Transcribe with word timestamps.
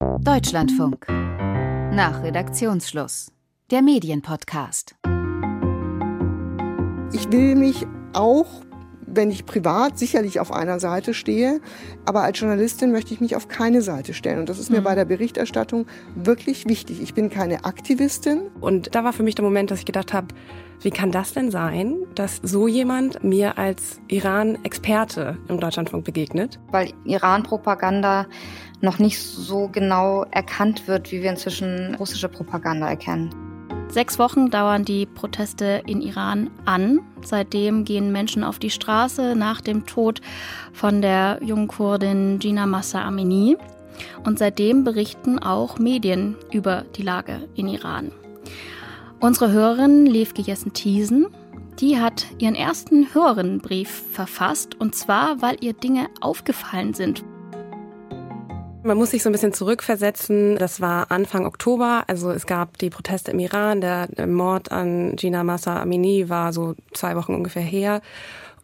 Deutschlandfunk. 0.00 1.08
Nach 1.08 2.22
Redaktionsschluss. 2.22 3.32
Der 3.72 3.82
Medienpodcast. 3.82 4.94
Ich 7.12 7.32
will 7.32 7.56
mich 7.56 7.84
auch 8.12 8.46
wenn 9.14 9.30
ich 9.30 9.46
privat 9.46 9.98
sicherlich 9.98 10.40
auf 10.40 10.52
einer 10.52 10.80
Seite 10.80 11.14
stehe, 11.14 11.60
aber 12.04 12.22
als 12.22 12.38
Journalistin 12.38 12.92
möchte 12.92 13.14
ich 13.14 13.20
mich 13.20 13.36
auf 13.36 13.48
keine 13.48 13.82
Seite 13.82 14.14
stellen. 14.14 14.40
Und 14.40 14.48
das 14.48 14.58
ist 14.58 14.70
mir 14.70 14.80
mhm. 14.80 14.84
bei 14.84 14.94
der 14.94 15.04
Berichterstattung 15.04 15.86
wirklich 16.14 16.68
wichtig. 16.68 17.00
Ich 17.02 17.14
bin 17.14 17.30
keine 17.30 17.64
Aktivistin. 17.64 18.42
Und 18.60 18.94
da 18.94 19.04
war 19.04 19.12
für 19.12 19.22
mich 19.22 19.34
der 19.34 19.44
Moment, 19.44 19.70
dass 19.70 19.80
ich 19.80 19.86
gedacht 19.86 20.12
habe, 20.12 20.28
wie 20.80 20.90
kann 20.90 21.10
das 21.10 21.32
denn 21.32 21.50
sein, 21.50 21.96
dass 22.14 22.40
so 22.42 22.68
jemand 22.68 23.24
mir 23.24 23.58
als 23.58 24.00
Iran-Experte 24.08 25.36
im 25.48 25.58
Deutschlandfunk 25.58 26.04
begegnet? 26.04 26.60
Weil 26.70 26.92
Iran-Propaganda 27.04 28.26
noch 28.80 28.98
nicht 28.98 29.20
so 29.20 29.68
genau 29.68 30.24
erkannt 30.30 30.86
wird, 30.88 31.10
wie 31.12 31.22
wir 31.22 31.30
inzwischen 31.30 31.94
russische 31.96 32.28
Propaganda 32.28 32.88
erkennen. 32.88 33.30
Sechs 33.90 34.18
Wochen 34.18 34.50
dauern 34.50 34.84
die 34.84 35.06
Proteste 35.06 35.82
in 35.86 36.02
Iran 36.02 36.50
an. 36.66 37.00
Seitdem 37.24 37.84
gehen 37.84 38.12
Menschen 38.12 38.44
auf 38.44 38.58
die 38.58 38.70
Straße 38.70 39.34
nach 39.34 39.62
dem 39.62 39.86
Tod 39.86 40.20
von 40.74 41.00
der 41.00 41.40
jungen 41.42 41.68
Kurdin 41.68 42.38
Gina 42.38 42.66
Massa 42.66 43.02
Amini. 43.02 43.56
Und 44.24 44.38
seitdem 44.38 44.84
berichten 44.84 45.38
auch 45.38 45.78
Medien 45.78 46.36
über 46.52 46.84
die 46.96 47.02
Lage 47.02 47.48
in 47.54 47.66
Iran. 47.66 48.12
Unsere 49.20 49.50
Hörerin 49.50 50.06
Levke 50.06 50.42
Jessen-Thiesen, 50.42 51.26
die 51.80 51.98
hat 51.98 52.26
ihren 52.38 52.54
ersten 52.54 53.12
Hörerinnenbrief 53.12 53.88
verfasst 54.12 54.78
und 54.78 54.94
zwar, 54.94 55.40
weil 55.42 55.56
ihr 55.60 55.72
Dinge 55.72 56.08
aufgefallen 56.20 56.92
sind. 56.92 57.24
Man 58.88 58.96
muss 58.96 59.10
sich 59.10 59.22
so 59.22 59.28
ein 59.28 59.32
bisschen 59.32 59.52
zurückversetzen. 59.52 60.56
Das 60.56 60.80
war 60.80 61.10
Anfang 61.10 61.44
Oktober. 61.44 62.04
Also 62.06 62.30
es 62.30 62.46
gab 62.46 62.78
die 62.78 62.88
Proteste 62.88 63.32
im 63.32 63.38
Iran. 63.38 63.82
Der 63.82 64.08
Mord 64.26 64.72
an 64.72 65.14
Gina 65.14 65.44
Massa 65.44 65.78
Amini 65.78 66.30
war 66.30 66.54
so 66.54 66.74
zwei 66.94 67.14
Wochen 67.14 67.34
ungefähr 67.34 67.60
her. 67.60 68.00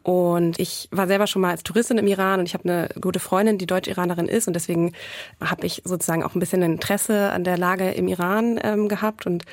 Und 0.04 0.60
ich 0.60 0.86
war 0.90 1.06
selber 1.06 1.26
schon 1.26 1.40
mal 1.40 1.50
als 1.50 1.62
Touristin 1.62 1.96
im 1.96 2.06
Iran 2.06 2.38
und 2.38 2.46
ich 2.46 2.52
habe 2.52 2.68
eine 2.68 2.88
gute 3.00 3.20
Freundin, 3.20 3.56
die 3.56 3.66
Deutsch-Iranerin 3.66 4.26
ist. 4.26 4.46
Und 4.46 4.52
deswegen 4.52 4.92
habe 5.42 5.64
ich 5.64 5.80
sozusagen 5.86 6.22
auch 6.22 6.34
ein 6.34 6.40
bisschen 6.40 6.60
Interesse 6.60 7.30
an 7.30 7.42
der 7.42 7.56
Lage 7.56 7.90
im 7.92 8.06
Iran 8.06 8.60
ähm, 8.62 8.88
gehabt 8.88 9.24
und 9.24 9.46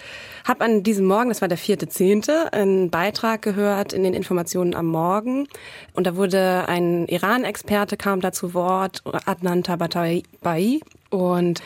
habe 0.46 0.66
an 0.66 0.84
diesem 0.84 1.06
Morgen, 1.06 1.30
das 1.30 1.40
war 1.40 1.48
der 1.48 1.58
vierte 1.58 1.88
Zehnte, 1.88 2.52
einen 2.52 2.90
Beitrag 2.90 3.42
gehört 3.42 3.94
in 3.94 4.04
den 4.04 4.14
Informationen 4.14 4.76
am 4.76 4.88
Morgen. 4.88 5.48
Und 5.94 6.06
da 6.06 6.18
wurde 6.18 6.66
ein 6.68 7.08
Iran-Experte 7.08 7.96
kam 7.96 8.20
da 8.20 8.34
zu 8.34 8.54
Wort, 8.54 9.04
Adnan 9.26 9.64
Tabatabai. 9.64 10.82
Und 11.12 11.62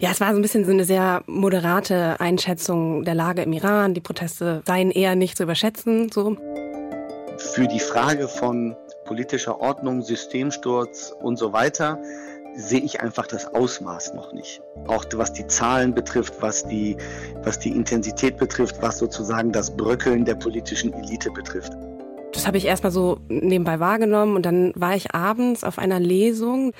ja, 0.00 0.10
es 0.10 0.20
war 0.20 0.30
so 0.32 0.36
ein 0.36 0.42
bisschen 0.42 0.64
so 0.64 0.72
eine 0.72 0.84
sehr 0.84 1.22
moderate 1.26 2.18
Einschätzung 2.18 3.04
der 3.04 3.14
Lage 3.14 3.42
im 3.42 3.52
Iran. 3.52 3.94
Die 3.94 4.00
Proteste 4.00 4.62
seien 4.66 4.90
eher 4.90 5.14
nicht 5.14 5.36
zu 5.36 5.44
überschätzen, 5.44 6.10
so 6.10 6.36
für 7.38 7.66
die 7.66 7.80
Frage 7.80 8.28
von 8.28 8.76
politischer 9.04 9.60
Ordnung, 9.60 10.02
Systemsturz 10.02 11.14
und 11.20 11.38
so 11.38 11.52
weiter 11.52 11.98
sehe 12.56 12.80
ich 12.80 13.00
einfach 13.00 13.26
das 13.26 13.52
Ausmaß 13.52 14.14
noch 14.14 14.32
nicht. 14.32 14.62
Auch 14.86 15.04
was 15.14 15.32
die 15.32 15.46
Zahlen 15.46 15.94
betrifft, 15.94 16.34
was 16.40 16.66
die, 16.66 16.96
was 17.42 17.58
die 17.58 17.70
Intensität 17.70 18.36
betrifft, 18.36 18.80
was 18.80 18.98
sozusagen 18.98 19.52
das 19.52 19.76
Bröckeln 19.76 20.24
der 20.24 20.36
politischen 20.36 20.92
Elite 20.92 21.30
betrifft. 21.30 21.72
Das 22.32 22.46
habe 22.46 22.56
ich 22.56 22.66
erstmal 22.66 22.92
so 22.92 23.18
nebenbei 23.28 23.78
wahrgenommen 23.78 24.36
und 24.36 24.44
dann 24.44 24.72
war 24.74 24.96
ich 24.96 25.14
abends 25.14 25.62
auf 25.62 25.78
einer 25.78 26.00
Lesung. 26.00 26.72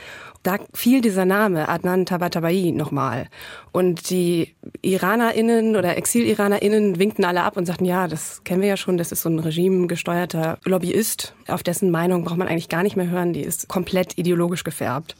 Da 0.45 0.59
fiel 0.75 1.01
dieser 1.01 1.25
Name 1.25 1.71
Adnan 1.71 2.05
Tabatabai 2.05 2.71
nochmal. 2.75 3.29
Und 3.73 4.11
die 4.11 4.55
IranerInnen 4.83 5.75
oder 5.75 5.97
Exil-IranerInnen 5.97 6.99
winkten 6.99 7.25
alle 7.25 7.43
ab 7.43 7.57
und 7.57 7.65
sagten, 7.65 7.87
ja, 7.87 8.07
das 8.09 8.45
kennen 8.45 8.61
wir 8.61 8.69
ja 8.69 8.77
schon, 8.77 8.99
das 8.99 9.11
ist 9.11 9.23
so 9.23 9.31
ein 9.31 9.39
regimegesteuerter 9.39 10.59
Lobbyist. 10.65 11.35
Auf 11.49 11.63
dessen 11.63 11.91
Meinung 11.91 12.25
braucht 12.25 12.37
man 12.37 12.49
eigentlich 12.49 12.69
gar 12.69 12.83
nicht 12.83 12.95
mehr 12.95 13.09
hören, 13.09 13.33
die 13.33 13.41
ist 13.41 13.69
komplett 13.69 14.19
ideologisch 14.19 14.65
gefärbt 14.65 15.17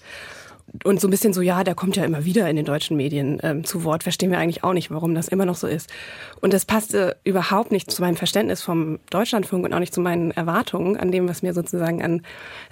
und 0.83 1.01
so 1.01 1.07
ein 1.07 1.11
bisschen 1.11 1.33
so, 1.33 1.41
ja, 1.41 1.63
der 1.63 1.75
kommt 1.75 1.97
ja 1.97 2.05
immer 2.05 2.25
wieder 2.25 2.49
in 2.49 2.57
den 2.57 2.65
deutschen 2.65 2.97
Medien 2.97 3.39
ähm, 3.43 3.65
zu 3.65 3.85
Wort. 3.85 4.03
Verstehen 4.03 4.31
wir 4.31 4.39
eigentlich 4.39 4.65
auch 4.65 4.73
nicht, 4.73 4.91
warum 4.91 5.15
das 5.15 5.29
immer 5.29 5.45
noch 5.47 5.55
so 5.55 5.67
ist. 5.67 5.91
Und 6.41 6.53
das 6.53 6.65
passte 6.65 7.17
überhaupt 7.23 7.71
nicht 7.71 7.91
zu 7.91 8.03
meinem 8.03 8.17
Verständnis 8.17 8.63
vom 8.63 8.99
Deutschlandfunk 9.11 9.65
und 9.65 9.73
auch 9.73 9.79
nicht 9.79 9.95
zu 9.95 10.01
meinen 10.01 10.31
Erwartungen 10.31 10.97
an 10.97 11.13
dem, 11.13 11.29
was 11.29 11.43
mir 11.43 11.55
sozusagen 11.55 12.03
an 12.03 12.23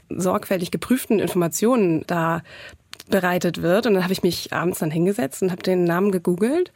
sorgfältig 0.09 0.71
geprüften 0.71 1.21
Informationen 1.21 2.05
da 2.07 2.43
bereitet 3.09 3.63
wird. 3.63 3.87
Und 3.87 3.95
dann 3.95 4.03
habe 4.03 4.13
ich 4.13 4.23
mich 4.23 4.53
abends 4.53 4.81
dann 4.81 4.91
hingesetzt 4.91 5.43
und 5.43 5.53
habe 5.53 5.63
den 5.63 5.85
Namen 5.85 6.11
gegoogelt 6.11 6.73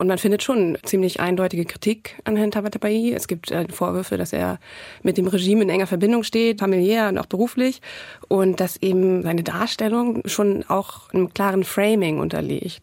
und 0.00 0.06
man 0.06 0.16
findet 0.16 0.42
schon 0.42 0.78
ziemlich 0.82 1.20
eindeutige 1.20 1.66
Kritik 1.66 2.16
an 2.24 2.34
Herrn 2.34 2.50
Tabatabai. 2.50 3.12
Es 3.14 3.28
gibt 3.28 3.50
äh, 3.50 3.66
Vorwürfe, 3.70 4.16
dass 4.16 4.32
er 4.32 4.58
mit 5.02 5.18
dem 5.18 5.26
Regime 5.26 5.62
in 5.62 5.68
enger 5.68 5.86
Verbindung 5.86 6.22
steht, 6.22 6.60
familiär 6.60 7.10
und 7.10 7.18
auch 7.18 7.26
beruflich. 7.26 7.82
Und 8.26 8.60
dass 8.60 8.78
eben 8.78 9.22
seine 9.22 9.42
Darstellung 9.42 10.22
schon 10.24 10.64
auch 10.68 11.12
einem 11.12 11.34
klaren 11.34 11.64
Framing 11.64 12.18
unterliegt. 12.18 12.80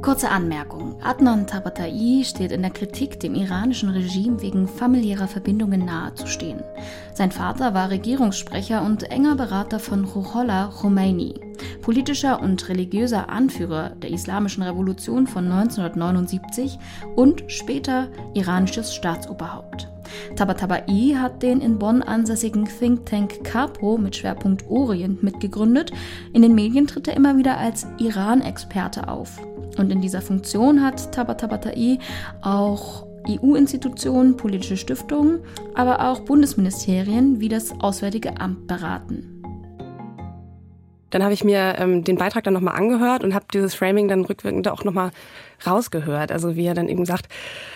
Kurze 0.00 0.30
Anmerkung. 0.30 0.96
Adnan 1.02 1.48
Tabatai 1.48 2.22
steht 2.24 2.52
in 2.52 2.62
der 2.62 2.70
Kritik, 2.70 3.18
dem 3.18 3.34
iranischen 3.34 3.88
Regime 3.90 4.40
wegen 4.40 4.68
familiärer 4.68 5.26
Verbindungen 5.26 5.84
nahezustehen. 5.84 6.62
Sein 7.14 7.32
Vater 7.32 7.74
war 7.74 7.90
Regierungssprecher 7.90 8.82
und 8.82 9.10
enger 9.10 9.34
Berater 9.34 9.80
von 9.80 10.04
Ruhollah 10.04 10.68
Khomeini, 10.68 11.34
politischer 11.82 12.40
und 12.40 12.68
religiöser 12.68 13.28
Anführer 13.28 13.90
der 13.96 14.10
Islamischen 14.10 14.62
Revolution 14.62 15.26
von 15.26 15.50
1979 15.50 16.78
und 17.16 17.42
später 17.48 18.06
iranisches 18.34 18.94
Staatsoberhaupt. 18.94 19.88
Tabatabai 20.36 21.16
hat 21.18 21.42
den 21.42 21.60
in 21.60 21.78
Bonn 21.78 22.02
ansässigen 22.02 22.66
Think 22.66 23.04
Tank 23.04 23.42
Capo 23.42 23.98
mit 23.98 24.14
Schwerpunkt 24.14 24.64
Orient 24.68 25.24
mitgegründet. 25.24 25.90
In 26.32 26.42
den 26.42 26.54
Medien 26.54 26.86
tritt 26.86 27.08
er 27.08 27.16
immer 27.16 27.36
wieder 27.36 27.58
als 27.58 27.86
Iran-Experte 27.98 29.08
auf. 29.08 29.38
Und 29.76 29.92
in 29.92 30.00
dieser 30.00 30.22
Funktion 30.22 30.82
hat 30.82 31.12
Tabatabai 31.12 31.98
auch 32.42 33.06
EU-Institutionen, 33.28 34.36
politische 34.36 34.76
Stiftungen, 34.76 35.40
aber 35.74 36.08
auch 36.08 36.20
Bundesministerien 36.20 37.40
wie 37.40 37.48
das 37.48 37.72
Auswärtige 37.80 38.40
Amt 38.40 38.66
beraten. 38.66 39.37
Dann 41.10 41.22
habe 41.22 41.34
ich 41.34 41.44
mir 41.44 41.76
ähm, 41.78 42.04
den 42.04 42.16
Beitrag 42.16 42.44
dann 42.44 42.54
nochmal 42.54 42.76
angehört 42.76 43.24
und 43.24 43.34
habe 43.34 43.46
dieses 43.52 43.74
Framing 43.74 44.08
dann 44.08 44.24
rückwirkend 44.24 44.68
auch 44.68 44.84
nochmal 44.84 45.10
rausgehört. 45.66 46.30
Also 46.30 46.56
wie 46.56 46.66
er 46.66 46.74
dann 46.74 46.88
eben 46.88 47.04
sagt, 47.04 47.28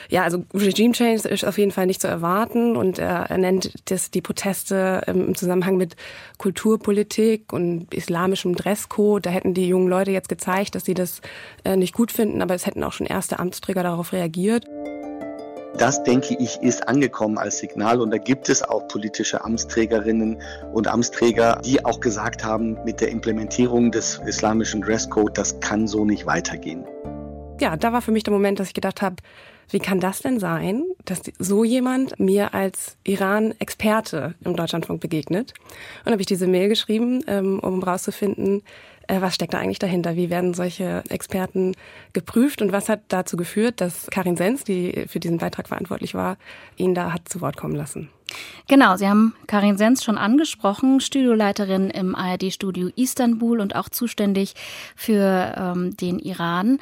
ja, 0.08 0.22
also 0.22 0.44
Regime 0.54 0.92
Change 0.92 1.28
ist 1.28 1.44
auf 1.44 1.58
jeden 1.58 1.70
Fall 1.70 1.86
nicht 1.86 2.00
zu 2.00 2.08
erwarten 2.08 2.76
und 2.76 2.98
er, 2.98 3.30
er 3.30 3.38
nennt 3.38 3.72
das, 3.90 4.10
die 4.10 4.20
Proteste 4.20 5.02
ähm, 5.06 5.28
im 5.28 5.34
Zusammenhang 5.34 5.76
mit 5.76 5.96
Kulturpolitik 6.38 7.52
und 7.52 7.92
islamischem 7.92 8.54
Dresscode. 8.54 9.26
Da 9.26 9.30
hätten 9.30 9.54
die 9.54 9.68
jungen 9.68 9.88
Leute 9.88 10.10
jetzt 10.10 10.28
gezeigt, 10.28 10.74
dass 10.74 10.84
sie 10.84 10.94
das 10.94 11.20
äh, 11.64 11.76
nicht 11.76 11.94
gut 11.94 12.12
finden, 12.12 12.42
aber 12.42 12.54
es 12.54 12.66
hätten 12.66 12.84
auch 12.84 12.92
schon 12.92 13.06
erste 13.06 13.38
Amtsträger 13.38 13.82
darauf 13.82 14.12
reagiert. 14.12 14.66
Das, 15.78 16.02
denke 16.02 16.36
ich, 16.38 16.60
ist 16.60 16.86
angekommen 16.86 17.38
als 17.38 17.58
Signal 17.58 18.00
und 18.00 18.10
da 18.10 18.18
gibt 18.18 18.48
es 18.48 18.62
auch 18.62 18.86
politische 18.88 19.42
Amtsträgerinnen 19.44 20.40
und 20.72 20.86
Amtsträger, 20.86 21.60
die 21.64 21.84
auch 21.84 22.00
gesagt 22.00 22.44
haben, 22.44 22.76
mit 22.84 23.00
der 23.00 23.08
Implementierung 23.08 23.90
des 23.90 24.20
islamischen 24.26 24.82
Dresscode, 24.82 25.36
das 25.36 25.58
kann 25.60 25.86
so 25.86 26.04
nicht 26.04 26.26
weitergehen. 26.26 26.84
Ja, 27.60 27.76
da 27.76 27.92
war 27.92 28.02
für 28.02 28.12
mich 28.12 28.24
der 28.24 28.32
Moment, 28.32 28.60
dass 28.60 28.68
ich 28.68 28.74
gedacht 28.74 29.02
habe, 29.02 29.16
wie 29.70 29.78
kann 29.78 30.00
das 30.00 30.20
denn 30.20 30.38
sein, 30.38 30.84
dass 31.04 31.22
so 31.38 31.64
jemand 31.64 32.18
mir 32.20 32.52
als 32.52 32.96
Iran-Experte 33.04 34.34
im 34.44 34.54
Deutschlandfunk 34.54 35.00
begegnet? 35.00 35.54
Und 36.04 36.12
habe 36.12 36.20
ich 36.20 36.26
diese 36.26 36.46
Mail 36.46 36.68
geschrieben, 36.68 37.24
ähm, 37.26 37.58
um 37.60 37.82
herauszufinden, 37.82 38.62
was 39.20 39.34
steckt 39.34 39.54
da 39.54 39.58
eigentlich 39.58 39.78
dahinter? 39.78 40.16
Wie 40.16 40.30
werden 40.30 40.54
solche 40.54 41.02
Experten 41.08 41.74
geprüft 42.12 42.62
und 42.62 42.72
was 42.72 42.88
hat 42.88 43.00
dazu 43.08 43.36
geführt, 43.36 43.80
dass 43.80 44.06
Karin 44.10 44.36
Sens, 44.36 44.64
die 44.64 45.04
für 45.08 45.20
diesen 45.20 45.38
Beitrag 45.38 45.68
verantwortlich 45.68 46.14
war, 46.14 46.36
ihn 46.76 46.94
da 46.94 47.12
hat 47.12 47.28
zu 47.28 47.40
Wort 47.40 47.56
kommen 47.56 47.74
lassen? 47.74 48.08
Genau, 48.68 48.96
Sie 48.96 49.08
haben 49.08 49.34
Karin 49.46 49.76
Sens 49.76 50.02
schon 50.02 50.16
angesprochen, 50.16 51.00
Studioleiterin 51.00 51.90
im 51.90 52.14
ARD-Studio 52.14 52.88
Istanbul 52.96 53.60
und 53.60 53.76
auch 53.76 53.88
zuständig 53.88 54.54
für 54.96 55.54
ähm, 55.56 55.96
den 55.96 56.18
Iran. 56.18 56.78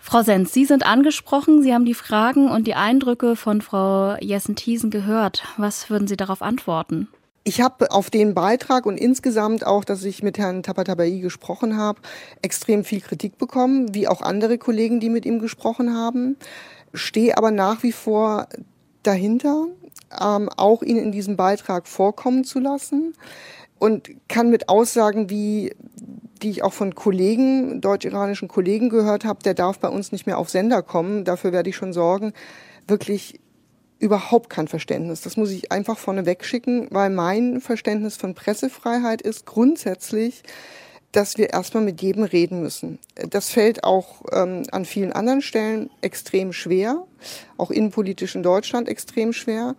Frau 0.00 0.22
Sens, 0.22 0.52
Sie 0.52 0.64
sind 0.64 0.86
angesprochen, 0.86 1.62
Sie 1.62 1.74
haben 1.74 1.84
die 1.84 1.94
Fragen 1.94 2.48
und 2.48 2.68
die 2.68 2.74
Eindrücke 2.74 3.34
von 3.34 3.60
Frau 3.60 4.16
Jessen-Thiesen 4.20 4.90
gehört. 4.90 5.42
Was 5.56 5.90
würden 5.90 6.06
Sie 6.06 6.16
darauf 6.16 6.42
antworten? 6.42 7.08
Ich 7.48 7.60
habe 7.60 7.92
auf 7.92 8.10
den 8.10 8.34
Beitrag 8.34 8.86
und 8.86 8.98
insgesamt 8.98 9.64
auch, 9.64 9.84
dass 9.84 10.02
ich 10.02 10.20
mit 10.20 10.36
Herrn 10.36 10.64
Tapatabai 10.64 11.10
gesprochen 11.10 11.76
habe, 11.76 12.00
extrem 12.42 12.82
viel 12.82 13.00
Kritik 13.00 13.38
bekommen, 13.38 13.94
wie 13.94 14.08
auch 14.08 14.20
andere 14.20 14.58
Kollegen, 14.58 14.98
die 14.98 15.10
mit 15.10 15.24
ihm 15.24 15.38
gesprochen 15.38 15.94
haben. 15.94 16.36
Stehe 16.92 17.38
aber 17.38 17.52
nach 17.52 17.84
wie 17.84 17.92
vor 17.92 18.48
dahinter, 19.04 19.68
ähm, 20.20 20.48
auch 20.56 20.82
ihn 20.82 20.96
in 20.96 21.12
diesem 21.12 21.36
Beitrag 21.36 21.86
vorkommen 21.86 22.42
zu 22.42 22.58
lassen 22.58 23.14
und 23.78 24.10
kann 24.26 24.50
mit 24.50 24.68
Aussagen 24.68 25.30
wie 25.30 25.72
die 26.42 26.50
ich 26.50 26.64
auch 26.64 26.72
von 26.72 26.96
Kollegen, 26.96 27.80
deutsch-iranischen 27.80 28.48
Kollegen 28.48 28.90
gehört 28.90 29.24
habe, 29.24 29.44
der 29.44 29.54
darf 29.54 29.78
bei 29.78 29.88
uns 29.88 30.10
nicht 30.10 30.26
mehr 30.26 30.38
auf 30.38 30.50
Sender 30.50 30.82
kommen. 30.82 31.24
Dafür 31.24 31.52
werde 31.52 31.70
ich 31.70 31.76
schon 31.76 31.92
sorgen. 31.92 32.32
Wirklich 32.88 33.38
überhaupt 33.98 34.50
kein 34.50 34.68
Verständnis. 34.68 35.22
Das 35.22 35.36
muss 35.36 35.50
ich 35.50 35.72
einfach 35.72 35.98
vorneweg 35.98 36.44
schicken, 36.44 36.88
weil 36.90 37.10
mein 37.10 37.60
Verständnis 37.60 38.16
von 38.16 38.34
Pressefreiheit 38.34 39.22
ist 39.22 39.46
grundsätzlich, 39.46 40.42
dass 41.12 41.38
wir 41.38 41.50
erstmal 41.50 41.82
mit 41.82 42.02
jedem 42.02 42.24
reden 42.24 42.60
müssen. 42.60 42.98
Das 43.30 43.48
fällt 43.48 43.84
auch 43.84 44.22
ähm, 44.32 44.64
an 44.70 44.84
vielen 44.84 45.12
anderen 45.12 45.40
Stellen 45.40 45.88
extrem 46.02 46.52
schwer, 46.52 47.04
auch 47.56 47.70
innenpolitisch 47.70 48.34
in 48.34 48.42
Deutschland 48.42 48.88
extrem 48.88 49.32
schwer. 49.32 49.76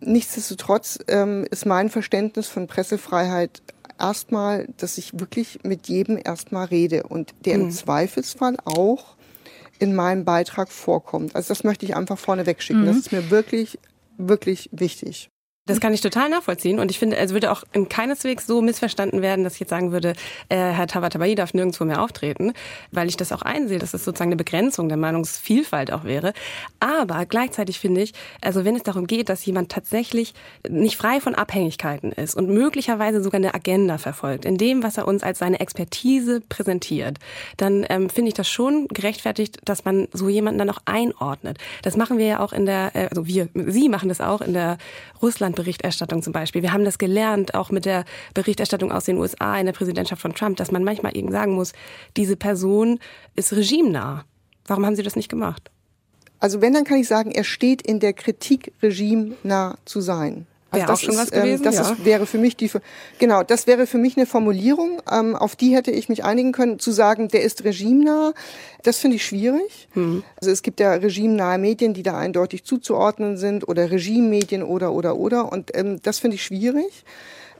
Nichtsdestotrotz 0.00 0.98
ähm, 1.08 1.46
ist 1.50 1.66
mein 1.66 1.90
Verständnis 1.90 2.46
von 2.46 2.66
Pressefreiheit 2.66 3.62
erstmal, 3.98 4.68
dass 4.78 4.96
ich 4.96 5.20
wirklich 5.20 5.58
mit 5.62 5.88
jedem 5.88 6.18
erstmal 6.22 6.66
rede 6.66 7.02
und 7.02 7.34
der 7.44 7.58
mhm. 7.58 7.64
im 7.64 7.70
Zweifelsfall 7.70 8.56
auch 8.64 9.16
in 9.80 9.94
meinem 9.94 10.24
Beitrag 10.24 10.70
vorkommt. 10.70 11.34
Also 11.34 11.48
das 11.48 11.64
möchte 11.64 11.86
ich 11.86 11.96
einfach 11.96 12.18
vorne 12.18 12.46
wegschicken. 12.46 12.82
Mhm. 12.82 12.86
Das 12.86 12.96
ist 12.98 13.12
mir 13.12 13.30
wirklich, 13.30 13.78
wirklich 14.18 14.68
wichtig. 14.72 15.30
Das 15.66 15.78
kann 15.78 15.92
ich 15.92 16.00
total 16.00 16.30
nachvollziehen 16.30 16.80
und 16.80 16.90
ich 16.90 16.98
finde, 16.98 17.16
es 17.16 17.32
würde 17.32 17.52
auch 17.52 17.62
in 17.72 17.88
keineswegs 17.88 18.46
so 18.46 18.62
missverstanden 18.62 19.22
werden, 19.22 19.44
dass 19.44 19.54
ich 19.54 19.60
jetzt 19.60 19.70
sagen 19.70 19.92
würde, 19.92 20.14
äh, 20.48 20.56
Herr 20.56 20.86
Tabatabai 20.86 21.34
darf 21.34 21.54
nirgendwo 21.54 21.84
mehr 21.84 22.02
auftreten, 22.02 22.54
weil 22.90 23.08
ich 23.08 23.16
das 23.16 23.30
auch 23.30 23.42
einsehe, 23.42 23.78
dass 23.78 23.94
es 23.94 24.04
sozusagen 24.04 24.30
eine 24.30 24.36
Begrenzung 24.36 24.88
der 24.88 24.96
Meinungsvielfalt 24.96 25.92
auch 25.92 26.04
wäre. 26.04 26.32
Aber 26.80 27.24
gleichzeitig 27.26 27.78
finde 27.78 28.00
ich, 28.00 28.14
also 28.40 28.64
wenn 28.64 28.74
es 28.74 28.82
darum 28.82 29.06
geht, 29.06 29.28
dass 29.28 29.44
jemand 29.44 29.70
tatsächlich 29.70 30.34
nicht 30.68 30.96
frei 30.96 31.20
von 31.20 31.34
Abhängigkeiten 31.34 32.10
ist 32.10 32.34
und 32.34 32.48
möglicherweise 32.48 33.22
sogar 33.22 33.38
eine 33.38 33.54
Agenda 33.54 33.98
verfolgt, 33.98 34.46
in 34.46 34.56
dem, 34.56 34.82
was 34.82 34.96
er 34.96 35.06
uns 35.06 35.22
als 35.22 35.38
seine 35.38 35.60
Expertise 35.60 36.40
präsentiert, 36.48 37.18
dann 37.58 37.86
ähm, 37.90 38.08
finde 38.08 38.30
ich 38.30 38.34
das 38.34 38.48
schon 38.48 38.88
gerechtfertigt, 38.88 39.58
dass 39.66 39.84
man 39.84 40.08
so 40.12 40.28
jemanden 40.30 40.58
dann 40.58 40.70
auch 40.70 40.80
einordnet. 40.86 41.58
Das 41.82 41.96
machen 41.96 42.18
wir 42.18 42.26
ja 42.26 42.40
auch 42.40 42.52
in 42.52 42.66
der, 42.66 42.90
äh, 42.94 43.08
also 43.08 43.26
wir, 43.26 43.48
Sie 43.54 43.88
machen 43.88 44.08
das 44.08 44.20
auch 44.20 44.40
in 44.40 44.54
der 44.54 44.78
Russland 45.22 45.49
Berichterstattung 45.52 46.22
zum 46.22 46.32
Beispiel. 46.32 46.62
Wir 46.62 46.72
haben 46.72 46.84
das 46.84 46.98
gelernt, 46.98 47.54
auch 47.54 47.70
mit 47.70 47.84
der 47.84 48.04
Berichterstattung 48.34 48.92
aus 48.92 49.04
den 49.04 49.18
USA 49.18 49.58
in 49.58 49.66
der 49.66 49.72
Präsidentschaft 49.72 50.22
von 50.22 50.34
Trump, 50.34 50.56
dass 50.56 50.70
man 50.70 50.84
manchmal 50.84 51.16
eben 51.16 51.30
sagen 51.30 51.54
muss, 51.54 51.72
diese 52.16 52.36
Person 52.36 52.98
ist 53.36 53.52
regimenah. 53.52 54.24
Warum 54.66 54.86
haben 54.86 54.96
Sie 54.96 55.02
das 55.02 55.16
nicht 55.16 55.28
gemacht? 55.28 55.70
Also 56.38 56.60
wenn, 56.62 56.72
dann 56.72 56.84
kann 56.84 56.98
ich 56.98 57.08
sagen, 57.08 57.30
er 57.32 57.44
steht 57.44 57.82
in 57.82 58.00
der 58.00 58.14
Kritik, 58.14 58.72
regimenah 58.82 59.76
zu 59.84 60.00
sein. 60.00 60.46
Also 60.70 60.96
schon 60.96 61.14
ist, 61.14 61.20
was 61.20 61.30
gewesen. 61.30 61.58
Ähm, 61.58 61.62
das 61.62 61.74
ja. 61.76 61.92
ist, 61.92 62.04
wäre 62.04 62.26
für 62.26 62.38
mich 62.38 62.56
die, 62.56 62.70
genau, 63.18 63.42
das 63.42 63.66
wäre 63.66 63.86
für 63.86 63.98
mich 63.98 64.16
eine 64.16 64.26
Formulierung, 64.26 65.02
ähm, 65.10 65.34
auf 65.34 65.56
die 65.56 65.74
hätte 65.74 65.90
ich 65.90 66.08
mich 66.08 66.24
einigen 66.24 66.52
können, 66.52 66.78
zu 66.78 66.92
sagen, 66.92 67.28
der 67.28 67.42
ist 67.42 67.64
regimenah. 67.64 68.32
Das 68.82 68.98
finde 68.98 69.16
ich 69.16 69.24
schwierig. 69.24 69.88
Mhm. 69.94 70.22
Also 70.36 70.50
es 70.50 70.62
gibt 70.62 70.80
ja 70.80 70.92
regimenahe 70.92 71.58
Medien, 71.58 71.92
die 71.94 72.02
da 72.02 72.16
eindeutig 72.16 72.64
zuzuordnen 72.64 73.36
sind 73.36 73.68
oder 73.68 73.90
Regimemedien 73.90 74.62
oder 74.62 74.92
oder 74.92 75.16
oder 75.16 75.52
und 75.52 75.70
ähm, 75.74 76.00
das 76.02 76.18
finde 76.18 76.36
ich 76.36 76.44
schwierig. 76.44 77.04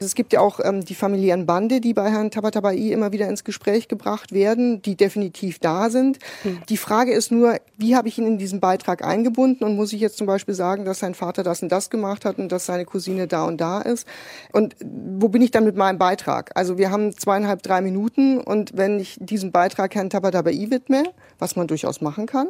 Also 0.00 0.06
es 0.06 0.14
gibt 0.14 0.32
ja 0.32 0.41
auch 0.41 0.61
ähm, 0.64 0.82
die 0.82 0.94
familiären 0.94 1.44
Bande, 1.44 1.82
die 1.82 1.93
bei 1.93 2.11
Herrn 2.11 2.31
Tabatabai 2.31 2.75
immer 2.75 3.12
wieder 3.12 3.29
ins 3.29 3.44
Gespräch 3.44 3.87
gebracht 3.87 4.32
werden, 4.32 4.81
die 4.81 4.97
definitiv 4.97 5.58
da 5.58 5.91
sind. 5.91 6.19
Mhm. 6.43 6.62
Die 6.70 6.79
Frage 6.79 7.12
ist 7.12 7.31
nur, 7.31 7.56
wie 7.76 7.94
habe 7.97 8.08
ich 8.08 8.17
ihn 8.17 8.26
in 8.26 8.38
diesen 8.38 8.61
Beitrag 8.61 9.05
eingebunden 9.05 9.62
und 9.62 9.76
muss 9.76 9.93
ich 9.93 10.00
jetzt 10.00 10.17
zum 10.17 10.26
Beispiel 10.26 10.55
sagen, 10.55 10.87
dass 10.87 11.00
sein 11.00 11.12
Vater 11.12 11.43
das 11.43 11.62
und 11.62 11.70
das 11.70 11.91
gemacht 11.91 12.25
hat 12.25 12.38
und 12.38 12.50
dass 12.50 12.64
seine 12.64 12.87
Cousine 12.87 13.26
da 13.26 13.44
und 13.44 13.61
da 13.61 13.82
ist? 13.82 14.08
Und 14.52 14.75
wo 14.81 15.29
bin 15.29 15.43
ich 15.43 15.50
dann 15.50 15.64
mit 15.64 15.76
meinem 15.76 15.99
Beitrag? 15.99 16.50
Also 16.55 16.79
wir 16.79 16.91
haben 16.91 17.14
zweieinhalb, 17.14 17.62
drei 17.62 17.82
Minuten 17.82 18.41
und 18.41 18.75
wenn 18.75 18.99
ich 18.99 19.19
diesen 19.20 19.52
Beitrag 19.52 19.94
Herrn 19.94 20.08
Tabatabai 20.08 20.69
widme, 20.70 21.02
was 21.38 21.56
man 21.56 21.67
durchaus 21.67 22.00
machen 22.00 22.25
kann, 22.25 22.49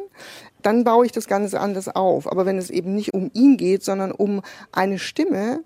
dann 0.61 0.85
baue 0.85 1.05
ich 1.05 1.11
das 1.11 1.27
Ganze 1.27 1.59
anders 1.59 1.89
auf. 1.89 2.31
Aber 2.31 2.45
wenn 2.45 2.57
es 2.57 2.69
eben 2.69 2.95
nicht 2.95 3.13
um 3.13 3.29
ihn 3.33 3.57
geht, 3.57 3.83
sondern 3.83 4.13
um 4.13 4.41
eine 4.71 4.99
Stimme, 4.99 5.65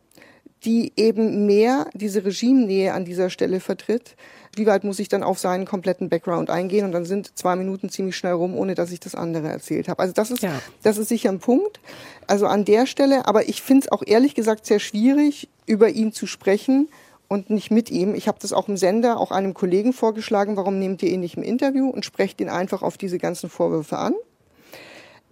die 0.65 0.91
eben 0.95 1.45
mehr 1.45 1.87
diese 1.93 2.25
Regimenähe 2.25 2.93
an 2.93 3.05
dieser 3.05 3.29
Stelle 3.29 3.59
vertritt. 3.59 4.15
Wie 4.55 4.65
weit 4.65 4.83
muss 4.83 4.99
ich 4.99 5.09
dann 5.09 5.21
auf 5.21 5.37
seinen 5.37 5.65
kompletten 5.65 6.09
Background 6.09 6.49
eingehen? 6.49 6.85
Und 6.85 6.91
dann 6.91 7.05
sind 7.05 7.37
zwei 7.37 7.55
Minuten 7.55 7.89
ziemlich 7.89 8.15
schnell 8.15 8.33
rum, 8.33 8.55
ohne 8.55 8.73
dass 8.73 8.91
ich 8.91 8.99
das 8.99 9.15
andere 9.15 9.49
erzählt 9.49 9.87
habe. 9.87 9.99
Also 9.99 10.13
das 10.13 10.31
ist, 10.31 10.41
ja. 10.41 10.59
das 10.81 10.97
ist 10.97 11.09
sicher 11.09 11.29
ein 11.29 11.39
Punkt. 11.39 11.79
Also 12.27 12.47
an 12.47 12.65
der 12.65 12.87
Stelle, 12.87 13.27
aber 13.27 13.47
ich 13.47 13.61
finde 13.61 13.85
es 13.85 13.91
auch 13.91 14.01
ehrlich 14.05 14.33
gesagt 14.33 14.65
sehr 14.65 14.79
schwierig, 14.79 15.49
über 15.67 15.89
ihn 15.89 16.11
zu 16.11 16.25
sprechen 16.25 16.89
und 17.27 17.49
nicht 17.49 17.69
mit 17.69 17.91
ihm. 17.91 18.15
Ich 18.15 18.27
habe 18.27 18.39
das 18.41 18.53
auch 18.53 18.67
im 18.67 18.77
Sender, 18.77 19.19
auch 19.19 19.31
einem 19.31 19.53
Kollegen 19.53 19.93
vorgeschlagen, 19.93 20.57
warum 20.57 20.79
nehmt 20.79 21.03
ihr 21.03 21.09
ihn 21.09 21.19
nicht 21.19 21.37
im 21.37 21.43
Interview 21.43 21.89
und 21.89 22.05
sprecht 22.05 22.41
ihn 22.41 22.49
einfach 22.49 22.81
auf 22.81 22.97
diese 22.97 23.19
ganzen 23.19 23.49
Vorwürfe 23.49 23.97
an. 23.97 24.15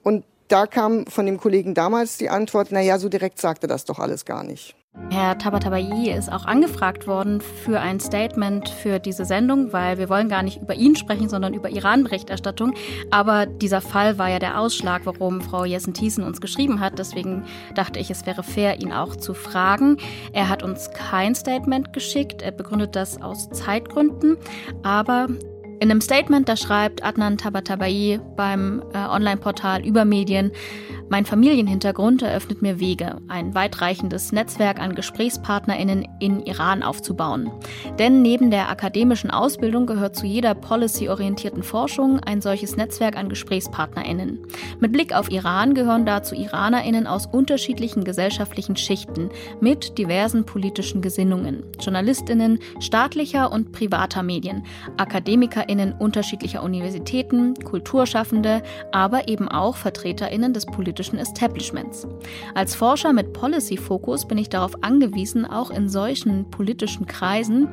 Und 0.04 0.26
da 0.48 0.68
kam 0.68 1.08
von 1.08 1.26
dem 1.26 1.40
Kollegen 1.40 1.74
damals 1.74 2.18
die 2.18 2.30
Antwort, 2.30 2.68
na 2.72 2.82
ja, 2.82 3.00
so 3.00 3.10
direkt 3.10 3.40
sagte 3.40 3.68
das 3.68 3.86
doch 3.86 4.00
alles 4.00 4.26
gar 4.26 4.44
nicht. 4.44 4.76
Herr 5.10 5.38
Tabatabai 5.38 6.12
ist 6.16 6.32
auch 6.32 6.46
angefragt 6.46 7.08
worden 7.08 7.42
für 7.42 7.80
ein 7.80 8.00
Statement 8.00 8.70
für 8.70 9.00
diese 9.00 9.26
Sendung, 9.26 9.74
weil 9.74 9.98
wir 9.98 10.10
wollen 10.10 10.30
gar 10.30 10.44
nicht 10.44 10.62
über 10.62 10.76
ihn 10.76 10.96
sprechen, 10.96 11.30
sondern 11.30 11.54
über 11.54 11.70
Iran-Berichterstattung. 11.70 12.74
Aber 13.12 13.46
dieser 13.46 13.82
Fall 13.82 14.18
war 14.18 14.30
ja 14.30 14.40
der 14.40 14.60
Ausschlag, 14.60 15.06
warum 15.06 15.42
Frau 15.42 15.66
Jessen-Thiessen 15.66 16.24
uns 16.24 16.42
geschrieben 16.42 16.80
hat. 16.80 17.00
Deswegen 17.00 17.44
dachte 17.76 18.00
ich, 18.00 18.10
es 18.12 18.26
wäre 18.26 18.44
fair, 18.44 18.82
ihn 18.82 18.92
auch 18.92 19.16
zu 19.16 19.34
fragen. 19.34 19.98
Er 20.32 20.50
hat 20.50 20.64
uns 20.64 20.92
kein 20.92 21.36
Statement 21.36 21.94
geschickt. 21.94 22.42
Er 22.42 22.52
begründet 22.52 22.96
das 22.96 23.22
aus 23.22 23.50
Zeitgründen. 23.50 24.38
Aber 24.84 25.28
in 25.84 25.92
einem 25.92 26.00
Statement, 26.00 26.48
da 26.48 26.56
schreibt 26.56 27.04
Adnan 27.04 27.38
Tabatabai 27.38 28.22
beim 28.38 28.82
äh, 28.94 29.00
Online-Portal 29.00 29.86
über 29.86 30.06
Medien, 30.06 30.54
mein 31.10 31.26
Familienhintergrund 31.26 32.22
eröffnet 32.22 32.62
mir 32.62 32.80
Wege, 32.80 33.18
ein 33.28 33.54
weitreichendes 33.54 34.32
Netzwerk 34.32 34.80
an 34.80 34.96
GesprächspartnerInnen 34.96 36.08
in 36.20 36.40
Iran 36.40 36.82
aufzubauen. 36.82 37.52
Denn 38.00 38.22
neben 38.22 38.50
der 38.50 38.70
akademischen 38.70 39.30
Ausbildung 39.30 39.86
gehört 39.86 40.16
zu 40.16 40.26
jeder 40.26 40.56
policy-orientierten 40.56 41.62
Forschung 41.62 42.20
ein 42.22 42.42
solches 42.42 42.78
Netzwerk 42.78 43.18
an 43.18 43.30
GesprächspartnerInnen. 43.30 44.40
Mit 44.80 44.94
Blick 44.94 45.14
auf 45.14 45.30
Iran 45.30 45.76
gehören 45.76 46.06
dazu 46.06 46.34
IranerInnen 46.34 47.06
aus 47.06 47.28
unterschiedlichen 47.28 48.06
gesellschaftlichen 48.06 48.78
Schichten 48.78 49.30
mit 49.60 49.98
diversen 49.98 50.46
politischen 50.46 51.02
Gesinnungen, 51.02 51.64
JournalistInnen 51.80 52.60
staatlicher 52.80 53.52
und 53.52 53.74
privater 53.74 54.24
Medien, 54.24 54.66
AkademikerInnen 54.98 55.73
unterschiedlicher 55.94 56.64
Universitäten, 56.64 57.56
Kulturschaffende, 57.56 58.62
aber 58.92 59.28
eben 59.28 59.48
auch 59.48 59.76
VertreterInnen 59.76 60.54
des 60.54 60.66
politischen 60.66 60.84
politischen 60.94 61.18
Establishments. 61.18 62.08
Als 62.56 62.76
Forscher 62.76 63.14
mit 63.14 63.34
Policy-Fokus 63.34 64.28
bin 64.28 64.38
ich 64.38 64.50
darauf 64.50 64.84
angewiesen, 64.84 65.46
auch 65.46 65.72
in 65.72 65.90
solchen 65.90 66.50
politischen 66.50 67.06
Kreisen 67.06 67.68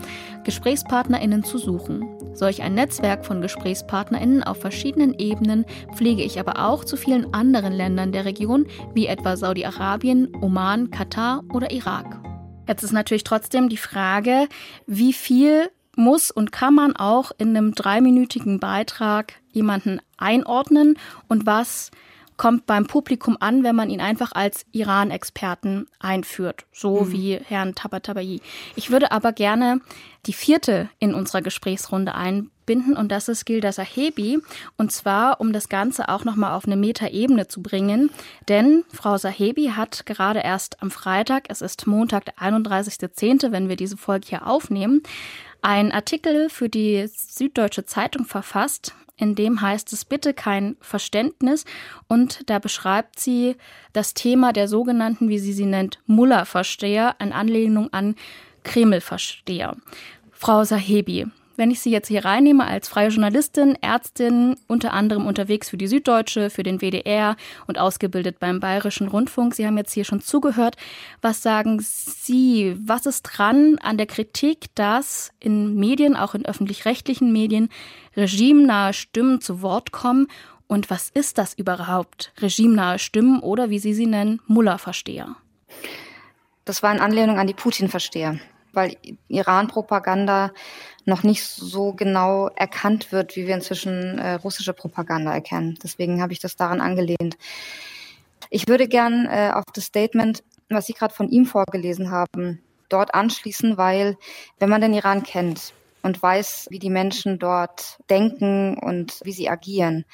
GesprächspartnerInnen 0.45 1.45
zu 1.45 1.59
suchen. 1.59 2.09
Solch 2.33 2.63
ein 2.63 2.75
Netzwerk 2.75 3.27
von 3.27 3.41
GesprächspartnerInnen 3.41 4.43
auf 4.43 4.61
verschiedenen 4.61 5.15
Ebenen 5.19 5.67
pflege 5.95 6.23
ich 6.23 6.41
aber 6.41 6.67
auch 6.67 6.85
zu 6.85 6.97
vielen 6.97 7.35
anderen 7.35 7.73
Ländern 7.73 8.13
der 8.13 8.25
Region, 8.25 8.67
wie 8.95 9.07
etwa 9.07 9.37
Saudi-Arabien, 9.37 10.33
Oman, 10.41 10.91
Katar 10.91 11.43
oder 11.53 11.71
Irak. 11.71 12.21
Jetzt 12.69 12.85
ist 12.85 12.93
natürlich 12.93 13.25
trotzdem 13.25 13.69
die 13.69 13.77
Frage, 13.77 14.49
wie 14.87 15.13
viel 15.13 15.71
muss 15.97 16.31
und 16.31 16.53
kann 16.53 16.75
man 16.75 16.97
auch 16.97 17.33
in 17.39 17.57
einem 17.57 17.75
dreiminütigen 17.75 18.61
Beitrag 18.61 19.35
jemanden 19.51 20.01
einordnen 20.17 20.99
und 21.29 21.47
was 21.47 21.91
kommt 22.41 22.65
beim 22.65 22.87
Publikum 22.87 23.37
an, 23.39 23.65
wenn 23.65 23.77
man 23.77 23.91
ihn 23.91 24.01
einfach 24.01 24.33
als 24.33 24.65
Iran-Experten 24.73 25.89
einführt, 25.99 26.65
so 26.73 27.03
mhm. 27.03 27.13
wie 27.13 27.35
Herrn 27.37 27.75
Tabatabai. 27.75 28.41
Ich 28.77 28.91
würde 28.91 29.13
aber 29.13 29.33
gerne 29.33 29.83
die 30.25 30.33
vierte 30.33 30.89
in 31.01 31.13
unserer 31.13 31.43
Gesprächsrunde 31.43 32.15
einbinden 32.15 32.97
und 32.97 33.13
das 33.13 33.29
ist 33.29 33.45
Gilda 33.45 33.73
Sahebi 33.73 34.39
und 34.79 34.91
zwar 34.91 35.39
um 35.39 35.53
das 35.53 35.69
Ganze 35.69 36.09
auch 36.09 36.25
nochmal 36.25 36.55
auf 36.55 36.65
eine 36.65 36.79
Metaebene 36.79 37.47
zu 37.47 37.61
bringen, 37.61 38.09
denn 38.49 38.85
Frau 38.91 39.19
Sahebi 39.19 39.73
hat 39.77 40.07
gerade 40.07 40.41
erst 40.41 40.83
am 40.83 40.91
Freitag, 40.91 41.45
es 41.49 41.61
ist 41.61 41.87
Montag, 41.87 42.25
der 42.25 42.37
31.10., 42.37 43.53
wenn 43.53 43.69
wir 43.69 43.77
diese 43.77 43.99
Folge 43.99 44.29
hier 44.29 44.47
aufnehmen, 44.47 45.03
einen 45.63 45.93
Artikel 45.93 46.49
für 46.49 46.69
die 46.69 47.07
Süddeutsche 47.07 47.85
Zeitung 47.85 48.25
verfasst, 48.25 48.95
in 49.17 49.35
dem 49.35 49.61
heißt 49.61 49.93
es 49.93 50.05
bitte 50.05 50.33
kein 50.33 50.77
Verständnis 50.81 51.67
und 52.09 52.49
da 52.49 52.59
beschreibt 52.59 53.21
sie 53.21 53.57
das 53.93 54.15
Thema 54.15 54.53
der 54.53 54.67
sogenannten, 54.67 55.29
wie 55.29 55.39
sie 55.39 55.53
sie 55.53 55.67
nennt, 55.67 55.99
Mullah-Versteher, 56.07 57.17
in 57.19 57.33
Anlehnung 57.33 57.93
an 57.93 58.17
Kreml-Versteher. 58.65 59.77
Frau 60.33 60.65
Sahebi, 60.65 61.27
wenn 61.61 61.71
ich 61.71 61.81
Sie 61.81 61.91
jetzt 61.91 62.09
hier 62.09 62.25
reinnehme 62.25 62.67
als 62.67 62.89
freie 62.89 63.11
Journalistin, 63.11 63.77
Ärztin, 63.83 64.57
unter 64.67 64.95
anderem 64.95 65.27
unterwegs 65.27 65.69
für 65.69 65.77
die 65.77 65.89
Süddeutsche, 65.89 66.49
für 66.49 66.63
den 66.63 66.81
WDR 66.81 67.37
und 67.67 67.79
ausgebildet 67.79 68.39
beim 68.41 68.61
Bayerischen 68.61 69.09
Rundfunk. 69.09 69.55
Sie 69.55 69.67
haben 69.67 69.77
jetzt 69.77 69.93
hier 69.93 70.05
schon 70.05 70.23
zugehört. 70.23 70.77
Was 71.21 71.43
sagen 71.43 71.77
Sie? 71.79 72.75
Was 72.83 73.05
ist 73.05 73.25
dran 73.25 73.77
an 73.83 73.99
der 73.99 74.07
Kritik, 74.07 74.75
dass 74.75 75.33
in 75.39 75.75
Medien, 75.75 76.17
auch 76.17 76.35
in 76.35 76.47
öffentlich-rechtlichen 76.47 77.31
Medien, 77.31 77.69
regimenahe 78.17 78.95
Stimmen 78.95 79.43
zu 79.43 79.61
Wort 79.61 79.93
kommen? 79.93 80.29
Und 80.67 80.89
was 80.89 81.11
ist 81.11 81.37
das 81.37 81.53
überhaupt? 81.53 82.33
Regimenahe 82.41 82.99
Stimmen 82.99 83.41
oder 83.41 83.69
wie 83.69 83.81
Sie 83.81 83.93
sie 83.93 84.07
nennen, 84.07 84.41
Mullah-Versteher? 84.47 85.37
Das 86.65 86.83
war 86.83 86.91
in 86.95 87.01
Anlehnung 87.01 87.39
an 87.39 87.47
die 87.47 87.53
Putin-Versteher, 87.53 88.41
weil 88.73 88.97
Iran-Propaganda 89.29 90.53
noch 91.11 91.23
nicht 91.23 91.45
so 91.45 91.93
genau 91.93 92.49
erkannt 92.57 93.13
wird, 93.13 93.37
wie 93.37 93.47
wir 93.47 93.55
inzwischen 93.55 94.19
äh, 94.19 94.35
russische 94.35 94.73
Propaganda 94.73 95.35
erkennen. 95.35 95.79
Deswegen 95.83 96.23
habe 96.23 96.33
ich 96.33 96.39
das 96.39 96.57
daran 96.57 96.81
angelehnt. 96.81 97.37
Ich 98.49 98.67
würde 98.67 98.89
gern 98.89 99.27
äh, 99.27 99.51
auf 99.53 99.65
das 99.75 99.85
Statement, 99.85 100.43
was 100.71 100.87
Sie 100.87 100.95
gerade 100.95 101.15
von 101.15 101.29
ihm 101.29 101.45
vorgelesen 101.45 102.11
haben, 102.11 102.63
dort 102.89 103.15
anschließen, 103.15 103.77
weil 103.77 104.17
wenn 104.59 104.71
man 104.71 104.81
den 104.81 104.95
Iran 104.95 105.23
kennt 105.23 105.75
und 106.03 106.23
weiß, 106.23 106.69
wie 106.71 106.79
die 106.79 106.91
Menschen 106.91 107.39
dort 107.39 107.99
denken 108.09 108.79
und 108.79 109.21
wie 109.25 109.33
sie 109.33 109.49
agieren, 109.49 110.05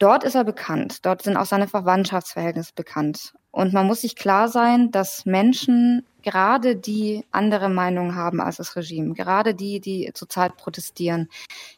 dort 0.00 0.24
ist 0.24 0.34
er 0.34 0.44
bekannt. 0.44 1.06
Dort 1.06 1.22
sind 1.22 1.36
auch 1.36 1.46
seine 1.46 1.68
Verwandtschaftsverhältnisse 1.68 2.72
bekannt. 2.74 3.34
Und 3.52 3.72
man 3.72 3.86
muss 3.86 4.00
sich 4.00 4.16
klar 4.16 4.48
sein, 4.48 4.90
dass 4.90 5.26
Menschen, 5.26 6.04
gerade 6.22 6.76
die 6.76 7.24
andere 7.30 7.68
Meinungen 7.68 8.14
haben 8.14 8.40
als 8.40 8.56
das 8.56 8.76
Regime, 8.76 9.14
gerade 9.14 9.54
die, 9.54 9.80
die 9.80 10.10
zurzeit 10.14 10.56
protestieren, 10.56 11.28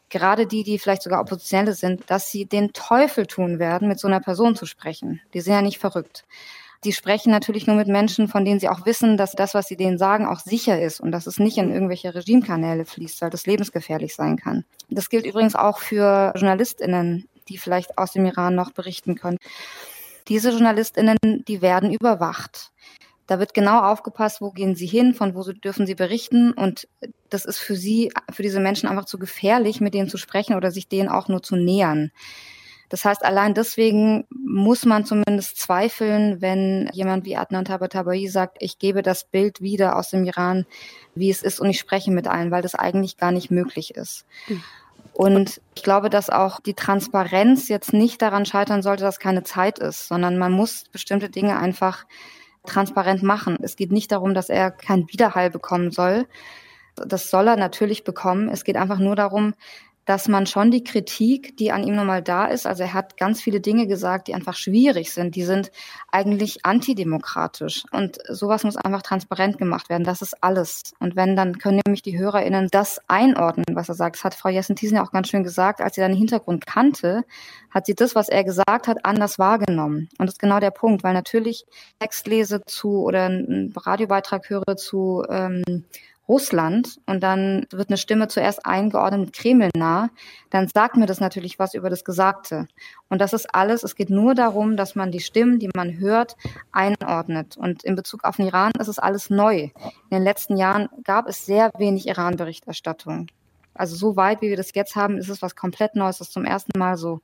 gerade 0.09 0.45
die, 0.45 0.63
die 0.63 0.79
vielleicht 0.79 1.03
sogar 1.03 1.21
Oppositionelle 1.21 1.73
sind, 1.73 2.03
dass 2.09 2.29
sie 2.31 2.45
den 2.45 2.73
Teufel 2.73 3.25
tun 3.25 3.59
werden, 3.59 3.87
mit 3.87 3.99
so 3.99 4.07
einer 4.07 4.19
Person 4.19 4.55
zu 4.55 4.65
sprechen. 4.65 5.21
Die 5.33 5.41
sind 5.41 5.53
ja 5.53 5.61
nicht 5.61 5.79
verrückt. 5.79 6.25
Die 6.83 6.91
sprechen 6.91 7.31
natürlich 7.31 7.65
nur 7.65 7.77
mit 7.77 7.87
Menschen, 7.87 8.27
von 8.27 8.43
denen 8.43 8.59
sie 8.59 8.67
auch 8.67 8.85
wissen, 8.85 9.15
dass 9.15 9.31
das, 9.31 9.53
was 9.53 9.67
sie 9.67 9.77
denen 9.77 9.97
sagen, 9.97 10.27
auch 10.27 10.39
sicher 10.39 10.81
ist 10.81 10.99
und 10.99 11.11
dass 11.11 11.27
es 11.27 11.39
nicht 11.39 11.57
in 11.57 11.71
irgendwelche 11.71 12.13
Regimekanäle 12.13 12.85
fließt, 12.85 13.21
weil 13.21 13.29
das 13.29 13.45
lebensgefährlich 13.45 14.13
sein 14.15 14.35
kann. 14.37 14.65
Das 14.89 15.09
gilt 15.09 15.25
übrigens 15.25 15.55
auch 15.55 15.79
für 15.79 16.33
JournalistInnen, 16.35 17.29
die 17.49 17.57
vielleicht 17.57 17.97
aus 17.97 18.13
dem 18.13 18.25
Iran 18.25 18.55
noch 18.55 18.71
berichten 18.71 19.15
können. 19.15 19.37
Diese 20.27 20.51
JournalistInnen, 20.51 21.17
die 21.47 21.61
werden 21.61 21.91
überwacht. 21.91 22.71
Da 23.27 23.39
wird 23.39 23.53
genau 23.53 23.79
aufgepasst, 23.79 24.41
wo 24.41 24.51
gehen 24.51 24.75
sie 24.75 24.85
hin, 24.85 25.13
von 25.13 25.33
wo 25.35 25.43
dürfen 25.43 25.85
sie 25.85 25.95
berichten. 25.95 26.51
Und 26.51 26.87
das 27.29 27.45
ist 27.45 27.59
für 27.59 27.75
sie, 27.75 28.11
für 28.31 28.43
diese 28.43 28.59
Menschen 28.59 28.89
einfach 28.89 29.05
zu 29.05 29.17
gefährlich, 29.17 29.79
mit 29.81 29.93
denen 29.93 30.09
zu 30.09 30.17
sprechen 30.17 30.55
oder 30.55 30.71
sich 30.71 30.87
denen 30.87 31.09
auch 31.09 31.29
nur 31.29 31.41
zu 31.41 31.55
nähern. 31.55 32.11
Das 32.89 33.05
heißt, 33.05 33.25
allein 33.25 33.55
deswegen 33.55 34.25
muss 34.29 34.85
man 34.85 35.03
zumindest 35.03 35.59
zweifeln, 35.59 36.41
wenn 36.41 36.91
jemand 36.93 37.25
wie 37.25 37.35
Adnan 37.35 37.65
Tabatabai 37.65 38.27
sagt, 38.27 38.57
ich 38.59 38.77
gebe 38.77 39.01
das 39.01 39.23
Bild 39.23 39.61
wieder 39.61 39.95
aus 39.95 40.11
dem 40.11 40.25
Iran, 40.25 40.67
wie 41.15 41.31
es 41.31 41.41
ist 41.41 41.59
und 41.59 41.71
ich 41.71 41.79
spreche 41.79 42.11
mit 42.11 42.27
allen, 42.27 42.51
weil 42.51 42.61
das 42.61 42.75
eigentlich 42.75 43.17
gar 43.17 43.31
nicht 43.31 43.49
möglich 43.49 43.95
ist. 43.95 44.25
Mhm. 44.47 44.63
Und 45.13 45.61
ich 45.75 45.83
glaube, 45.83 46.09
dass 46.09 46.29
auch 46.29 46.59
die 46.59 46.73
Transparenz 46.73 47.69
jetzt 47.69 47.93
nicht 47.93 48.21
daran 48.21 48.45
scheitern 48.45 48.81
sollte, 48.81 49.03
dass 49.03 49.19
keine 49.19 49.43
Zeit 49.43 49.77
ist, 49.79 50.07
sondern 50.07 50.37
man 50.37 50.51
muss 50.51 50.85
bestimmte 50.91 51.29
Dinge 51.29 51.57
einfach 51.57 52.05
transparent 52.65 53.21
machen. 53.21 53.57
Es 53.61 53.75
geht 53.75 53.91
nicht 53.91 54.11
darum, 54.11 54.33
dass 54.33 54.49
er 54.49 54.71
keinen 54.71 55.07
Widerhall 55.09 55.51
bekommen 55.51 55.91
soll. 55.91 56.25
Das 56.95 57.29
soll 57.29 57.47
er 57.47 57.57
natürlich 57.57 58.03
bekommen. 58.03 58.49
Es 58.49 58.63
geht 58.63 58.77
einfach 58.77 58.99
nur 58.99 59.15
darum, 59.15 59.53
dass 60.05 60.27
man 60.27 60.45
schon 60.45 60.71
die 60.71 60.83
Kritik, 60.83 61.55
die 61.57 61.71
an 61.71 61.83
ihm 61.83 61.95
nochmal 61.95 62.21
da 62.21 62.45
ist, 62.45 62.67
also 62.67 62.83
er 62.83 62.93
hat 62.93 63.17
ganz 63.17 63.41
viele 63.41 63.61
Dinge 63.61 63.87
gesagt, 63.87 64.27
die 64.27 64.35
einfach 64.35 64.55
schwierig 64.55 65.13
sind, 65.13 65.35
die 65.35 65.43
sind 65.43 65.71
eigentlich 66.11 66.65
antidemokratisch. 66.65 67.83
Und 67.91 68.17
sowas 68.27 68.63
muss 68.63 68.75
einfach 68.75 69.01
transparent 69.01 69.57
gemacht 69.57 69.89
werden. 69.89 70.03
Das 70.03 70.21
ist 70.21 70.43
alles. 70.43 70.93
Und 70.99 71.15
wenn, 71.15 71.35
dann 71.35 71.57
können 71.57 71.79
nämlich 71.85 72.01
die 72.01 72.17
HörerInnen 72.17 72.67
das 72.71 72.99
einordnen, 73.07 73.65
was 73.73 73.89
er 73.89 73.95
sagt. 73.95 74.17
Das 74.17 74.23
hat 74.25 74.35
Frau 74.35 74.49
Jessen-Thiesen 74.49 74.97
ja 74.97 75.03
auch 75.03 75.11
ganz 75.11 75.29
schön 75.29 75.43
gesagt. 75.43 75.79
Als 75.81 75.95
sie 75.95 76.01
den 76.01 76.13
Hintergrund 76.13 76.65
kannte, 76.65 77.23
hat 77.69 77.85
sie 77.85 77.95
das, 77.95 78.15
was 78.15 78.29
er 78.29 78.43
gesagt 78.43 78.87
hat, 78.87 79.05
anders 79.05 79.39
wahrgenommen. 79.39 80.09
Und 80.17 80.27
das 80.27 80.35
ist 80.35 80.39
genau 80.39 80.59
der 80.59 80.71
Punkt, 80.71 81.03
weil 81.03 81.13
natürlich 81.13 81.65
Text 81.99 82.27
lese 82.27 82.61
zu 82.65 83.03
oder 83.03 83.25
einen 83.25 83.73
Radiobeitrag 83.75 84.49
höre 84.49 84.75
zu 84.75 85.23
ähm, 85.29 85.85
Russland 86.27 87.01
und 87.05 87.21
dann 87.21 87.65
wird 87.71 87.89
eine 87.89 87.97
Stimme 87.97 88.27
zuerst 88.27 88.65
eingeordnet 88.65 89.21
mit 89.21 89.33
Kreml 89.33 89.69
nah, 89.75 90.09
dann 90.49 90.67
sagt 90.73 90.95
mir 90.95 91.05
das 91.05 91.19
natürlich 91.19 91.59
was 91.59 91.73
über 91.73 91.89
das 91.89 92.05
Gesagte. 92.05 92.67
Und 93.09 93.19
das 93.19 93.33
ist 93.33 93.53
alles, 93.53 93.83
es 93.83 93.95
geht 93.95 94.09
nur 94.09 94.33
darum, 94.33 94.77
dass 94.77 94.95
man 94.95 95.11
die 95.11 95.19
Stimmen, 95.19 95.59
die 95.59 95.69
man 95.75 95.99
hört, 95.99 96.37
einordnet. 96.71 97.57
Und 97.57 97.83
in 97.83 97.95
Bezug 97.95 98.23
auf 98.23 98.37
den 98.37 98.47
Iran 98.47 98.71
ist 98.79 98.87
es 98.87 98.99
alles 98.99 99.29
neu. 99.29 99.69
In 100.09 100.11
den 100.11 100.23
letzten 100.23 100.55
Jahren 100.55 100.87
gab 101.03 101.27
es 101.27 101.45
sehr 101.45 101.71
wenig 101.77 102.07
Iran-Berichterstattung. 102.07 103.27
Also 103.73 103.95
so 103.95 104.15
weit, 104.15 104.41
wie 104.41 104.49
wir 104.49 104.57
das 104.57 104.73
jetzt 104.73 104.95
haben, 104.95 105.17
ist 105.17 105.29
es 105.29 105.41
was 105.41 105.55
komplett 105.55 105.95
Neues, 105.95 106.19
das 106.19 106.27
ist 106.27 106.33
zum 106.33 106.45
ersten 106.45 106.77
Mal 106.77 106.95
so. 106.95 107.21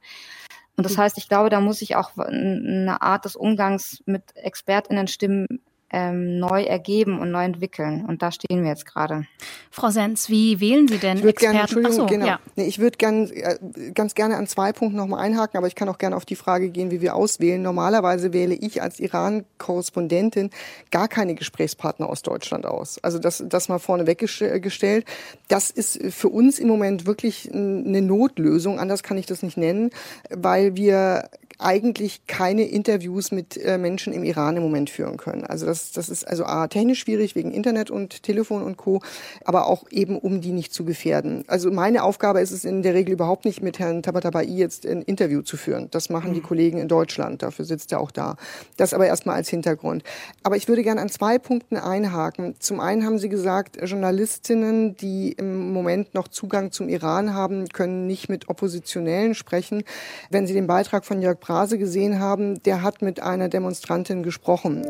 Und 0.76 0.86
das 0.86 0.98
heißt, 0.98 1.18
ich 1.18 1.28
glaube, 1.28 1.50
da 1.50 1.60
muss 1.60 1.80
sich 1.80 1.96
auch 1.96 2.18
eine 2.18 3.02
Art 3.02 3.26
des 3.26 3.36
Umgangs 3.36 4.02
mit 4.06 4.24
ExpertInnen-Stimmen 4.36 5.60
ähm, 5.92 6.40
neu 6.40 6.64
ergeben 6.64 7.20
und 7.20 7.32
neu 7.32 7.44
entwickeln. 7.44 8.06
Und 8.06 8.22
da 8.22 8.32
stehen 8.32 8.64
wir 8.64 8.70
jetzt 8.70 8.86
gerade. 8.86 9.26
Frau 9.72 9.90
Sens, 9.90 10.30
wie 10.30 10.60
wählen 10.60 10.88
Sie 10.88 10.98
denn 10.98 11.18
ich 11.18 11.26
Experten? 11.26 11.54
Gerne, 11.54 11.60
Entschuldigung, 11.62 11.98
so, 11.98 12.06
genau. 12.06 12.26
Ja. 12.26 12.40
Nee, 12.56 12.66
ich 12.66 12.80
würde 12.80 12.98
gern, 12.98 13.30
äh, 13.32 13.58
ganz 13.94 14.16
gerne 14.16 14.38
an 14.38 14.48
zwei 14.48 14.72
Punkten 14.72 14.98
nochmal 14.98 15.22
einhaken, 15.22 15.58
aber 15.58 15.68
ich 15.68 15.76
kann 15.76 15.90
auch 15.90 15.98
gerne 15.98 16.16
auf 16.16 16.26
die 16.26 16.36
Frage 16.36 16.70
gehen, 16.70 16.92
wie 16.92 17.02
wir 17.02 17.16
auswählen. 17.16 17.62
Normalerweise 17.62 18.34
wähle 18.34 18.56
ich 18.56 18.82
als 18.82 19.00
Iran-Korrespondentin 19.00 20.50
gar 20.92 21.08
keine 21.08 21.36
Gesprächspartner 21.36 22.10
aus 22.10 22.22
Deutschland 22.22 22.66
aus. 22.66 23.00
Also 23.04 23.20
das, 23.20 23.44
das 23.48 23.70
mal 23.70 23.80
vorne 23.80 24.08
weggestellt. 24.08 25.06
Das 25.48 25.70
ist 25.70 26.02
für 26.14 26.30
uns 26.30 26.60
im 26.60 26.68
Moment 26.68 27.06
wirklich 27.06 27.50
eine 27.54 28.02
Notlösung, 28.02 28.80
anders 28.80 29.04
kann 29.04 29.18
ich 29.18 29.26
das 29.26 29.44
nicht 29.44 29.58
nennen, 29.58 29.90
weil 30.30 30.76
wir 30.76 31.30
eigentlich 31.60 32.26
keine 32.26 32.64
Interviews 32.64 33.32
mit 33.32 33.58
äh, 33.58 33.78
Menschen 33.78 34.14
im 34.14 34.24
Iran 34.24 34.56
im 34.56 34.64
Moment 34.64 34.90
führen 34.90 35.18
können. 35.18 35.44
Also 35.44 35.66
das, 35.66 35.92
das 35.92 36.08
ist 36.08 36.26
also 36.26 36.46
A, 36.46 36.68
technisch 36.68 37.02
schwierig 37.02 37.36
wegen 37.36 37.52
Internet 37.52 37.92
und 37.92 38.24
Telefon 38.24 38.64
und 38.64 38.78
Co., 38.78 39.02
aber 39.44 39.68
auch 39.68 39.84
eben, 39.92 40.18
um 40.18 40.40
die 40.40 40.54
nicht 40.54 40.74
zu 40.74 40.86
gefährden. 40.86 41.44
Also 41.48 41.70
meine 41.70 42.04
Aufgabe 42.04 42.40
ist 42.40 42.52
es 42.52 42.64
in 42.64 42.82
der 42.82 42.94
Regel 42.94 43.14
überhaupt 43.14 43.44
nicht, 43.44 43.62
mit 43.62 43.78
Herrn 43.78 44.02
Tabatabai 44.02 44.46
jetzt 44.46 44.86
ein 44.86 45.02
Interview 45.02 45.42
zu 45.42 45.58
führen. 45.58 45.90
Das 45.92 46.10
machen 46.10 46.34
die 46.34 46.40
mhm. 46.40 46.46
Kollegen 46.46 46.78
in 46.78 46.88
Deutschland, 46.88 47.44
dafür 47.44 47.66
sitzt 47.66 47.92
er 47.92 48.00
auch 48.00 48.12
da. 48.12 48.38
Das 48.78 48.94
aber 48.94 49.08
erstmal 49.08 49.36
als 49.36 49.50
Hintergrund. 49.50 50.04
Aber 50.44 50.56
ich 50.56 50.70
würde 50.70 50.82
gerne 50.82 51.02
an 51.02 51.10
zwei 51.10 51.40
Punkten 51.40 51.76
einhaken. 51.76 52.56
Zum 52.60 52.80
einen 52.80 53.06
haben 53.06 53.20
Sie 53.20 53.28
gesagt, 53.28 53.78
Journalistinnen, 53.84 54.96
die 54.96 55.34
im 55.34 55.74
Moment 55.74 56.14
noch 56.14 56.30
Zugang 56.30 56.72
zum 56.72 56.88
Iran 56.88 57.34
haben, 57.34 57.68
können 57.68 58.08
nicht 58.08 58.30
mit 58.30 58.48
Oppositionellen 58.48 59.36
sprechen. 59.36 59.84
Wenn 60.30 60.48
Sie 60.48 60.54
den 60.54 60.68
Beitrag 60.68 61.06
von 61.06 61.22
Jörg 61.22 61.40
Brase 61.50 61.80
gesehen 61.80 62.20
haben, 62.20 62.62
der 62.62 62.84
hat 62.84 63.02
mit 63.02 63.24
einer 63.24 63.50
Demonstrantin 63.50 64.22
gesprochen. 64.22 64.84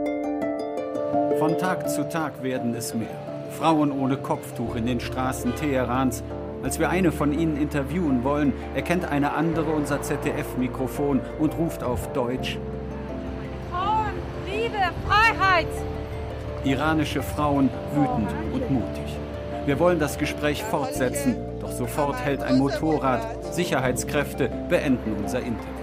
Von 1.39 1.57
Tag 1.57 1.89
zu 1.89 2.09
Tag 2.09 2.43
werden 2.43 2.75
es 2.75 2.93
mehr. 2.93 3.07
Frauen 3.57 3.93
ohne 3.93 4.17
Kopftuch 4.17 4.75
in 4.75 4.85
den 4.85 4.99
Straßen 4.99 5.55
Teherans. 5.55 6.21
Als 6.61 6.77
wir 6.77 6.89
eine 6.89 7.13
von 7.13 7.31
ihnen 7.31 7.55
interviewen 7.55 8.25
wollen, 8.25 8.51
erkennt 8.75 9.05
eine 9.05 9.35
andere 9.35 9.71
unser 9.71 10.01
ZDF-Mikrofon 10.01 11.21
und 11.39 11.57
ruft 11.57 11.81
auf 11.81 12.11
Deutsch. 12.11 12.59
Frauen, 13.71 14.11
Liebe, 14.45 14.79
Freiheit! 15.07 15.67
Iranische 16.65 17.23
Frauen 17.23 17.69
wütend 17.95 18.31
und 18.53 18.69
mutig. 18.69 19.17
Wir 19.65 19.79
wollen 19.79 19.99
das 19.99 20.17
Gespräch 20.17 20.61
fortsetzen, 20.65 21.37
doch 21.61 21.71
sofort 21.71 22.19
hält 22.25 22.43
ein 22.43 22.57
Motorrad. 22.57 23.53
Sicherheitskräfte 23.53 24.49
beenden 24.67 25.15
unser 25.23 25.39
Interview. 25.39 25.78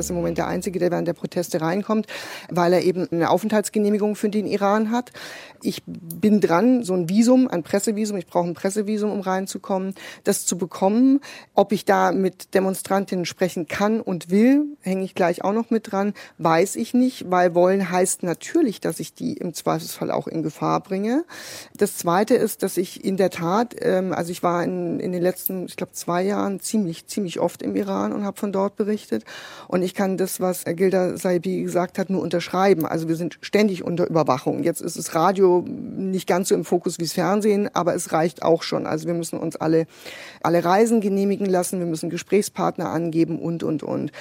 Ist 0.00 0.10
im 0.10 0.16
Moment 0.16 0.38
der 0.38 0.46
Einzige, 0.46 0.78
der 0.78 0.90
während 0.90 1.06
der 1.06 1.12
Proteste 1.12 1.60
reinkommt, 1.60 2.06
weil 2.50 2.72
er 2.72 2.82
eben 2.82 3.06
eine 3.10 3.30
Aufenthaltsgenehmigung 3.30 4.16
für 4.16 4.28
den 4.28 4.46
Iran 4.46 4.90
hat. 4.90 5.12
Ich 5.62 5.82
bin 5.86 6.40
dran, 6.40 6.82
so 6.84 6.94
ein 6.94 7.08
Visum, 7.08 7.48
ein 7.48 7.62
Pressevisum, 7.62 8.16
ich 8.16 8.26
brauche 8.26 8.48
ein 8.48 8.54
Pressevisum, 8.54 9.10
um 9.10 9.20
reinzukommen, 9.20 9.94
das 10.24 10.46
zu 10.46 10.56
bekommen. 10.56 11.20
Ob 11.54 11.72
ich 11.72 11.84
da 11.84 12.12
mit 12.12 12.54
Demonstrantinnen 12.54 13.26
sprechen 13.26 13.68
kann 13.68 14.00
und 14.00 14.30
will, 14.30 14.64
hänge 14.80 15.04
ich 15.04 15.14
gleich 15.14 15.44
auch 15.44 15.52
noch 15.52 15.70
mit 15.70 15.92
dran, 15.92 16.14
weiß 16.38 16.76
ich 16.76 16.94
nicht, 16.94 17.30
weil 17.30 17.54
wollen 17.54 17.90
heißt 17.90 18.22
natürlich, 18.22 18.80
dass 18.80 19.00
ich 19.00 19.14
die 19.14 19.34
im 19.34 19.54
Zweifelsfall 19.54 20.10
auch 20.10 20.26
in 20.26 20.42
Gefahr 20.42 20.80
bringe. 20.80 21.24
Das 21.76 21.96
Zweite 21.96 22.34
ist, 22.34 22.62
dass 22.62 22.76
ich 22.76 23.04
in 23.04 23.16
der 23.16 23.30
Tat, 23.30 23.76
ähm, 23.80 24.12
also 24.12 24.32
ich 24.32 24.42
war 24.42 24.64
in, 24.64 25.00
in 25.00 25.12
den 25.12 25.22
letzten, 25.22 25.66
ich 25.66 25.76
glaube, 25.76 25.92
zwei 25.92 26.22
Jahren 26.22 26.60
ziemlich, 26.60 27.06
ziemlich 27.06 27.40
oft 27.40 27.62
im 27.62 27.76
Iran 27.76 28.12
und 28.12 28.24
habe 28.24 28.38
von 28.38 28.52
dort 28.52 28.76
berichtet. 28.76 29.24
Und 29.68 29.82
ich 29.82 29.89
ich 29.90 29.96
kann 29.96 30.16
das, 30.16 30.38
was 30.38 30.64
Gilda 30.64 31.16
Saibi 31.16 31.62
gesagt 31.62 31.98
hat, 31.98 32.10
nur 32.10 32.22
unterschreiben. 32.22 32.86
Also 32.86 33.08
wir 33.08 33.16
sind 33.16 33.38
ständig 33.40 33.82
unter 33.82 34.08
Überwachung. 34.08 34.62
Jetzt 34.62 34.80
ist 34.80 34.96
das 34.96 35.16
Radio 35.16 35.64
nicht 35.66 36.28
ganz 36.28 36.50
so 36.50 36.54
im 36.54 36.64
Fokus 36.64 36.98
wie 36.98 37.02
das 37.02 37.12
Fernsehen, 37.12 37.68
aber 37.74 37.96
es 37.96 38.12
reicht 38.12 38.44
auch 38.44 38.62
schon. 38.62 38.86
Also 38.86 39.08
wir 39.08 39.14
müssen 39.14 39.36
uns 39.36 39.56
alle, 39.56 39.86
alle 40.42 40.64
Reisen 40.64 41.00
genehmigen 41.00 41.46
lassen, 41.46 41.80
wir 41.80 41.86
müssen 41.86 42.08
Gesprächspartner 42.08 42.88
angeben 42.88 43.40
und, 43.40 43.64
und, 43.64 43.82
und. 43.82 44.12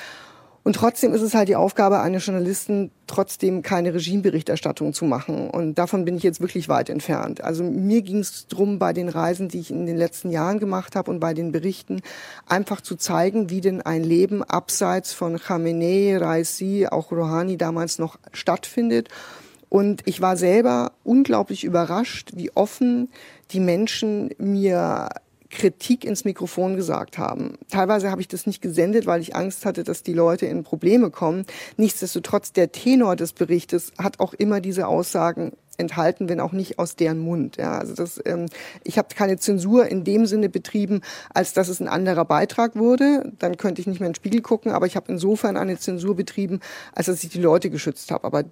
Und 0.70 0.76
trotzdem 0.76 1.16
ist 1.16 1.24
es 1.24 1.34
halt 1.34 1.50
die 1.50 1.56
Aufgabe 1.56 2.00
eines 2.00 2.28
Journalisten, 2.28 2.92
trotzdem 3.08 3.64
keine 3.64 3.92
Regimeberichterstattung 3.92 4.94
zu 4.94 5.04
machen. 5.06 5.50
Und 5.50 5.80
davon 5.80 6.06
bin 6.06 6.16
ich 6.16 6.22
jetzt 6.22 6.42
wirklich 6.42 6.70
weit 6.70 6.92
entfernt. 6.92 7.44
Also 7.44 7.64
mir 7.64 8.04
ging 8.04 8.20
es 8.20 8.46
darum, 8.46 8.78
bei 8.78 8.94
den 8.94 9.10
Reisen, 9.10 9.50
die 9.50 9.62
ich 9.62 9.72
in 9.72 9.88
den 9.88 9.98
letzten 9.98 10.30
Jahren 10.30 10.60
gemacht 10.60 10.96
habe 10.96 11.10
und 11.10 11.20
bei 11.20 11.34
den 11.34 11.52
Berichten, 11.52 12.04
einfach 12.46 12.82
zu 12.82 12.98
zeigen, 12.98 13.50
wie 13.50 13.62
denn 13.62 13.82
ein 13.82 14.04
Leben 14.04 14.44
abseits 14.44 15.12
von 15.12 15.40
Khamenei, 15.40 16.16
Raisi, 16.16 16.86
auch 16.86 17.12
Rouhani 17.12 17.58
damals 17.58 17.98
noch 17.98 18.20
stattfindet. 18.32 19.10
Und 19.70 20.04
ich 20.06 20.22
war 20.22 20.38
selber 20.38 20.92
unglaublich 21.04 21.64
überrascht, 21.64 22.34
wie 22.36 22.52
offen 22.52 23.10
die 23.50 23.60
Menschen 23.60 24.30
mir 24.38 25.10
Kritik 25.50 26.06
ins 26.06 26.26
Mikrofon 26.26 26.76
gesagt 26.76 27.18
haben. 27.18 27.58
Teilweise 27.70 28.12
habe 28.12 28.22
ich 28.22 28.28
das 28.28 28.46
nicht 28.46 28.62
gesendet, 28.62 29.06
weil 29.06 29.22
ich 29.22 29.36
Angst 29.36 29.66
hatte, 29.66 29.84
dass 29.84 30.04
die 30.04 30.14
Leute 30.14 30.46
in 30.46 30.64
Probleme 30.64 31.10
kommen. 31.10 31.46
Nichtsdestotrotz, 31.78 32.54
der 32.54 32.72
Tenor 32.72 33.16
des 33.16 33.34
Berichtes 33.34 33.92
hat 33.98 34.20
auch 34.20 34.34
immer 34.34 34.62
diese 34.62 34.88
Aussagen 34.88 35.54
enthalten, 35.80 36.30
wenn 36.30 36.40
auch 36.40 36.52
nicht 36.52 36.78
aus 36.78 36.96
deren 36.96 37.20
Mund. 37.20 37.58
Ja, 37.58 37.78
also 37.78 37.96
das, 37.96 38.22
ähm, 38.26 38.48
ich 38.84 38.98
habe 38.98 39.16
keine 39.16 39.38
Zensur 39.38 39.88
in 39.88 40.04
dem 40.04 40.26
Sinne 40.26 40.50
betrieben, 40.50 41.02
als 41.34 41.54
dass 41.54 41.70
es 41.70 41.80
ein 41.80 41.88
anderer 41.88 42.26
Beitrag 42.26 42.76
wurde. 42.76 43.32
Dann 43.40 43.58
könnte 43.58 43.82
ich 43.82 43.88
nicht 43.88 44.00
mehr 44.00 44.08
in 44.08 44.14
den 44.14 44.18
Spiegel 44.18 44.42
gucken, 44.42 44.72
aber 44.72 44.86
ich 44.86 44.96
habe 44.96 45.12
insofern 45.12 45.58
eine 45.58 45.80
Zensur 45.80 46.16
betrieben, 46.16 46.60
als 46.94 47.08
dass 47.08 47.24
ich 47.24 47.30
die 47.30 47.42
Leute 47.42 47.70
geschützt 47.70 48.12
habe. 48.12 48.26
Aber 48.26 48.44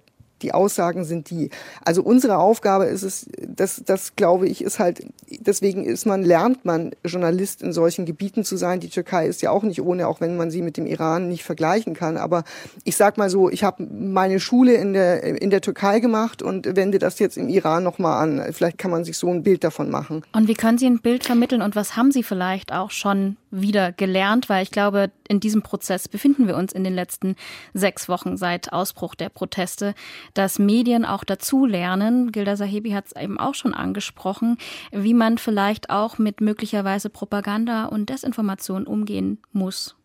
die 0.42 0.52
Aussagen 0.52 1.04
sind 1.04 1.30
die. 1.30 1.50
Also 1.84 2.02
unsere 2.02 2.38
Aufgabe 2.38 2.84
ist 2.84 3.02
es, 3.02 3.26
das, 3.46 3.82
das 3.84 4.16
glaube 4.16 4.48
ich, 4.48 4.62
ist 4.62 4.78
halt, 4.78 5.06
deswegen 5.28 5.84
ist 5.84 6.06
man, 6.06 6.22
lernt 6.22 6.64
man 6.64 6.92
Journalist 7.04 7.62
in 7.62 7.72
solchen 7.72 8.06
Gebieten 8.06 8.44
zu 8.44 8.56
sein. 8.56 8.80
Die 8.80 8.88
Türkei 8.88 9.26
ist 9.26 9.42
ja 9.42 9.50
auch 9.50 9.62
nicht 9.62 9.82
ohne, 9.82 10.08
auch 10.08 10.20
wenn 10.20 10.36
man 10.36 10.50
sie 10.50 10.62
mit 10.62 10.76
dem 10.76 10.86
Iran 10.86 11.28
nicht 11.28 11.44
vergleichen 11.44 11.94
kann. 11.94 12.16
Aber 12.16 12.44
ich 12.84 12.96
sag 12.96 13.18
mal 13.18 13.30
so, 13.30 13.50
ich 13.50 13.64
habe 13.64 13.86
meine 13.90 14.40
Schule 14.40 14.74
in 14.74 14.92
der, 14.92 15.22
in 15.22 15.50
der 15.50 15.60
Türkei 15.60 16.00
gemacht 16.00 16.42
und 16.42 16.76
wende 16.76 16.98
das 16.98 17.18
jetzt 17.18 17.36
im 17.36 17.48
Iran 17.48 17.82
nochmal 17.82 18.22
an. 18.22 18.52
Vielleicht 18.52 18.78
kann 18.78 18.90
man 18.90 19.04
sich 19.04 19.18
so 19.18 19.28
ein 19.28 19.42
Bild 19.42 19.64
davon 19.64 19.90
machen. 19.90 20.22
Und 20.32 20.48
wie 20.48 20.54
können 20.54 20.78
Sie 20.78 20.86
ein 20.86 21.00
Bild 21.00 21.24
vermitteln 21.24 21.62
und 21.62 21.76
was 21.76 21.96
haben 21.96 22.12
Sie 22.12 22.22
vielleicht 22.22 22.72
auch 22.72 22.90
schon 22.90 23.36
wieder 23.50 23.92
gelernt? 23.92 24.48
Weil 24.48 24.62
ich 24.62 24.70
glaube, 24.70 25.10
in 25.28 25.40
diesem 25.40 25.62
Prozess 25.62 26.08
befinden 26.08 26.46
wir 26.46 26.56
uns 26.56 26.72
in 26.72 26.84
den 26.84 26.94
letzten 26.94 27.36
sechs 27.74 28.08
Wochen 28.08 28.36
seit 28.36 28.72
Ausbruch 28.72 29.14
der 29.14 29.28
Proteste 29.28 29.94
dass 30.34 30.58
Medien 30.58 31.04
auch 31.04 31.24
dazulernen. 31.24 32.32
Gilda 32.32 32.56
Sahebi 32.56 32.90
hat 32.90 33.06
es 33.06 33.16
eben 33.20 33.38
auch 33.38 33.54
schon 33.54 33.74
angesprochen, 33.74 34.58
wie 34.92 35.14
man 35.14 35.38
vielleicht 35.38 35.90
auch 35.90 36.18
mit 36.18 36.40
möglicherweise 36.40 37.10
Propaganda 37.10 37.86
und 37.86 38.08
Desinformation 38.08 38.86
umgehen 38.86 39.38
muss. 39.52 39.96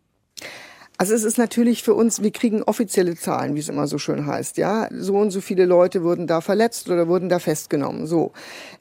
Also 0.97 1.15
es 1.15 1.23
ist 1.23 1.38
natürlich 1.38 1.81
für 1.81 1.95
uns, 1.95 2.21
wir 2.21 2.31
kriegen 2.31 2.62
offizielle 2.63 3.15
Zahlen, 3.15 3.55
wie 3.55 3.59
es 3.59 3.67
immer 3.67 3.88
so 3.88 3.97
schön 3.97 4.27
heißt, 4.27 4.57
ja. 4.57 4.88
So 4.91 5.15
und 5.15 5.31
so 5.31 5.41
viele 5.41 5.65
Leute 5.65 6.03
wurden 6.03 6.27
da 6.27 6.39
verletzt 6.39 6.89
oder 6.89 7.07
wurden 7.07 7.29
da 7.29 7.39
festgenommen, 7.39 8.05
so. 8.05 8.31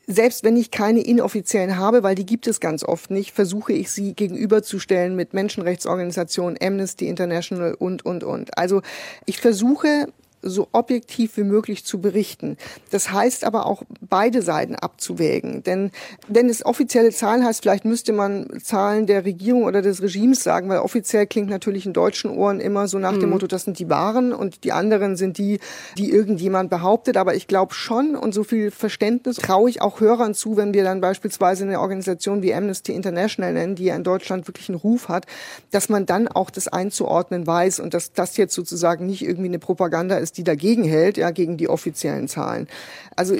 Selbst 0.06 0.44
wenn 0.44 0.56
ich 0.56 0.70
keine 0.70 1.00
inoffiziellen 1.00 1.78
habe, 1.78 2.02
weil 2.02 2.14
die 2.14 2.26
gibt 2.26 2.46
es 2.46 2.60
ganz 2.60 2.84
oft 2.84 3.10
nicht, 3.10 3.32
versuche 3.32 3.72
ich 3.72 3.90
sie 3.90 4.14
gegenüberzustellen 4.14 5.16
mit 5.16 5.32
Menschenrechtsorganisationen, 5.32 6.58
Amnesty 6.62 7.08
International 7.08 7.74
und, 7.74 8.04
und, 8.04 8.24
und. 8.24 8.58
Also 8.58 8.82
ich 9.24 9.40
versuche 9.40 10.08
so 10.42 10.68
objektiv 10.72 11.36
wie 11.36 11.44
möglich 11.44 11.84
zu 11.84 12.00
berichten. 12.00 12.56
Das 12.90 13.12
heißt 13.12 13.44
aber 13.44 13.66
auch, 13.66 13.82
beide 14.00 14.42
Seiten 14.42 14.74
abzuwägen. 14.74 15.62
Denn 15.62 15.90
wenn 16.28 16.48
es 16.48 16.64
offizielle 16.64 17.10
Zahlen 17.10 17.44
heißt, 17.44 17.62
vielleicht 17.62 17.84
müsste 17.84 18.12
man 18.12 18.48
Zahlen 18.62 19.06
der 19.06 19.24
Regierung 19.24 19.64
oder 19.64 19.82
des 19.82 20.02
Regimes 20.02 20.42
sagen, 20.42 20.68
weil 20.68 20.78
offiziell 20.78 21.26
klingt 21.26 21.48
natürlich 21.48 21.86
in 21.86 21.92
deutschen 21.92 22.30
Ohren 22.30 22.60
immer 22.60 22.88
so 22.88 22.98
nach 22.98 23.12
mhm. 23.12 23.20
dem 23.20 23.30
Motto, 23.30 23.46
das 23.46 23.64
sind 23.64 23.78
die 23.78 23.88
Wahren 23.88 24.32
und 24.32 24.64
die 24.64 24.72
anderen 24.72 25.16
sind 25.16 25.38
die, 25.38 25.60
die 25.96 26.10
irgendjemand 26.10 26.70
behauptet. 26.70 27.16
Aber 27.16 27.34
ich 27.34 27.46
glaube 27.46 27.74
schon 27.74 28.16
und 28.16 28.34
so 28.34 28.44
viel 28.44 28.70
Verständnis 28.70 29.36
traue 29.36 29.70
ich 29.70 29.80
auch 29.80 30.00
Hörern 30.00 30.34
zu, 30.34 30.56
wenn 30.56 30.74
wir 30.74 30.84
dann 30.84 31.00
beispielsweise 31.00 31.64
eine 31.64 31.80
Organisation 31.80 32.42
wie 32.42 32.52
Amnesty 32.52 32.92
International 32.92 33.52
nennen, 33.52 33.76
die 33.76 33.84
ja 33.84 33.96
in 33.96 34.04
Deutschland 34.04 34.48
wirklich 34.48 34.68
einen 34.68 34.78
Ruf 34.78 35.08
hat, 35.08 35.26
dass 35.70 35.88
man 35.88 36.06
dann 36.06 36.28
auch 36.28 36.50
das 36.50 36.68
einzuordnen 36.68 37.46
weiß 37.46 37.80
und 37.80 37.94
dass 37.94 38.12
das 38.12 38.36
jetzt 38.36 38.54
sozusagen 38.54 39.06
nicht 39.06 39.22
irgendwie 39.22 39.48
eine 39.48 39.58
Propaganda 39.58 40.16
ist, 40.16 40.31
die 40.32 40.44
dagegen 40.44 40.84
hält, 40.84 41.16
ja, 41.16 41.30
gegen 41.30 41.56
die 41.56 41.68
offiziellen 41.68 42.28
Zahlen. 42.28 42.68
Also 43.16 43.36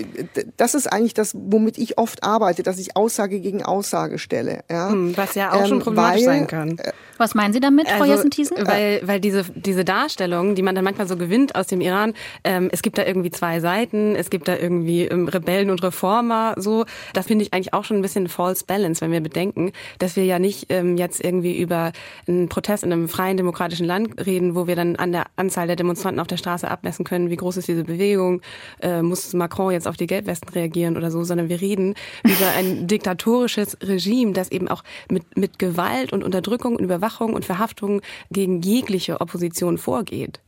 das 0.57 0.74
ist 0.74 0.87
eigentlich 0.87 1.14
das, 1.14 1.35
womit 1.35 1.78
ich 1.78 1.98
oft 1.98 2.22
arbeite, 2.24 2.62
dass 2.62 2.78
ich 2.78 2.96
Aussage 2.96 3.40
gegen 3.40 3.62
Aussage 3.62 4.18
stelle. 4.18 4.64
Ja. 4.70 4.90
Hm, 4.90 5.16
was 5.16 5.35
ja 5.35 5.52
auch 5.52 5.66
schon 5.66 5.78
ähm, 5.78 5.83
problematisch 5.83 6.26
weil, 6.26 6.38
sein 6.38 6.46
kann. 6.46 6.78
Äh, 6.78 6.92
was 7.18 7.35
meinen 7.35 7.52
Sie 7.52 7.61
damit, 7.61 7.88
Frau 7.88 8.02
also, 8.02 8.14
Jessen-Thiesen? 8.14 8.57
Weil, 8.66 9.00
weil 9.05 9.20
diese, 9.20 9.44
diese 9.55 9.85
Darstellung, 9.85 10.55
die 10.55 10.62
man 10.62 10.74
dann 10.74 10.85
manchmal 10.85 11.07
so 11.07 11.16
gewinnt 11.16 11.55
aus 11.55 11.68
dem 11.68 11.81
Iran, 11.81 12.14
ähm, 12.44 12.68
es 12.72 12.83
gibt 12.83 12.98
da 12.98 13.05
irgendwie 13.05 13.31
zwei 13.31 13.61
Seiten, 13.61 14.16
es 14.16 14.28
gibt 14.28 14.48
da 14.48 14.57
irgendwie 14.57 15.07
ähm, 15.07 15.28
Rebellen 15.28 15.70
und 15.70 15.83
Reformer, 15.83 16.55
so, 16.57 16.85
das 17.12 17.26
finde 17.26 17.44
ich 17.44 17.55
eigentlich 17.55 17.74
auch 17.74 17.85
schon 17.85 17.98
ein 17.98 18.02
bisschen 18.02 18.28
false 18.28 18.64
balance, 18.66 19.00
wenn 19.00 19.12
wir 19.12 19.20
bedenken, 19.20 19.72
dass 19.98 20.16
wir 20.16 20.24
ja 20.24 20.38
nicht 20.38 20.66
ähm, 20.70 20.96
jetzt 20.96 21.22
irgendwie 21.22 21.59
über 21.59 21.92
einen 22.26 22.48
Protest 22.48 22.83
in 22.83 22.92
einem 22.92 23.09
freien 23.09 23.37
demokratischen 23.37 23.87
Land 23.87 24.26
reden, 24.26 24.55
wo 24.55 24.66
wir 24.66 24.76
dann 24.76 24.96
an 24.96 25.12
der 25.12 25.26
Anzahl 25.37 25.66
der 25.66 25.76
Demonstranten 25.76 26.20
auf 26.20 26.26
der 26.26 26.37
Straße 26.37 26.68
abmessen 26.83 27.05
können, 27.05 27.31
wie 27.31 27.37
groß 27.37 27.59
ist 27.59 27.68
diese 27.68 27.85
Bewegung, 27.85 28.42
äh, 28.81 29.03
muss 29.03 29.33
Macron 29.35 29.73
jetzt 29.73 29.87
auf 29.87 29.97
die 29.97 30.09
Gelbwesten 30.09 30.49
reagieren 30.51 30.97
oder 30.97 31.11
so, 31.11 31.23
sondern 31.23 31.49
wir 31.49 31.61
reden 31.61 31.95
über 32.25 32.51
ein 32.57 32.88
diktatorisches 32.88 33.79
Regime, 33.83 34.33
das 34.33 34.51
eben 34.51 34.68
auch 34.68 34.83
mit, 35.09 35.37
mit 35.37 35.59
Gewalt 35.59 36.12
und 36.12 36.25
Unterdrückung 36.25 36.77
und 36.77 36.85
Überwachung 36.85 37.35
und 37.35 37.45
Verhaftung 37.45 38.03
gegen 38.31 38.61
jegliche 38.61 39.21
Opposition 39.21 39.79
vorgeht. 39.79 40.40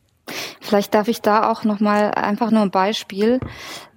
Vielleicht 0.61 0.95
darf 0.95 1.09
ich 1.09 1.21
da 1.21 1.51
auch 1.51 1.65
noch 1.65 1.81
mal 1.81 2.11
einfach 2.13 2.51
nur 2.51 2.63
ein 2.63 2.71
Beispiel. 2.71 3.39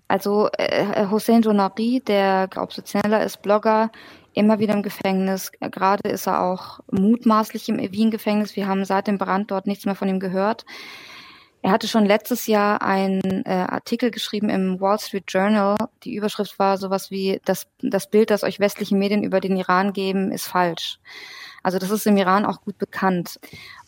Also 0.08 0.50
äh, 0.58 1.08
Hossein 1.10 1.41
Jonari, 1.41 2.02
der 2.06 2.50
Oppositioneller 2.56 3.23
ist, 3.23 3.41
Blogger, 3.41 3.91
immer 4.34 4.60
wieder 4.60 4.73
im 4.73 4.84
Gefängnis. 4.84 5.52
Gerade 5.60 6.10
ist 6.10 6.28
er 6.28 6.43
auch 6.43 6.80
mutmaßlich 6.91 7.69
im 7.69 7.80
Wien-Gefängnis. 7.80 8.56
Wir 8.56 8.67
haben 8.67 8.86
seit 8.86 9.08
dem 9.08 9.17
Brand 9.17 9.50
dort 9.50 9.65
nichts 9.65 9.86
mehr 9.86 9.95
von 9.95 10.08
ihm 10.08 10.19
gehört. 10.19 10.65
Er 11.61 11.71
hatte 11.71 11.87
schon 11.87 12.05
letztes 12.05 12.47
Jahr 12.47 12.81
einen 12.81 13.43
äh, 13.45 13.65
Artikel 13.67 14.11
geschrieben 14.11 14.49
im 14.49 14.79
Wall 14.79 14.99
Street 14.99 15.25
Journal. 15.27 15.75
Die 16.03 16.15
Überschrift 16.15 16.59
war 16.59 16.77
sowas 16.77 17.11
wie, 17.11 17.41
das, 17.45 17.67
das 17.81 18.09
Bild, 18.09 18.29
das 18.29 18.43
euch 18.43 18.59
westliche 18.59 18.95
Medien 18.95 19.23
über 19.23 19.39
den 19.39 19.57
Iran 19.57 19.91
geben, 19.91 20.31
ist 20.31 20.47
falsch. 20.47 20.99
Also 21.63 21.79
das 21.79 21.89
ist 21.89 22.07
im 22.07 22.15
Iran 22.15 22.45
auch 22.45 22.61
gut 22.61 22.77
bekannt. 22.77 23.39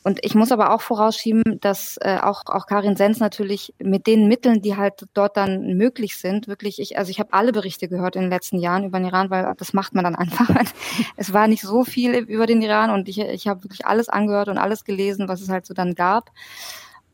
Und 0.04 0.20
ich 0.26 0.34
muss 0.34 0.52
aber 0.52 0.74
auch 0.74 0.82
vorausschieben, 0.82 1.60
dass 1.62 1.98
äh, 2.02 2.18
auch, 2.22 2.44
auch 2.48 2.66
Karin 2.66 2.96
Sens 2.96 3.20
natürlich 3.20 3.74
mit 3.80 4.08
den 4.08 4.28
Mitteln, 4.28 4.62
die 4.62 4.76
halt 4.76 5.06
dort 5.14 5.38
dann 5.38 5.78
möglich 5.78 6.18
sind, 6.18 6.48
wirklich, 6.48 6.80
ich, 6.80 6.98
also 6.98 7.12
ich 7.12 7.20
habe 7.20 7.34
alle 7.34 7.52
Berichte 7.52 7.88
gehört 7.88 8.16
in 8.16 8.24
den 8.24 8.30
letzten 8.30 8.60
Jahren 8.60 8.86
über 8.86 8.98
den 8.98 9.08
Iran, 9.08 9.30
weil 9.30 9.54
das 9.58 9.74
macht 9.74 9.94
man 9.94 10.04
dann 10.04 10.16
einfach. 10.16 10.50
es 11.18 11.32
war 11.32 11.48
nicht 11.48 11.62
so 11.62 11.84
viel 11.84 12.16
über 12.16 12.48
den 12.48 12.62
Iran 12.62 12.90
und 12.90 13.08
ich, 13.08 13.20
ich 13.20 13.48
habe 13.48 13.64
wirklich 13.64 13.86
alles 13.86 14.10
angehört 14.10 14.48
und 14.48 14.58
alles 14.58 14.84
gelesen, 14.84 15.28
was 15.28 15.42
es 15.42 15.50
halt 15.50 15.66
so 15.66 15.74
dann 15.74 15.96
gab. 15.96 16.32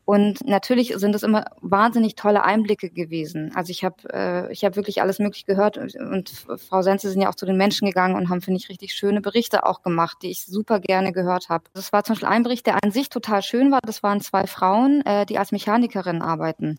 Und 0.06 0.46
natürlich 0.46 0.94
sind 0.96 1.16
es 1.16 1.24
immer 1.24 1.46
wahnsinnig 1.60 2.14
tolle 2.14 2.44
Einblicke 2.44 2.90
gewesen. 2.90 3.50
Also 3.56 3.72
ich 3.72 3.82
habe 3.82 3.96
äh, 4.12 4.52
ich 4.52 4.64
habe 4.64 4.76
wirklich 4.76 5.02
alles 5.02 5.18
möglich 5.18 5.46
gehört 5.46 5.78
und 5.78 6.30
Frau 6.68 6.82
Senze 6.82 7.10
sind 7.10 7.22
ja 7.22 7.28
auch 7.28 7.34
zu 7.34 7.44
den 7.44 7.56
Menschen 7.56 7.86
gegangen 7.86 8.14
und 8.14 8.30
haben 8.30 8.40
finde 8.40 8.58
ich 8.58 8.68
richtig 8.68 8.92
schöne 8.94 9.20
Berichte 9.20 9.66
auch 9.66 9.82
gemacht, 9.82 10.18
die 10.22 10.30
ich 10.30 10.46
super 10.46 10.78
gerne 10.78 11.12
gehört 11.12 11.48
habe. 11.48 11.64
Das 11.74 11.92
war 11.92 12.04
zum 12.04 12.14
Beispiel 12.14 12.28
ein 12.28 12.44
Bericht, 12.44 12.68
der 12.68 12.82
an 12.84 12.92
sich 12.92 13.08
total 13.08 13.42
schön 13.42 13.72
war. 13.72 13.80
Das 13.82 14.04
waren 14.04 14.20
zwei 14.20 14.46
Frauen, 14.46 15.04
äh, 15.04 15.26
die 15.26 15.38
als 15.38 15.50
Mechanikerin 15.50 16.22
arbeiten 16.22 16.78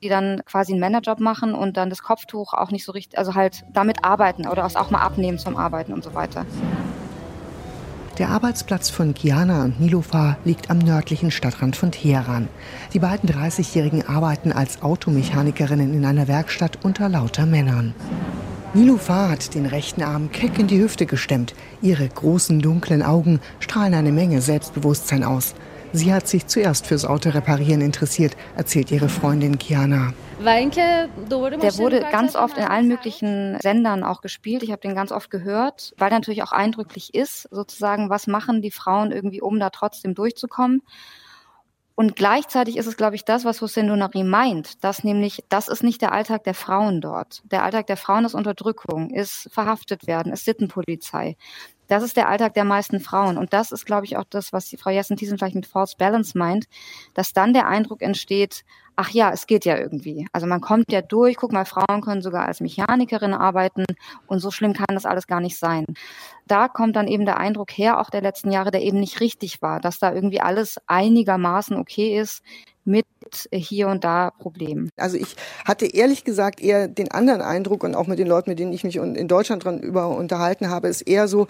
die 0.00 0.08
dann 0.08 0.44
quasi 0.44 0.72
einen 0.72 0.80
Managerjob 0.80 1.18
machen 1.18 1.54
und 1.54 1.76
dann 1.76 1.90
das 1.90 2.04
Kopftuch 2.04 2.54
auch 2.54 2.70
nicht 2.70 2.84
so 2.84 2.92
richtig, 2.92 3.18
also 3.18 3.34
halt 3.34 3.64
damit 3.72 4.04
arbeiten 4.04 4.46
oder 4.46 4.64
es 4.64 4.76
auch 4.76 4.90
mal 4.90 5.00
abnehmen 5.00 5.38
zum 5.38 5.56
Arbeiten 5.56 5.92
und 5.92 6.04
so 6.04 6.14
weiter. 6.14 6.46
Der 8.18 8.30
Arbeitsplatz 8.30 8.90
von 8.90 9.14
Kiana 9.14 9.62
und 9.62 9.80
Nilofa 9.80 10.38
liegt 10.44 10.70
am 10.70 10.78
nördlichen 10.78 11.30
Stadtrand 11.30 11.76
von 11.76 11.92
Teheran. 11.92 12.48
Die 12.92 12.98
beiden 12.98 13.30
30-Jährigen 13.30 14.08
arbeiten 14.08 14.50
als 14.50 14.82
Automechanikerinnen 14.82 15.94
in 15.94 16.04
einer 16.04 16.26
Werkstatt 16.26 16.84
unter 16.84 17.08
lauter 17.08 17.46
Männern. 17.46 17.94
Nilofa 18.74 19.28
hat 19.28 19.54
den 19.54 19.66
rechten 19.66 20.02
Arm 20.02 20.32
keck 20.32 20.58
in 20.58 20.66
die 20.66 20.80
Hüfte 20.80 21.06
gestemmt. 21.06 21.54
Ihre 21.80 22.08
großen 22.08 22.58
dunklen 22.58 23.04
Augen 23.04 23.38
strahlen 23.60 23.94
eine 23.94 24.10
Menge 24.10 24.42
Selbstbewusstsein 24.42 25.22
aus. 25.22 25.54
Sie 25.92 26.12
hat 26.12 26.28
sich 26.28 26.46
zuerst 26.46 26.86
fürs 26.86 27.04
Autoreparieren 27.04 27.80
interessiert, 27.80 28.36
erzählt 28.56 28.90
ihre 28.90 29.08
Freundin 29.08 29.58
Kiana. 29.58 30.12
Der 30.40 31.78
wurde 31.78 32.00
ganz 32.12 32.36
oft 32.36 32.58
in 32.58 32.64
allen 32.64 32.88
möglichen 32.88 33.58
Sendern 33.60 34.04
auch 34.04 34.20
gespielt. 34.20 34.62
Ich 34.62 34.70
habe 34.70 34.82
den 34.82 34.94
ganz 34.94 35.10
oft 35.12 35.30
gehört, 35.30 35.94
weil 35.96 36.10
natürlich 36.10 36.42
auch 36.42 36.52
eindrücklich 36.52 37.14
ist, 37.14 37.48
sozusagen, 37.50 38.10
was 38.10 38.26
machen 38.26 38.60
die 38.60 38.70
Frauen 38.70 39.10
irgendwie, 39.12 39.40
um 39.40 39.58
da 39.58 39.70
trotzdem 39.70 40.14
durchzukommen. 40.14 40.82
Und 41.94 42.14
gleichzeitig 42.14 42.76
ist 42.76 42.86
es, 42.86 42.96
glaube 42.96 43.16
ich, 43.16 43.24
das, 43.24 43.44
was 43.44 43.60
Hossein 43.60 43.88
Donari 43.88 44.22
meint, 44.22 44.84
dass 44.84 45.02
nämlich, 45.02 45.42
das 45.48 45.66
ist 45.66 45.82
nicht 45.82 46.00
der 46.00 46.12
Alltag 46.12 46.44
der 46.44 46.54
Frauen 46.54 47.00
dort. 47.00 47.42
Der 47.50 47.64
Alltag 47.64 47.88
der 47.88 47.96
Frauen 47.96 48.24
ist 48.24 48.34
Unterdrückung, 48.34 49.10
ist 49.10 49.48
verhaftet 49.50 50.06
werden, 50.06 50.32
ist 50.32 50.44
Sittenpolizei. 50.44 51.36
Das 51.88 52.02
ist 52.02 52.16
der 52.16 52.28
Alltag 52.28 52.54
der 52.54 52.64
meisten 52.64 53.00
Frauen. 53.00 53.36
Und 53.38 53.52
das 53.52 53.72
ist, 53.72 53.86
glaube 53.86 54.06
ich, 54.06 54.16
auch 54.16 54.24
das, 54.28 54.52
was 54.52 54.66
die 54.66 54.76
Frau 54.76 54.90
Jessen-Thiesen 54.90 55.38
vielleicht 55.38 55.56
mit 55.56 55.66
False 55.66 55.96
Balance 55.98 56.36
meint, 56.38 56.66
dass 57.14 57.32
dann 57.32 57.52
der 57.52 57.66
Eindruck 57.66 58.02
entsteht, 58.02 58.64
ach 58.94 59.10
ja, 59.10 59.30
es 59.30 59.46
geht 59.46 59.64
ja 59.64 59.76
irgendwie. 59.78 60.26
Also 60.32 60.46
man 60.48 60.60
kommt 60.60 60.90
ja 60.90 61.02
durch, 61.02 61.36
guck 61.36 61.52
mal, 61.52 61.64
Frauen 61.64 62.00
können 62.02 62.20
sogar 62.20 62.46
als 62.46 62.60
Mechanikerin 62.60 63.32
arbeiten 63.32 63.84
und 64.26 64.40
so 64.40 64.50
schlimm 64.50 64.72
kann 64.72 64.86
das 64.88 65.06
alles 65.06 65.28
gar 65.28 65.40
nicht 65.40 65.56
sein. 65.56 65.86
Da 66.48 66.66
kommt 66.66 66.96
dann 66.96 67.06
eben 67.06 67.24
der 67.24 67.38
Eindruck 67.38 67.70
her, 67.70 68.00
auch 68.00 68.10
der 68.10 68.22
letzten 68.22 68.50
Jahre, 68.50 68.72
der 68.72 68.82
eben 68.82 68.98
nicht 68.98 69.20
richtig 69.20 69.62
war, 69.62 69.80
dass 69.80 70.00
da 70.00 70.12
irgendwie 70.12 70.40
alles 70.40 70.80
einigermaßen 70.88 71.76
okay 71.76 72.18
ist 72.18 72.42
mit 72.84 73.06
hier 73.52 73.88
und 73.88 74.04
da 74.04 74.30
Problemen. 74.30 74.90
Also 74.96 75.16
ich 75.16 75.36
hatte 75.64 75.86
ehrlich 75.86 76.24
gesagt 76.24 76.60
eher 76.60 76.88
den 76.88 77.10
anderen 77.10 77.40
Eindruck 77.40 77.84
und 77.84 77.94
auch 77.94 78.06
mit 78.06 78.18
den 78.18 78.26
Leuten, 78.26 78.50
mit 78.50 78.58
denen 78.58 78.72
ich 78.72 78.84
mich 78.84 78.96
in 78.96 79.28
Deutschland 79.28 79.64
dran 79.64 79.80
über 79.80 80.08
unterhalten 80.08 80.70
habe, 80.70 80.88
ist 80.88 81.02
eher 81.02 81.28
so, 81.28 81.46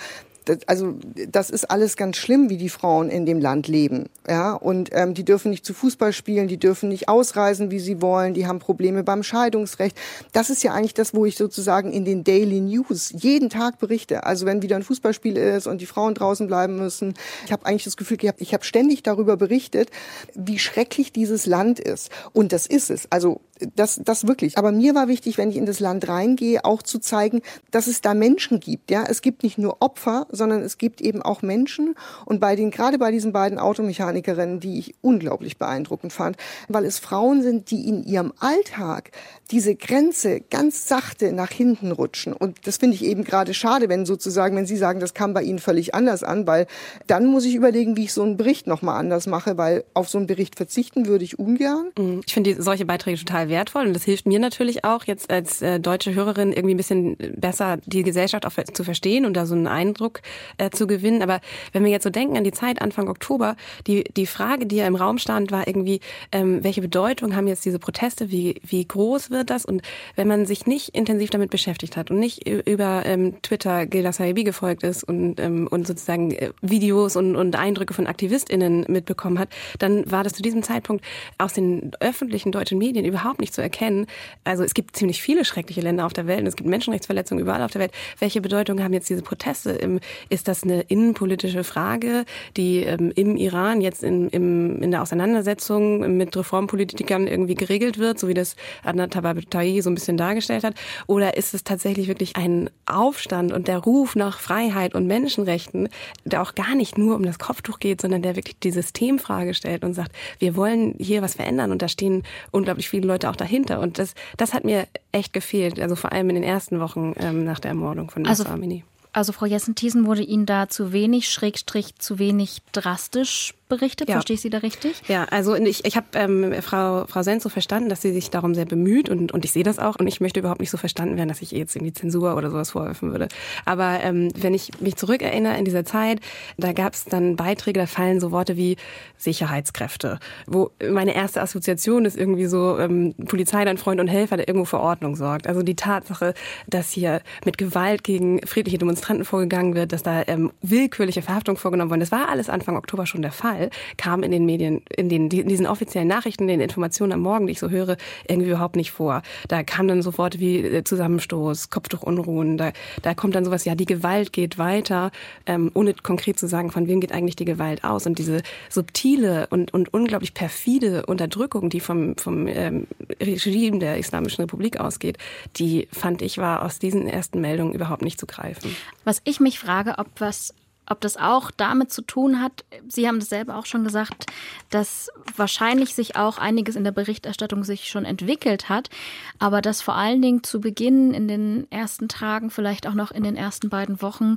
also 0.66 0.94
das 1.28 1.50
ist 1.50 1.70
alles 1.70 1.96
ganz 1.96 2.16
schlimm, 2.16 2.50
wie 2.50 2.56
die 2.56 2.68
Frauen 2.68 3.10
in 3.10 3.26
dem 3.26 3.40
Land 3.40 3.68
leben. 3.68 4.06
Ja, 4.28 4.52
und 4.52 4.90
ähm, 4.92 5.14
die 5.14 5.24
dürfen 5.24 5.50
nicht 5.50 5.64
zu 5.64 5.74
Fußball 5.74 6.12
spielen, 6.12 6.48
die 6.48 6.58
dürfen 6.58 6.88
nicht 6.88 7.08
ausreisen, 7.08 7.70
wie 7.70 7.78
sie 7.78 8.02
wollen, 8.02 8.34
die 8.34 8.46
haben 8.46 8.58
Probleme 8.58 9.02
beim 9.02 9.22
Scheidungsrecht. 9.22 9.96
Das 10.32 10.50
ist 10.50 10.62
ja 10.62 10.72
eigentlich 10.72 10.94
das, 10.94 11.14
wo 11.14 11.24
ich 11.26 11.36
sozusagen 11.36 11.92
in 11.92 12.04
den 12.04 12.24
Daily 12.24 12.60
News 12.60 13.12
jeden 13.16 13.50
Tag 13.50 13.78
berichte. 13.78 14.24
Also 14.24 14.46
wenn 14.46 14.62
wieder 14.62 14.76
ein 14.76 14.82
Fußballspiel 14.82 15.36
ist 15.36 15.66
und 15.66 15.80
die 15.80 15.86
Frauen 15.86 16.14
draußen 16.14 16.46
bleiben 16.46 16.76
müssen, 16.76 17.14
ich 17.44 17.52
habe 17.52 17.66
eigentlich 17.66 17.84
das 17.84 17.96
Gefühl 17.96 18.16
gehabt, 18.16 18.40
ich 18.40 18.52
habe 18.54 18.64
ständig 18.64 19.02
darüber 19.02 19.36
berichtet, 19.36 19.90
wie 20.34 20.58
schrecklich 20.58 21.12
dieses 21.12 21.46
Land 21.46 21.80
ist. 21.80 22.10
Und 22.32 22.52
das 22.52 22.66
ist 22.66 22.90
es. 22.90 23.10
Also 23.10 23.40
das, 23.74 24.00
das 24.04 24.26
wirklich. 24.26 24.58
Aber 24.58 24.72
mir 24.72 24.94
war 24.94 25.08
wichtig, 25.08 25.38
wenn 25.38 25.50
ich 25.50 25.56
in 25.56 25.66
das 25.66 25.80
Land 25.80 26.08
reingehe, 26.08 26.64
auch 26.64 26.82
zu 26.82 26.98
zeigen, 26.98 27.42
dass 27.70 27.86
es 27.86 28.00
da 28.00 28.14
Menschen 28.14 28.60
gibt. 28.60 28.90
Ja, 28.90 29.04
es 29.08 29.22
gibt 29.22 29.42
nicht 29.42 29.58
nur 29.58 29.78
Opfer, 29.80 30.26
sondern 30.30 30.62
es 30.62 30.78
gibt 30.78 31.00
eben 31.00 31.22
auch 31.22 31.42
Menschen. 31.42 31.94
Und 32.24 32.40
bei 32.40 32.56
den, 32.56 32.70
gerade 32.70 32.98
bei 32.98 33.10
diesen 33.10 33.32
beiden 33.32 33.58
Automechanikerinnen, 33.58 34.60
die 34.60 34.78
ich 34.78 34.94
unglaublich 35.00 35.58
beeindruckend 35.58 36.12
fand, 36.12 36.36
weil 36.68 36.84
es 36.84 36.98
Frauen 36.98 37.42
sind, 37.42 37.70
die 37.70 37.88
in 37.88 38.04
ihrem 38.04 38.32
Alltag 38.38 39.10
diese 39.50 39.74
Grenze 39.74 40.40
ganz 40.40 40.88
sachte 40.88 41.32
nach 41.32 41.50
hinten 41.50 41.92
rutschen. 41.92 42.32
Und 42.32 42.66
das 42.66 42.76
finde 42.76 42.96
ich 42.96 43.04
eben 43.04 43.24
gerade 43.24 43.54
schade, 43.54 43.88
wenn 43.88 44.06
sozusagen, 44.06 44.56
wenn 44.56 44.66
Sie 44.66 44.76
sagen, 44.76 45.00
das 45.00 45.14
kam 45.14 45.34
bei 45.34 45.42
Ihnen 45.42 45.58
völlig 45.58 45.94
anders 45.94 46.22
an, 46.22 46.46
weil 46.46 46.66
dann 47.06 47.26
muss 47.26 47.44
ich 47.44 47.54
überlegen, 47.54 47.96
wie 47.96 48.04
ich 48.04 48.12
so 48.12 48.22
einen 48.22 48.36
Bericht 48.36 48.66
nochmal 48.66 48.98
anders 48.98 49.26
mache, 49.26 49.56
weil 49.56 49.84
auf 49.94 50.08
so 50.08 50.18
einen 50.18 50.26
Bericht 50.26 50.56
verzichten 50.56 51.06
würde 51.06 51.24
ich 51.24 51.38
ungern. 51.38 51.90
Mhm. 51.98 52.20
Ich 52.26 52.34
finde 52.34 52.60
solche 52.62 52.84
Beiträge 52.84 53.18
total 53.18 53.47
wertvoll 53.48 53.86
und 53.86 53.94
das 53.94 54.04
hilft 54.04 54.26
mir 54.26 54.38
natürlich 54.38 54.84
auch 54.84 55.04
jetzt 55.04 55.30
als 55.30 55.62
äh, 55.62 55.80
deutsche 55.80 56.14
Hörerin 56.14 56.52
irgendwie 56.52 56.74
ein 56.74 56.76
bisschen 56.76 57.16
besser 57.36 57.78
die 57.86 58.02
Gesellschaft 58.02 58.46
auch 58.46 58.52
zu 58.72 58.84
verstehen 58.84 59.24
und 59.24 59.34
da 59.34 59.46
so 59.46 59.54
einen 59.54 59.66
Eindruck 59.66 60.20
äh, 60.58 60.70
zu 60.70 60.86
gewinnen. 60.86 61.22
Aber 61.22 61.40
wenn 61.72 61.84
wir 61.84 61.90
jetzt 61.90 62.04
so 62.04 62.10
denken 62.10 62.36
an 62.36 62.44
die 62.44 62.52
Zeit 62.52 62.82
Anfang 62.82 63.08
Oktober, 63.08 63.56
die, 63.86 64.04
die 64.04 64.26
Frage, 64.26 64.66
die 64.66 64.76
ja 64.76 64.86
im 64.86 64.96
Raum 64.96 65.18
stand, 65.18 65.50
war 65.50 65.66
irgendwie, 65.66 66.00
ähm, 66.32 66.62
welche 66.64 66.80
Bedeutung 66.80 67.34
haben 67.36 67.46
jetzt 67.46 67.64
diese 67.64 67.78
Proteste, 67.78 68.30
wie, 68.30 68.60
wie 68.64 68.86
groß 68.86 69.30
wird 69.30 69.50
das? 69.50 69.64
Und 69.64 69.82
wenn 70.16 70.28
man 70.28 70.46
sich 70.46 70.66
nicht 70.66 70.90
intensiv 70.90 71.30
damit 71.30 71.50
beschäftigt 71.50 71.96
hat 71.96 72.10
und 72.10 72.18
nicht 72.18 72.48
über 72.48 73.02
ähm, 73.06 73.40
Twitter 73.42 73.86
Gilda 73.86 74.12
Saibi 74.12 74.44
gefolgt 74.44 74.82
ist 74.82 75.04
und, 75.04 75.40
ähm, 75.40 75.66
und 75.68 75.86
sozusagen 75.86 76.32
äh, 76.32 76.50
Videos 76.60 77.16
und, 77.16 77.36
und 77.36 77.56
Eindrücke 77.56 77.94
von 77.94 78.06
AktivistInnen 78.06 78.86
mitbekommen 78.88 79.38
hat, 79.38 79.48
dann 79.78 80.10
war 80.10 80.24
das 80.24 80.32
zu 80.32 80.42
diesem 80.42 80.62
Zeitpunkt 80.62 81.04
aus 81.38 81.52
den 81.52 81.92
öffentlichen 82.00 82.52
deutschen 82.52 82.78
Medien 82.78 83.04
überhaupt 83.04 83.37
nicht 83.40 83.54
zu 83.54 83.62
erkennen. 83.62 84.06
Also 84.44 84.64
es 84.64 84.74
gibt 84.74 84.96
ziemlich 84.96 85.22
viele 85.22 85.44
schreckliche 85.44 85.80
Länder 85.80 86.06
auf 86.06 86.12
der 86.12 86.26
Welt 86.26 86.40
und 86.40 86.46
es 86.46 86.56
gibt 86.56 86.68
Menschenrechtsverletzungen 86.68 87.42
überall 87.42 87.62
auf 87.62 87.70
der 87.70 87.80
Welt. 87.80 87.92
Welche 88.18 88.40
Bedeutung 88.40 88.82
haben 88.82 88.92
jetzt 88.92 89.08
diese 89.08 89.22
Proteste? 89.22 90.00
Ist 90.28 90.48
das 90.48 90.62
eine 90.62 90.82
innenpolitische 90.82 91.64
Frage, 91.64 92.24
die 92.56 92.82
ähm, 92.82 93.12
im 93.14 93.36
Iran 93.36 93.80
jetzt 93.80 94.02
in, 94.02 94.28
im, 94.28 94.82
in 94.82 94.90
der 94.90 95.02
Auseinandersetzung 95.02 96.16
mit 96.16 96.36
Reformpolitikern 96.36 97.26
irgendwie 97.26 97.54
geregelt 97.54 97.98
wird, 97.98 98.18
so 98.18 98.28
wie 98.28 98.34
das 98.34 98.56
Adnan 98.82 99.10
Tabatai 99.10 99.80
so 99.80 99.90
ein 99.90 99.94
bisschen 99.94 100.16
dargestellt 100.16 100.64
hat? 100.64 100.74
Oder 101.06 101.36
ist 101.36 101.54
es 101.54 101.64
tatsächlich 101.64 102.08
wirklich 102.08 102.36
ein 102.36 102.70
Aufstand 102.86 103.52
und 103.52 103.68
der 103.68 103.78
Ruf 103.78 104.16
nach 104.16 104.40
Freiheit 104.40 104.94
und 104.94 105.06
Menschenrechten, 105.06 105.88
der 106.24 106.42
auch 106.42 106.54
gar 106.54 106.74
nicht 106.74 106.98
nur 106.98 107.16
um 107.16 107.24
das 107.24 107.38
Kopftuch 107.38 107.78
geht, 107.78 108.00
sondern 108.00 108.22
der 108.22 108.36
wirklich 108.36 108.58
die 108.58 108.70
Systemfrage 108.70 109.54
stellt 109.54 109.84
und 109.84 109.94
sagt, 109.94 110.12
wir 110.38 110.56
wollen 110.56 110.94
hier 110.98 111.22
was 111.22 111.34
verändern 111.34 111.70
und 111.72 111.82
da 111.82 111.88
stehen 111.88 112.22
unglaublich 112.50 112.88
viele 112.88 113.06
Leute 113.06 113.27
auch 113.30 113.36
dahinter. 113.36 113.80
Und 113.80 113.98
das, 113.98 114.14
das 114.36 114.54
hat 114.54 114.64
mir 114.64 114.86
echt 115.12 115.32
gefehlt, 115.32 115.80
also 115.80 115.96
vor 115.96 116.12
allem 116.12 116.28
in 116.30 116.36
den 116.36 116.44
ersten 116.44 116.80
Wochen 116.80 117.14
ähm, 117.18 117.44
nach 117.44 117.60
der 117.60 117.70
Ermordung 117.70 118.10
von 118.10 118.26
also, 118.26 118.44
Amini. 118.44 118.84
Also 119.12 119.32
Frau 119.32 119.46
Jessen-Thiesen 119.46 120.06
wurde 120.06 120.22
Ihnen 120.22 120.46
da 120.46 120.68
zu 120.68 120.92
wenig, 120.92 121.28
Schrägstrich 121.28 121.96
zu 121.96 122.18
wenig 122.18 122.62
drastisch 122.72 123.54
berichtet. 123.68 124.08
Ja. 124.08 124.16
Verstehe 124.16 124.34
ich 124.34 124.40
Sie 124.40 124.50
da 124.50 124.58
richtig? 124.58 125.02
Ja, 125.08 125.24
also 125.24 125.54
ich, 125.54 125.84
ich 125.84 125.96
habe 125.96 126.06
ähm, 126.14 126.54
Frau, 126.62 127.06
Frau 127.06 127.22
Senz 127.22 127.42
so 127.42 127.48
verstanden, 127.48 127.88
dass 127.88 128.02
sie 128.02 128.12
sich 128.12 128.30
darum 128.30 128.54
sehr 128.54 128.64
bemüht 128.64 129.08
und, 129.08 129.32
und 129.32 129.44
ich 129.44 129.52
sehe 129.52 129.62
das 129.62 129.78
auch. 129.78 129.96
Und 129.96 130.06
ich 130.06 130.20
möchte 130.20 130.40
überhaupt 130.40 130.60
nicht 130.60 130.70
so 130.70 130.76
verstanden 130.78 131.16
werden, 131.16 131.28
dass 131.28 131.42
ich 131.42 131.50
jetzt 131.50 131.76
in 131.76 131.84
die 131.84 131.92
Zensur 131.92 132.36
oder 132.36 132.50
sowas 132.50 132.70
vorwerfen 132.70 133.12
würde. 133.12 133.28
Aber 133.64 134.00
ähm, 134.02 134.30
wenn 134.36 134.54
ich 134.54 134.80
mich 134.80 134.96
zurückerinnere 134.96 135.56
in 135.56 135.64
dieser 135.64 135.84
Zeit, 135.84 136.20
da 136.56 136.72
gab 136.72 136.94
es 136.94 137.04
dann 137.04 137.36
Beiträge, 137.36 137.80
da 137.80 137.86
fallen 137.86 138.20
so 138.20 138.30
Worte 138.30 138.56
wie 138.56 138.76
Sicherheitskräfte, 139.16 140.18
wo 140.46 140.70
meine 140.90 141.14
erste 141.14 141.40
Assoziation 141.40 142.04
ist 142.04 142.16
irgendwie 142.16 142.46
so 142.46 142.78
ähm, 142.78 143.14
Polizei, 143.26 143.64
dein 143.64 143.78
Freund 143.78 144.00
und 144.00 144.08
Helfer, 144.08 144.36
der 144.36 144.48
irgendwo 144.48 144.64
für 144.64 144.80
Ordnung 144.80 145.16
sorgt. 145.16 145.46
Also 145.46 145.62
die 145.62 145.76
Tatsache, 145.76 146.34
dass 146.66 146.90
hier 146.90 147.20
mit 147.44 147.58
Gewalt 147.58 148.04
gegen 148.04 148.40
friedliche 148.46 148.78
Demonstranten 148.78 149.24
vorgegangen 149.24 149.74
wird, 149.74 149.92
dass 149.92 150.02
da 150.02 150.22
ähm, 150.26 150.52
willkürliche 150.62 151.22
Verhaftungen 151.22 151.58
vorgenommen 151.58 151.90
wurden, 151.90 152.00
das 152.00 152.12
war 152.12 152.28
alles 152.28 152.48
Anfang 152.48 152.76
Oktober 152.76 153.06
schon 153.06 153.22
der 153.22 153.32
Fall. 153.32 153.57
Fall 153.58 153.70
kam 153.96 154.22
in 154.22 154.30
den 154.30 154.46
Medien, 154.46 154.82
in, 154.96 155.08
den, 155.08 155.30
in 155.30 155.48
diesen 155.48 155.66
offiziellen 155.66 156.08
Nachrichten, 156.08 156.44
in 156.44 156.48
den 156.48 156.60
Informationen 156.60 157.12
am 157.12 157.20
Morgen, 157.20 157.46
die 157.46 157.52
ich 157.52 157.58
so 157.58 157.70
höre, 157.70 157.96
irgendwie 158.26 158.50
überhaupt 158.50 158.76
nicht 158.76 158.92
vor. 158.92 159.22
Da 159.48 159.62
kam 159.62 159.88
dann 159.88 160.02
so 160.02 160.16
Worte 160.18 160.40
wie 160.40 160.58
äh, 160.58 160.84
Zusammenstoß, 160.84 161.70
Kopftuchunruhen, 161.70 162.56
da, 162.56 162.72
da 163.02 163.14
kommt 163.14 163.34
dann 163.34 163.44
sowas, 163.44 163.64
ja, 163.64 163.74
die 163.74 163.84
Gewalt 163.84 164.32
geht 164.32 164.58
weiter, 164.58 165.10
ähm, 165.46 165.70
ohne 165.74 165.94
konkret 165.94 166.38
zu 166.38 166.46
sagen, 166.46 166.70
von 166.70 166.86
wem 166.86 167.00
geht 167.00 167.12
eigentlich 167.12 167.36
die 167.36 167.44
Gewalt 167.44 167.84
aus. 167.84 168.06
Und 168.06 168.18
diese 168.18 168.42
subtile 168.68 169.46
und, 169.50 169.74
und 169.74 169.92
unglaublich 169.92 170.34
perfide 170.34 171.06
Unterdrückung, 171.06 171.70
die 171.70 171.80
vom, 171.80 172.16
vom 172.16 172.46
ähm, 172.46 172.86
Regime 173.20 173.78
der 173.78 173.98
Islamischen 173.98 174.42
Republik 174.42 174.80
ausgeht, 174.80 175.18
die 175.56 175.88
fand 175.92 176.22
ich 176.22 176.38
war 176.38 176.64
aus 176.64 176.78
diesen 176.78 177.06
ersten 177.06 177.40
Meldungen 177.40 177.74
überhaupt 177.74 178.02
nicht 178.02 178.20
zu 178.20 178.26
greifen. 178.26 178.74
Was 179.04 179.20
ich 179.24 179.40
mich 179.40 179.58
frage, 179.58 179.94
ob 179.98 180.08
was 180.18 180.54
ob 180.90 181.00
das 181.00 181.16
auch 181.16 181.50
damit 181.50 181.92
zu 181.92 182.02
tun 182.02 182.40
hat, 182.40 182.64
Sie 182.88 183.06
haben 183.06 183.20
das 183.20 183.28
selber 183.28 183.56
auch 183.56 183.66
schon 183.66 183.84
gesagt, 183.84 184.26
dass 184.70 185.10
wahrscheinlich 185.36 185.94
sich 185.94 186.16
auch 186.16 186.38
einiges 186.38 186.76
in 186.76 186.84
der 186.84 186.92
Berichterstattung 186.92 187.64
sich 187.64 187.88
schon 187.88 188.04
entwickelt 188.04 188.68
hat, 188.68 188.90
aber 189.38 189.60
dass 189.60 189.82
vor 189.82 189.94
allen 189.94 190.22
Dingen 190.22 190.42
zu 190.42 190.60
Beginn 190.60 191.12
in 191.12 191.28
den 191.28 191.70
ersten 191.70 192.08
Tagen, 192.08 192.50
vielleicht 192.50 192.86
auch 192.86 192.94
noch 192.94 193.10
in 193.10 193.22
den 193.22 193.36
ersten 193.36 193.68
beiden 193.68 194.02
Wochen, 194.02 194.36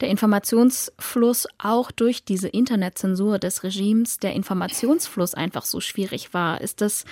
der 0.00 0.08
Informationsfluss 0.08 1.46
auch 1.58 1.90
durch 1.90 2.24
diese 2.24 2.48
Internetzensur 2.48 3.38
des 3.38 3.62
Regimes, 3.62 4.18
der 4.18 4.34
Informationsfluss 4.34 5.34
einfach 5.34 5.64
so 5.64 5.80
schwierig 5.80 6.34
war. 6.34 6.60
Ist 6.60 6.80
das 6.80 7.04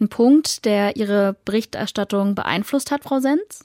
ein 0.00 0.08
Punkt, 0.08 0.64
der 0.64 0.96
Ihre 0.96 1.36
Berichterstattung 1.44 2.34
beeinflusst 2.34 2.90
hat, 2.90 3.04
Frau 3.04 3.20
Sens? 3.20 3.64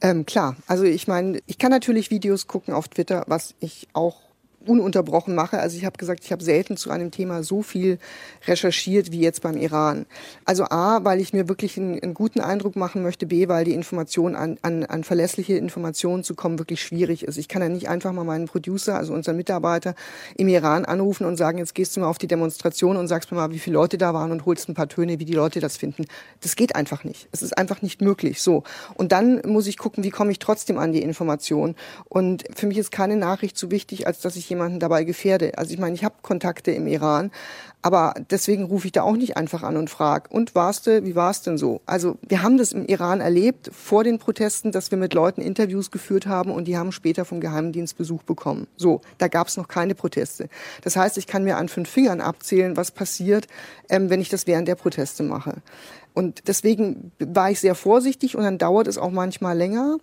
Ähm, 0.00 0.26
klar, 0.26 0.56
also 0.66 0.84
ich 0.84 1.06
meine, 1.08 1.40
ich 1.46 1.58
kann 1.58 1.70
natürlich 1.70 2.10
Videos 2.10 2.46
gucken 2.46 2.74
auf 2.74 2.88
Twitter, 2.88 3.24
was 3.28 3.54
ich 3.60 3.88
auch 3.92 4.31
ununterbrochen 4.66 5.34
mache. 5.34 5.58
Also 5.58 5.76
ich 5.76 5.84
habe 5.84 5.98
gesagt, 5.98 6.24
ich 6.24 6.32
habe 6.32 6.42
selten 6.42 6.76
zu 6.76 6.90
einem 6.90 7.10
Thema 7.10 7.42
so 7.42 7.62
viel 7.62 7.98
recherchiert 8.46 9.12
wie 9.12 9.20
jetzt 9.20 9.42
beim 9.42 9.56
Iran. 9.56 10.06
Also 10.44 10.64
A, 10.64 11.04
weil 11.04 11.20
ich 11.20 11.32
mir 11.32 11.48
wirklich 11.48 11.78
einen, 11.78 12.00
einen 12.02 12.14
guten 12.14 12.40
Eindruck 12.40 12.76
machen 12.76 13.02
möchte, 13.02 13.26
B, 13.26 13.48
weil 13.48 13.64
die 13.64 13.74
Information 13.74 14.34
an, 14.34 14.58
an, 14.62 14.84
an 14.84 15.04
verlässliche 15.04 15.54
Informationen 15.54 16.24
zu 16.24 16.34
kommen 16.34 16.58
wirklich 16.58 16.82
schwierig 16.82 17.24
ist. 17.24 17.36
Ich 17.36 17.48
kann 17.48 17.62
ja 17.62 17.68
nicht 17.68 17.88
einfach 17.88 18.12
mal 18.12 18.24
meinen 18.24 18.46
Producer, 18.46 18.96
also 18.96 19.12
unseren 19.12 19.36
Mitarbeiter 19.36 19.94
im 20.36 20.48
Iran 20.48 20.84
anrufen 20.84 21.26
und 21.26 21.36
sagen, 21.36 21.58
jetzt 21.58 21.74
gehst 21.74 21.96
du 21.96 22.00
mal 22.00 22.08
auf 22.08 22.18
die 22.18 22.26
Demonstration 22.26 22.96
und 22.96 23.08
sagst 23.08 23.30
mir 23.30 23.38
mal, 23.38 23.50
wie 23.50 23.58
viele 23.58 23.74
Leute 23.74 23.98
da 23.98 24.14
waren 24.14 24.32
und 24.32 24.46
holst 24.46 24.68
ein 24.68 24.74
paar 24.74 24.88
Töne, 24.88 25.18
wie 25.18 25.24
die 25.24 25.32
Leute 25.32 25.60
das 25.60 25.76
finden. 25.76 26.06
Das 26.40 26.56
geht 26.56 26.76
einfach 26.76 27.04
nicht. 27.04 27.28
Es 27.32 27.42
ist 27.42 27.56
einfach 27.56 27.82
nicht 27.82 28.00
möglich. 28.00 28.42
So. 28.42 28.64
Und 28.94 29.12
dann 29.12 29.42
muss 29.46 29.66
ich 29.66 29.78
gucken, 29.78 30.04
wie 30.04 30.10
komme 30.10 30.32
ich 30.32 30.38
trotzdem 30.38 30.78
an 30.78 30.92
die 30.92 31.02
Information. 31.02 31.74
Und 32.08 32.44
für 32.54 32.66
mich 32.66 32.78
ist 32.78 32.90
keine 32.92 33.16
Nachricht 33.16 33.56
so 33.56 33.70
wichtig, 33.70 34.06
als 34.06 34.20
dass 34.20 34.36
ich 34.36 34.50
jemanden 34.52 34.80
dabei 34.80 35.04
gefährde. 35.04 35.56
Also 35.56 35.72
ich 35.72 35.80
meine, 35.80 35.94
ich 35.94 36.04
habe 36.04 36.14
Kontakte 36.22 36.70
im 36.70 36.86
Iran, 36.86 37.30
aber 37.82 38.14
deswegen 38.30 38.64
rufe 38.64 38.86
ich 38.86 38.92
da 38.92 39.02
auch 39.02 39.16
nicht 39.16 39.36
einfach 39.36 39.64
an 39.64 39.76
und 39.76 39.90
frage, 39.90 40.30
und 40.30 40.54
warst 40.54 40.86
du, 40.86 41.04
wie 41.04 41.16
war 41.16 41.30
es 41.30 41.42
denn 41.42 41.58
so? 41.58 41.80
Also 41.84 42.16
wir 42.26 42.42
haben 42.42 42.56
das 42.56 42.72
im 42.72 42.86
Iran 42.86 43.20
erlebt, 43.20 43.70
vor 43.72 44.04
den 44.04 44.18
Protesten, 44.18 44.70
dass 44.70 44.90
wir 44.92 44.98
mit 44.98 45.14
Leuten 45.14 45.42
Interviews 45.42 45.90
geführt 45.90 46.26
haben 46.26 46.52
und 46.52 46.66
die 46.66 46.76
haben 46.76 46.92
später 46.92 47.24
vom 47.24 47.40
Geheimdienst 47.40 47.98
Besuch 47.98 48.22
bekommen. 48.22 48.68
So, 48.76 49.00
da 49.18 49.26
gab 49.26 49.48
es 49.48 49.56
noch 49.56 49.66
keine 49.66 49.96
Proteste. 49.96 50.48
Das 50.82 50.94
heißt, 50.94 51.18
ich 51.18 51.26
kann 51.26 51.42
mir 51.42 51.56
an 51.56 51.68
fünf 51.68 51.88
Fingern 51.88 52.20
abzählen, 52.20 52.76
was 52.76 52.92
passiert, 52.92 53.48
ähm, 53.88 54.10
wenn 54.10 54.20
ich 54.20 54.28
das 54.28 54.46
während 54.46 54.68
der 54.68 54.76
Proteste 54.76 55.24
mache. 55.24 55.56
Und 56.14 56.46
deswegen 56.46 57.10
war 57.18 57.50
ich 57.50 57.60
sehr 57.60 57.74
vorsichtig 57.74 58.36
und 58.36 58.44
dann 58.44 58.58
dauert 58.58 58.86
es 58.86 58.98
auch 58.98 59.10
manchmal 59.10 59.56
länger. 59.56 59.98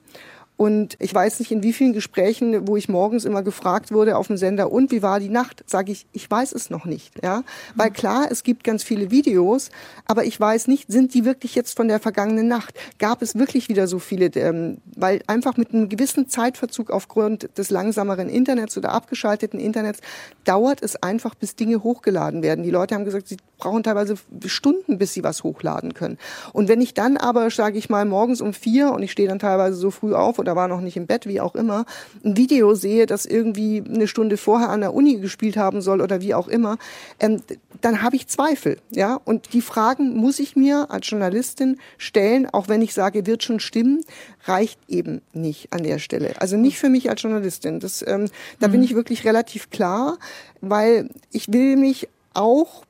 Und 0.59 0.97
ich 0.99 1.15
weiß 1.15 1.39
nicht, 1.39 1.53
in 1.53 1.63
wie 1.63 1.71
vielen 1.71 1.93
Gesprächen, 1.93 2.67
wo 2.67 2.75
ich 2.75 2.89
morgens 2.89 3.23
immer 3.23 3.43
gefragt 3.43 3.93
wurde 3.93 4.17
auf 4.17 4.27
dem 4.27 4.35
Sender, 4.35 4.73
und 4.73 4.91
wie 4.91 5.01
war 5.01 5.21
die 5.21 5.29
Nacht, 5.29 5.63
sage 5.67 5.93
ich, 5.93 6.05
ich 6.11 6.29
weiß 6.29 6.51
es 6.51 6.69
noch 6.69 6.83
nicht. 6.83 7.13
Ja? 7.23 7.43
Weil 7.75 7.91
klar, 7.91 8.27
es 8.29 8.43
gibt 8.43 8.65
ganz 8.65 8.83
viele 8.83 9.09
Videos, 9.09 9.69
aber 10.05 10.25
ich 10.25 10.37
weiß 10.37 10.67
nicht, 10.67 10.91
sind 10.91 11.13
die 11.13 11.23
wirklich 11.23 11.55
jetzt 11.55 11.77
von 11.77 11.87
der 11.87 12.01
vergangenen 12.01 12.49
Nacht? 12.49 12.77
Gab 12.97 13.21
es 13.21 13.35
wirklich 13.35 13.69
wieder 13.69 13.87
so 13.87 13.99
viele? 13.99 14.25
Ähm, 14.35 14.79
weil 14.97 15.21
einfach 15.27 15.55
mit 15.55 15.73
einem 15.73 15.87
gewissen 15.87 16.27
Zeitverzug 16.27 16.91
aufgrund 16.91 17.57
des 17.57 17.69
langsameren 17.69 18.27
Internets 18.27 18.77
oder 18.77 18.91
abgeschalteten 18.91 19.61
Internets 19.61 20.01
dauert 20.43 20.83
es 20.83 21.01
einfach, 21.01 21.35
bis 21.35 21.55
Dinge 21.55 21.83
hochgeladen 21.83 22.43
werden. 22.43 22.65
Die 22.65 22.71
Leute 22.71 22.95
haben 22.95 23.05
gesagt, 23.05 23.29
sie 23.29 23.37
brauchen 23.59 23.83
teilweise 23.83 24.15
Stunden, 24.45 24.97
bis 24.97 25.13
sie 25.13 25.23
was 25.23 25.43
hochladen 25.43 25.93
können. 25.93 26.17
Und 26.51 26.67
wenn 26.67 26.81
ich 26.81 26.93
dann 26.93 27.15
aber, 27.15 27.49
sage 27.49 27.77
ich 27.77 27.89
mal, 27.89 28.03
morgens 28.03 28.41
um 28.41 28.53
vier 28.53 28.91
und 28.91 29.03
ich 29.03 29.11
stehe 29.13 29.29
dann 29.29 29.39
teilweise 29.39 29.77
so 29.77 29.89
früh 29.89 30.13
auf 30.13 30.37
oder 30.37 30.48
war 30.55 30.67
noch 30.67 30.81
nicht 30.81 30.97
im 30.97 31.07
Bett, 31.07 31.25
wie 31.25 31.41
auch 31.41 31.55
immer, 31.55 31.85
ein 32.23 32.37
Video 32.37 32.75
sehe, 32.75 33.05
das 33.05 33.25
irgendwie 33.25 33.83
eine 33.87 34.07
Stunde 34.07 34.37
vorher 34.37 34.69
an 34.69 34.81
der 34.81 34.93
Uni 34.93 35.17
gespielt 35.19 35.57
haben 35.57 35.81
soll 35.81 36.01
oder 36.01 36.21
wie 36.21 36.33
auch 36.33 36.47
immer, 36.47 36.77
ähm, 37.19 37.41
dann 37.81 38.01
habe 38.01 38.15
ich 38.15 38.27
Zweifel. 38.27 38.77
Ja? 38.91 39.19
Und 39.23 39.53
die 39.53 39.61
Fragen 39.61 40.15
muss 40.15 40.39
ich 40.39 40.55
mir 40.55 40.87
als 40.89 41.09
Journalistin 41.09 41.77
stellen, 41.97 42.47
auch 42.47 42.67
wenn 42.67 42.81
ich 42.81 42.93
sage, 42.93 43.25
wird 43.25 43.43
schon 43.43 43.59
stimmen, 43.59 44.03
reicht 44.45 44.79
eben 44.87 45.21
nicht 45.33 45.71
an 45.71 45.83
der 45.83 45.99
Stelle. 45.99 46.33
Also 46.39 46.57
nicht 46.57 46.79
für 46.79 46.89
mich 46.89 47.09
als 47.09 47.21
Journalistin. 47.21 47.79
Das, 47.79 48.05
ähm, 48.07 48.29
da 48.59 48.67
mhm. 48.67 48.71
bin 48.73 48.83
ich 48.83 48.95
wirklich 48.95 49.25
relativ 49.25 49.69
klar, 49.69 50.17
weil 50.61 51.09
ich 51.31 51.51
will 51.51 51.77
mich 51.77 52.07
auch 52.33 52.83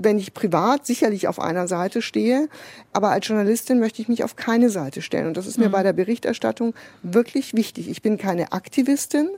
wenn 0.00 0.18
ich 0.18 0.34
privat 0.34 0.86
sicherlich 0.86 1.28
auf 1.28 1.40
einer 1.40 1.68
Seite 1.68 2.02
stehe, 2.02 2.48
aber 2.92 3.10
als 3.10 3.26
Journalistin 3.26 3.80
möchte 3.80 4.02
ich 4.02 4.08
mich 4.08 4.24
auf 4.24 4.36
keine 4.36 4.70
Seite 4.70 5.02
stellen. 5.02 5.26
Und 5.26 5.36
das 5.36 5.46
ist 5.46 5.58
mir 5.58 5.68
mhm. 5.68 5.72
bei 5.72 5.82
der 5.82 5.92
Berichterstattung 5.92 6.74
wirklich 7.02 7.54
wichtig. 7.54 7.88
Ich 7.88 8.02
bin 8.02 8.18
keine 8.18 8.52
Aktivistin. 8.52 9.28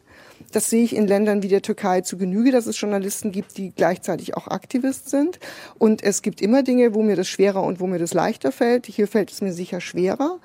Das 0.53 0.71
sehe 0.71 0.85
ich 0.85 0.97
in 0.97 1.07
Ländern 1.07 1.43
wie 1.43 1.49
der 1.49 1.63
Türkei 1.63 2.01
zu 2.01 2.17
Genüge, 2.17 2.53
dass 2.53 2.67
es 2.67 2.81
Journalisten 2.81 3.33
gibt, 3.33 3.59
die 3.59 3.73
gleichzeitig 3.75 4.37
auch 4.37 4.49
Aktivist 4.49 5.11
sind. 5.11 5.39
Und 5.79 6.03
es 6.03 6.23
gibt 6.23 6.41
immer 6.41 6.63
Dinge, 6.63 6.95
wo 6.95 7.03
mir 7.03 7.17
das 7.17 7.29
schwerer 7.29 7.63
und 7.63 7.81
wo 7.81 7.87
mir 7.87 7.99
das 7.99 8.15
leichter 8.15 8.53
fällt. 8.53 8.87
Hier 8.87 9.09
fällt 9.09 9.31
es 9.31 9.41
mir 9.41 9.53
sicher 9.53 9.81
schwerer. 9.81 10.39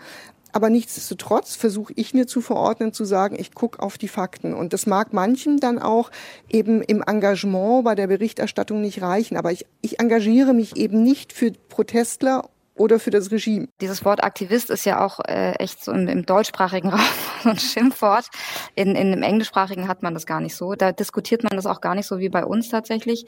Aber 0.54 0.70
nichtsdestotrotz 0.70 1.56
versuche 1.56 1.94
ich 1.96 2.14
mir 2.14 2.28
zu 2.28 2.40
verordnen, 2.40 2.94
zu 2.94 3.06
sagen, 3.06 3.36
ich 3.38 3.54
gucke 3.54 3.82
auf 3.82 3.98
die 3.98 4.08
Fakten. 4.08 4.54
Und 4.54 4.72
das 4.72 4.86
mag 4.86 5.12
manchen 5.12 5.60
dann 5.60 5.80
auch 5.80 6.12
eben 6.48 6.84
im 6.84 7.02
Engagement 7.02 7.84
bei 7.84 7.96
der 7.96 8.08
Berichterstattung 8.08 8.80
nicht 8.80 9.02
reichen. 9.02 9.36
Aber 9.36 9.52
ich, 9.52 9.66
ich 9.82 10.00
engagiere 10.00 10.54
mich 10.54 10.78
eben 10.78 11.04
nicht 11.04 11.34
für 11.34 11.52
Protestler 11.70 12.50
oder 12.76 13.00
für 13.00 13.10
das 13.10 13.32
Regime. 13.32 13.68
Dieses 13.82 14.04
Wort 14.06 14.24
Aktivist 14.24 14.70
ist 14.70 14.86
ja 14.86 15.04
auch 15.04 15.20
äh, 15.28 15.54
echt 15.54 15.84
so 15.84 15.92
im, 15.92 16.08
im 16.08 16.26
deutschsprachigen 16.26 16.90
Raum 16.94 17.02
so 17.44 17.50
ein 17.50 17.60
Schimpfwort. 17.60 18.28
In, 18.76 18.96
in 18.96 19.12
dem 19.12 19.24
englischsprachigen 19.24 19.88
hat 19.88 20.04
man 20.04 20.14
das 20.14 20.26
gar 20.26 20.40
nicht 20.40 20.56
so. 20.56 20.76
Da 20.76 20.92
diskutiert 20.92 21.44
man 21.44 21.56
das 21.56 21.66
auch 21.66 21.82
gar 21.82 21.96
nicht 21.96 22.08
so 22.08 22.20
wie 22.20 22.30
bei 22.30 22.46
uns 22.46 22.70
tatsächlich. 22.70 23.26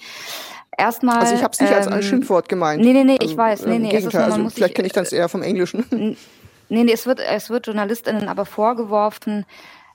Erstmal. 0.77 1.19
Also 1.19 1.35
ich 1.35 1.43
habe 1.43 1.53
es 1.53 1.59
nicht 1.59 1.71
ähm, 1.71 1.93
als 1.93 2.05
Schimpfwort 2.05 2.49
gemeint. 2.49 2.83
Nee, 2.83 2.93
nee, 2.93 3.03
nee, 3.03 3.15
ich 3.15 3.29
also, 3.29 3.37
weiß. 3.37 3.65
Nee, 3.65 3.79
nee, 3.79 3.89
Gegenteil. 3.89 4.27
Nur, 4.27 4.35
also 4.35 4.49
vielleicht 4.49 4.75
kenne 4.75 4.87
ich 4.87 4.93
das 4.93 5.11
eher 5.11 5.29
vom 5.29 5.41
Englischen. 5.41 6.17
Nee, 6.69 6.83
nee, 6.83 6.93
es 6.93 7.05
wird, 7.05 7.19
es 7.19 7.49
wird 7.49 7.67
JournalistInnen 7.67 8.27
aber 8.27 8.45
vorgeworfen, 8.45 9.45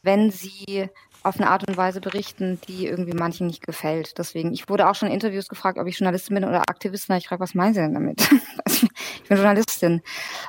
wenn 0.02 0.30
sie 0.30 0.88
auf 1.22 1.38
eine 1.38 1.50
Art 1.50 1.68
und 1.68 1.76
Weise 1.76 2.00
berichten, 2.00 2.60
die 2.66 2.86
irgendwie 2.86 3.12
manchen 3.12 3.46
nicht 3.46 3.62
gefällt. 3.66 4.16
Deswegen, 4.16 4.52
ich 4.52 4.68
wurde 4.68 4.88
auch 4.88 4.94
schon 4.94 5.08
in 5.08 5.14
Interviews 5.14 5.48
gefragt, 5.48 5.78
ob 5.78 5.86
ich 5.86 5.98
Journalistin 5.98 6.34
bin 6.34 6.44
oder 6.44 6.60
Aktivistin. 6.60 7.16
Ich 7.16 7.28
frage, 7.28 7.42
was 7.42 7.54
meinen 7.54 7.74
Sie 7.74 7.80
denn 7.80 7.94
damit? 7.94 8.26
ich 8.66 9.28
bin 9.28 9.36
Journalistin. 9.36 10.02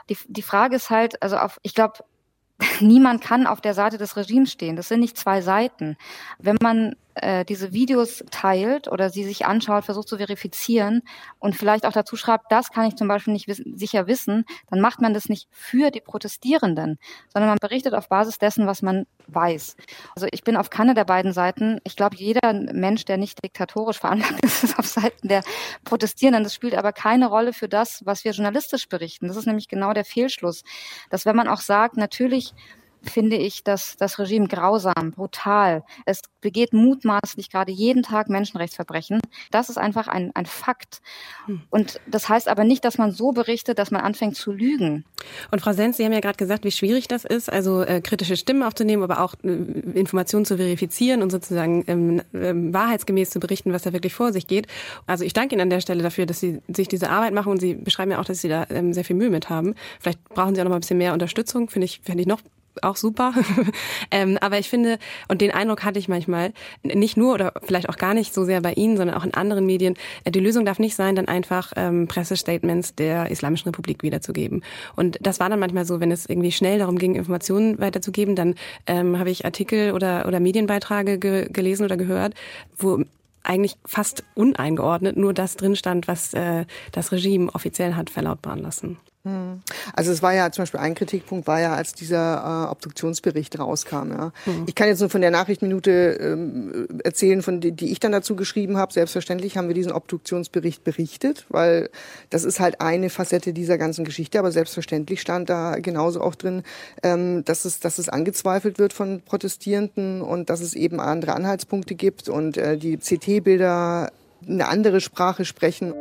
Die, 0.10 0.18
die 0.28 0.42
Frage 0.42 0.78
ist 0.78 0.90
halt, 0.90 1.22
also 1.22 1.38
auf, 1.38 1.60
ich 1.64 1.76
glaube, 1.76 2.04
niemand 2.80 3.22
kann 3.22 3.48
auf 3.48 3.60
der 3.60 3.74
Seite 3.74 3.98
des 3.98 4.16
Regimes 4.16 4.52
stehen. 4.52 4.76
Das 4.76 4.88
sind 4.88 5.02
nicht 5.02 5.18
zwei 5.18 5.42
Seiten. 5.42 5.98
Wenn 6.40 6.58
man 6.62 6.96
äh, 7.16 7.46
diese 7.46 7.74
Videos 7.74 8.24
teilt 8.32 8.88
oder 8.88 9.10
sie 9.10 9.24
sich 9.24 9.46
anschaut, 9.46 9.86
versucht 9.86 10.08
zu 10.08 10.18
verifizieren 10.18 11.02
und 11.40 11.56
vielleicht 11.56 11.86
auch 11.86 11.92
dazu 11.92 12.16
schreibt, 12.16 12.52
das 12.52 12.72
kann 12.72 12.86
ich 12.86 12.96
zum 12.96 13.08
Beispiel 13.08 13.34
nicht 13.34 13.48
wissen, 13.48 13.78
sicher 13.78 14.08
wissen, 14.08 14.46
dann 14.70 14.80
macht 14.80 15.02
man 15.02 15.14
das 15.14 15.30
nicht 15.30 15.48
für 15.52 15.92
die 15.92 16.02
Protestierenden, 16.02 17.00
sondern 17.34 17.50
man 17.50 17.58
berichtet 17.60 17.94
auf 17.94 18.10
Basis 18.10 18.38
dessen, 18.38 18.68
was 18.68 18.82
man 18.82 19.06
weiß. 19.28 19.76
Also 20.16 20.28
ich 20.32 20.44
bin 20.44 20.58
auf 20.58 20.70
keine 20.70 20.94
der 20.94 21.06
beiden 21.06 21.34
Seiten. 21.34 21.80
Ich 21.84 21.96
glaube, 21.96 22.16
jeder 22.16 22.54
Mensch, 22.54 23.06
der 23.06 23.18
nicht 23.18 23.44
diktatorisch 23.44 24.00
veranlagt 24.00 24.40
ist, 24.44 24.64
ist 24.64 24.80
auf 24.80 24.88
Seiten 24.88 25.28
der 25.28 25.44
Protestierenden. 25.84 26.44
Das 26.44 26.54
spielt 26.54 26.76
aber 26.76 26.94
keine 26.94 27.28
Rolle 27.28 27.54
für 27.54 27.70
das, 27.70 28.06
was 28.06 28.24
wir 28.24 28.32
journalistisch 28.32 28.88
berichten. 28.88 29.28
Das 29.28 29.38
ist 29.38 29.48
nämlich 29.48 29.68
genau 29.68 29.94
der 29.94 30.06
Fehlschluss, 30.06 30.64
dass 31.10 31.26
wenn 31.26 31.36
man 31.36 31.48
auch 31.48 31.62
sagt, 31.62 31.98
natürlich 31.98 32.54
finde 33.04 33.36
ich 33.36 33.64
das, 33.64 33.98
das 33.98 34.20
Regime 34.20 34.48
grausam, 34.48 35.12
brutal. 35.12 35.84
Es 36.06 36.22
begeht 36.40 36.74
mutmaßlich 36.74 37.50
gerade 37.50 37.72
jeden 37.72 38.04
Tag 38.04 38.30
Menschenrechtsverbrechen. 38.30 39.20
Das 39.52 39.70
ist 39.70 39.78
einfach 39.78 40.08
ein, 40.08 40.32
ein 40.36 40.46
Fakt. 40.46 41.02
Hm. 41.46 41.62
Und 41.70 42.00
das 42.08 42.30
heißt 42.30 42.48
aber 42.48 42.64
nicht, 42.64 42.84
dass 42.86 42.98
man 42.98 43.12
so 43.12 43.32
berichtet, 43.32 43.80
dass 43.80 43.92
man 43.92 44.02
anfängt 44.02 44.36
zu 44.36 44.52
lügen. 44.52 45.06
Und 45.52 45.62
Frau 45.62 45.74
Sens, 45.74 45.98
Sie 45.98 46.06
haben 46.06 46.14
ja 46.14 46.20
gerade 46.20 46.38
gesagt, 46.38 46.64
wie 46.64 46.72
schwierig 46.72 47.08
das 47.08 47.26
ist, 47.26 47.52
also 47.52 47.84
äh, 47.84 48.02
kritische 48.02 48.36
Stimmen 48.36 48.64
aufzunehmen, 48.64 49.04
aber 49.04 49.22
auch 49.22 49.36
äh, 49.44 49.48
Informationen 49.48 50.46
zu 50.46 50.58
verifizieren 50.58 51.22
und 51.22 51.32
sozusagen 51.32 51.84
ähm, 51.88 52.22
äh, 52.34 52.74
wahrheitsgemäß 52.74 53.30
zu 53.30 53.40
berichten, 53.40 53.74
was 53.74 53.84
da 53.84 53.94
wirklich 53.94 54.14
vor 54.14 54.34
sich 54.34 54.48
geht. 54.48 54.68
Also 55.06 55.24
ich 55.24 55.34
danke 55.34 55.56
Ihnen 55.56 55.62
an 55.62 55.70
der 55.70 55.82
Stelle 55.82 56.04
dafür, 56.04 56.26
dass 56.26 56.40
Sie 56.40 56.62
sich 56.68 56.88
diese 56.88 57.10
Arbeit 57.10 57.34
machen 57.34 57.52
und 57.52 57.60
Sie 57.60 57.76
beschreiben 57.76 58.12
ja 58.12 58.20
auch, 58.20 58.26
dass 58.26 58.42
Sie 58.42 58.50
da 58.50 58.66
ähm, 58.70 58.94
sehr 58.94 59.06
viel 59.06 59.16
Mühe 59.16 59.30
mit 59.30 59.50
haben. 59.50 59.76
Vielleicht 60.00 60.24
brauchen 60.30 60.56
Sie 60.56 60.62
auch 60.62 60.66
noch 60.66 60.72
mal 60.72 60.78
ein 60.78 60.82
bisschen 60.82 60.98
mehr 60.98 61.14
Unterstützung, 61.14 61.70
finde 61.70 61.86
ich, 61.86 62.02
finde 62.04 62.22
ich 62.22 62.28
noch 62.28 62.42
auch 62.82 62.96
super. 62.96 63.34
ähm, 64.12 64.38
aber 64.42 64.60
ich 64.60 64.70
finde, 64.70 64.98
und 65.28 65.42
den 65.42 65.52
Eindruck 65.52 65.84
hatte 65.84 66.00
ich 66.00 66.08
manchmal, 66.08 66.54
nicht 66.84 67.18
nur 67.18 67.34
oder 67.34 67.54
vielleicht 67.64 67.90
auch 67.90 67.98
gar 67.98 68.14
nicht 68.14 68.34
so 68.34 68.46
sehr 68.46 68.62
bei 68.62 68.74
Ihnen, 68.74 68.98
sondern 68.98 69.18
auch 69.18 69.24
in 69.24 69.34
anderen 69.34 69.66
Medien, 69.66 69.96
äh, 70.24 70.32
die 70.32 70.40
Lösung 70.40 70.66
darf 70.66 70.80
nicht 70.80 70.96
sein, 70.96 71.16
dann 71.16 71.28
einfach 71.28 71.74
ähm, 71.76 72.08
Pressestatements 72.08 72.96
der 72.96 73.30
Islamischen 73.30 73.70
Republik 73.70 74.04
wiederzugeben. 74.04 74.64
Und 74.96 75.18
das 75.22 75.40
war 75.40 75.50
dann 75.50 75.60
manchmal 75.60 75.86
so, 75.86 76.00
wenn 76.00 76.12
es 76.12 76.28
irgendwie 76.28 76.52
schnell 76.52 76.80
darum 76.80 76.98
ging, 76.98 77.16
Informationen 77.16 77.80
weiterzugeben, 77.80 78.36
dann 78.36 78.56
ähm, 78.88 79.20
habe 79.20 79.30
ich 79.30 79.46
Artikel 79.46 79.94
oder, 79.94 80.28
oder 80.28 80.40
Medienbeiträge 80.40 81.18
ge 81.18 81.48
gelesen 81.52 81.86
oder 81.86 81.98
gehört, 81.98 82.34
wo 82.78 83.04
eigentlich 83.44 83.78
fast 83.86 84.24
uneingeordnet 84.36 85.18
nur 85.18 85.34
das 85.34 85.56
drin 85.56 85.76
stand, 85.76 86.08
was 86.08 86.34
äh, 86.34 86.66
das 86.92 87.12
Regime 87.12 87.54
offiziell 87.54 87.96
hat 87.96 88.10
verlautbaren 88.10 88.60
lassen. 88.60 88.98
Hm. 89.24 89.62
Also 89.94 90.12
es 90.12 90.24
war 90.24 90.34
ja 90.34 90.52
zum 90.52 90.64
Beispiel 90.64 90.80
ein 90.80 90.96
Kritikpunkt 90.96 91.46
war 91.46 91.60
ja, 91.60 91.76
als 91.76 91.94
dieser 91.94 92.66
äh, 92.68 92.72
Obduktionsbericht 92.72 93.60
rauskam. 93.60 94.12
Ja. 94.12 94.32
Mhm. 94.48 94.64
Ich 94.66 94.74
kann 94.74 94.88
jetzt 94.88 95.00
nur 95.00 95.12
von 95.12 95.22
der 95.22 95.30
Nachrichtenminute 95.30 95.92
ähm, 95.92 96.88
erzählen, 97.04 97.44
von 97.44 97.62
die, 97.62 97.72
die 97.72 97.92
ich 97.92 98.00
dann 98.00 98.12
dazu 98.12 98.36
geschrieben 98.36 98.78
habe. 98.78 98.92
Selbstverständlich 98.92 99.58
haben 99.58 99.68
wir 99.68 99.76
diesen 99.76 99.92
Obduktionsbericht 99.92 100.84
berichtet, 100.84 101.46
weil 101.50 101.90
das 102.32 102.44
ist 102.44 102.60
halt 102.60 102.82
eine 102.82 103.12
Facette 103.12 103.54
dieser 103.54 103.78
ganzen 103.78 104.06
Geschichte. 104.06 104.40
Aber 104.40 104.52
selbstverständlich 104.52 105.22
stand 105.22 105.50
da 105.50 105.76
genauso 105.76 106.22
auch 106.22 106.34
drin, 106.34 106.64
ähm, 107.04 107.46
dass 107.46 107.66
es, 107.66 107.80
dass 107.80 108.00
es 108.00 108.10
angezweifelt 108.10 108.80
wird 108.80 108.92
von 108.92 109.22
Protestierenden 109.22 110.24
und 110.24 110.50
dass 110.50 110.62
es 110.62 110.74
eben 110.74 111.00
andere 111.00 111.36
Anhaltspunkte 111.36 111.94
gibt 111.94 112.28
und 112.28 112.58
äh, 112.58 112.76
die 112.78 112.98
CT-Bilder 112.98 114.12
eine 114.48 114.68
andere 114.68 115.00
Sprache 115.00 115.46
sprechen. 115.46 115.94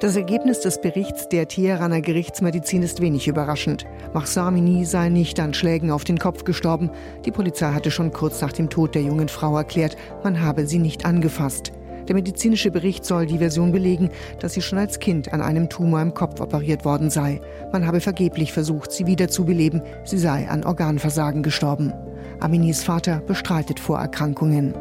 Das 0.00 0.16
Ergebnis 0.16 0.60
des 0.60 0.80
Berichts 0.80 1.28
der 1.28 1.46
Teheraner 1.46 2.00
Gerichtsmedizin 2.00 2.82
ist 2.82 3.02
wenig 3.02 3.28
überraschend. 3.28 3.84
Mahsa 4.14 4.48
Amini 4.48 4.86
sei 4.86 5.10
nicht 5.10 5.38
an 5.38 5.52
Schlägen 5.52 5.90
auf 5.90 6.04
den 6.04 6.18
Kopf 6.18 6.44
gestorben. 6.44 6.88
Die 7.26 7.30
Polizei 7.30 7.70
hatte 7.70 7.90
schon 7.90 8.10
kurz 8.10 8.40
nach 8.40 8.52
dem 8.52 8.70
Tod 8.70 8.94
der 8.94 9.02
jungen 9.02 9.28
Frau 9.28 9.54
erklärt, 9.58 9.96
man 10.24 10.40
habe 10.40 10.66
sie 10.66 10.78
nicht 10.78 11.04
angefasst. 11.04 11.72
Der 12.08 12.14
medizinische 12.14 12.70
Bericht 12.70 13.04
soll 13.04 13.26
die 13.26 13.36
Version 13.36 13.72
belegen, 13.72 14.08
dass 14.40 14.54
sie 14.54 14.62
schon 14.62 14.78
als 14.78 15.00
Kind 15.00 15.34
an 15.34 15.42
einem 15.42 15.68
Tumor 15.68 16.00
im 16.00 16.14
Kopf 16.14 16.40
operiert 16.40 16.86
worden 16.86 17.10
sei. 17.10 17.38
Man 17.70 17.86
habe 17.86 18.00
vergeblich 18.00 18.54
versucht, 18.54 18.92
sie 18.92 19.06
wiederzubeleben. 19.06 19.82
Sie 20.04 20.18
sei 20.18 20.48
an 20.48 20.64
Organversagen 20.64 21.42
gestorben. 21.42 21.92
Aminis 22.40 22.82
Vater 22.82 23.20
bestreitet 23.20 23.78
Vorerkrankungen. 23.78 24.72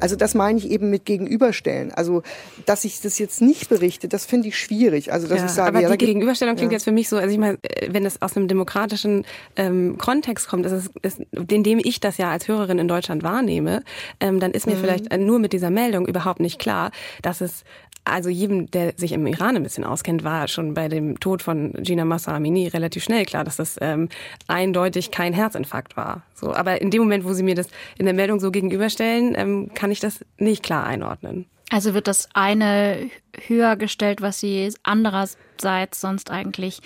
Also 0.00 0.16
das 0.16 0.34
meine 0.34 0.58
ich 0.58 0.70
eben 0.70 0.90
mit 0.90 1.04
gegenüberstellen. 1.04 1.92
Also 1.92 2.22
dass 2.66 2.84
ich 2.84 3.00
das 3.00 3.18
jetzt 3.18 3.40
nicht 3.40 3.68
berichte, 3.68 4.08
das 4.08 4.26
finde 4.26 4.48
ich 4.48 4.58
schwierig. 4.58 5.12
Also 5.12 5.28
dass 5.28 5.38
ja, 5.38 5.46
ich 5.46 5.50
sage, 5.50 5.68
aber 5.68 5.80
ja, 5.80 5.90
die 5.90 6.06
Gegenüberstellung 6.06 6.56
klingt 6.56 6.72
ja. 6.72 6.76
jetzt 6.76 6.84
für 6.84 6.92
mich 6.92 7.08
so, 7.08 7.16
also 7.16 7.30
ich 7.30 7.38
meine, 7.38 7.58
wenn 7.88 8.04
es 8.06 8.20
aus 8.22 8.36
einem 8.36 8.48
demokratischen 8.48 9.24
ähm, 9.56 9.96
Kontext 9.98 10.48
kommt, 10.48 10.66
ist 10.66 10.72
es, 10.72 10.90
ist, 11.02 11.20
in 11.50 11.62
dem 11.62 11.78
ich 11.78 12.00
das 12.00 12.18
ja 12.18 12.30
als 12.30 12.48
Hörerin 12.48 12.78
in 12.78 12.88
Deutschland 12.88 13.22
wahrnehme, 13.22 13.82
ähm, 14.20 14.40
dann 14.40 14.52
ist 14.52 14.66
mir 14.66 14.76
mhm. 14.76 14.80
vielleicht 14.80 15.16
nur 15.16 15.38
mit 15.38 15.52
dieser 15.52 15.70
Meldung 15.70 16.06
überhaupt 16.06 16.40
nicht 16.40 16.58
klar, 16.58 16.90
dass 17.22 17.40
es 17.40 17.64
also 18.08 18.28
jedem, 18.28 18.70
der 18.70 18.94
sich 18.96 19.12
im 19.12 19.26
Iran 19.26 19.56
ein 19.56 19.62
bisschen 19.62 19.84
auskennt, 19.84 20.24
war 20.24 20.48
schon 20.48 20.74
bei 20.74 20.88
dem 20.88 21.20
Tod 21.20 21.42
von 21.42 21.72
Gina 21.80 22.04
Massa 22.04 22.34
Amini 22.34 22.68
relativ 22.68 23.04
schnell 23.04 23.24
klar, 23.24 23.44
dass 23.44 23.56
das 23.56 23.76
ähm, 23.80 24.08
eindeutig 24.46 25.10
kein 25.10 25.32
Herzinfarkt 25.32 25.96
war. 25.96 26.22
So, 26.34 26.54
aber 26.54 26.80
in 26.80 26.90
dem 26.90 27.02
Moment, 27.02 27.24
wo 27.24 27.32
Sie 27.32 27.42
mir 27.42 27.54
das 27.54 27.68
in 27.98 28.06
der 28.06 28.14
Meldung 28.14 28.40
so 28.40 28.50
gegenüberstellen, 28.50 29.34
ähm, 29.36 29.70
kann 29.74 29.87
ich 29.90 30.00
das 30.00 30.24
nicht 30.36 30.62
klar 30.62 30.84
einordnen. 30.84 31.46
Also 31.70 31.94
wird 31.94 32.08
das 32.08 32.28
eine 32.34 33.10
höher 33.46 33.76
gestellt, 33.76 34.22
was 34.22 34.40
Sie 34.40 34.72
andererseits 34.82 36.00
sonst 36.00 36.30
eigentlich 36.30 36.80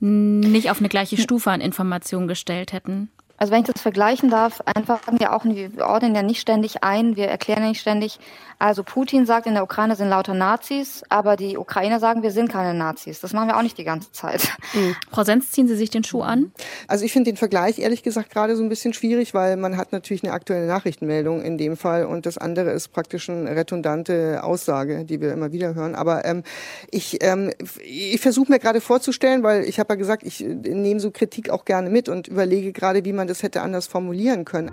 nicht 0.00 0.70
auf 0.70 0.78
eine 0.78 0.88
gleiche 0.88 1.16
Stufe 1.16 1.50
an 1.50 1.60
Informationen 1.60 2.28
gestellt 2.28 2.72
hätten? 2.72 3.10
Also 3.42 3.50
wenn 3.50 3.62
ich 3.62 3.66
das 3.66 3.82
vergleichen 3.82 4.30
darf, 4.30 4.62
einfach 4.72 5.00
ja 5.18 5.32
auch, 5.32 5.44
wir 5.44 5.84
ordnen 5.84 6.14
ja 6.14 6.22
nicht 6.22 6.40
ständig 6.40 6.84
ein, 6.84 7.16
wir 7.16 7.26
erklären 7.26 7.64
ja 7.64 7.70
nicht 7.70 7.80
ständig, 7.80 8.20
also 8.62 8.84
Putin 8.84 9.26
sagt, 9.26 9.48
in 9.48 9.54
der 9.54 9.64
Ukraine 9.64 9.96
sind 9.96 10.08
lauter 10.08 10.34
Nazis, 10.34 11.02
aber 11.08 11.34
die 11.34 11.58
Ukrainer 11.58 11.98
sagen, 11.98 12.22
wir 12.22 12.30
sind 12.30 12.48
keine 12.48 12.78
Nazis. 12.78 13.18
Das 13.18 13.32
machen 13.32 13.48
wir 13.48 13.56
auch 13.56 13.62
nicht 13.62 13.76
die 13.76 13.82
ganze 13.82 14.12
Zeit. 14.12 14.48
Mhm. 14.72 14.94
Frau 15.10 15.24
Senz, 15.24 15.50
ziehen 15.50 15.66
Sie 15.66 15.74
sich 15.74 15.90
den 15.90 16.04
Schuh 16.04 16.22
an? 16.22 16.52
Also 16.86 17.04
ich 17.04 17.12
finde 17.12 17.32
den 17.32 17.36
Vergleich 17.36 17.80
ehrlich 17.80 18.04
gesagt 18.04 18.30
gerade 18.30 18.54
so 18.54 18.62
ein 18.62 18.68
bisschen 18.68 18.94
schwierig, 18.94 19.34
weil 19.34 19.56
man 19.56 19.76
hat 19.76 19.90
natürlich 19.90 20.22
eine 20.22 20.32
aktuelle 20.32 20.68
Nachrichtenmeldung 20.68 21.42
in 21.42 21.58
dem 21.58 21.76
Fall 21.76 22.06
und 22.06 22.24
das 22.24 22.38
andere 22.38 22.70
ist 22.70 22.92
praktisch 22.92 23.28
eine 23.28 23.56
redundante 23.56 24.44
Aussage, 24.44 25.04
die 25.04 25.20
wir 25.20 25.32
immer 25.32 25.50
wieder 25.50 25.74
hören. 25.74 25.96
Aber 25.96 26.24
ähm, 26.24 26.44
ich, 26.92 27.18
ähm, 27.20 27.50
ich 27.84 28.20
versuche 28.20 28.52
mir 28.52 28.60
gerade 28.60 28.80
vorzustellen, 28.80 29.42
weil 29.42 29.64
ich 29.64 29.80
habe 29.80 29.94
ja 29.94 29.96
gesagt, 29.96 30.22
ich 30.22 30.44
äh, 30.44 30.54
nehme 30.54 31.00
so 31.00 31.10
Kritik 31.10 31.50
auch 31.50 31.64
gerne 31.64 31.90
mit 31.90 32.08
und 32.08 32.28
überlege 32.28 32.72
gerade, 32.72 33.04
wie 33.04 33.12
man 33.12 33.26
das 33.26 33.31
hätte 33.40 33.62
anders 33.62 33.86
formulieren 33.86 34.44
können. 34.44 34.70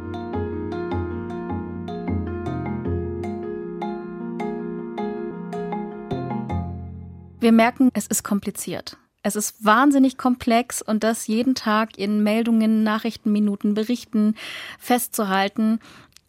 Wir 7.39 7.51
merken, 7.53 7.89
es 7.93 8.07
ist 8.07 8.23
kompliziert. 8.23 8.97
Es 9.23 9.35
ist 9.35 9.63
wahnsinnig 9.63 10.17
komplex 10.17 10.81
und 10.81 11.03
das 11.03 11.27
jeden 11.27 11.55
Tag 11.55 11.97
in 11.97 12.23
Meldungen, 12.23 12.83
Nachrichtenminuten, 12.83 13.73
Berichten 13.75 14.35
festzuhalten, 14.79 15.79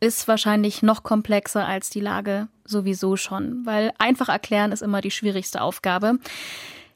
ist 0.01 0.29
wahrscheinlich 0.29 0.83
noch 0.83 1.03
komplexer 1.03 1.67
als 1.67 1.91
die 1.91 2.01
Lage 2.01 2.49
sowieso 2.65 3.17
schon, 3.17 3.65
weil 3.67 3.93
einfach 3.99 4.29
erklären 4.29 4.73
ist 4.73 4.83
immer 4.83 5.01
die 5.01 5.11
schwierigste 5.11 5.61
Aufgabe. 5.61 6.19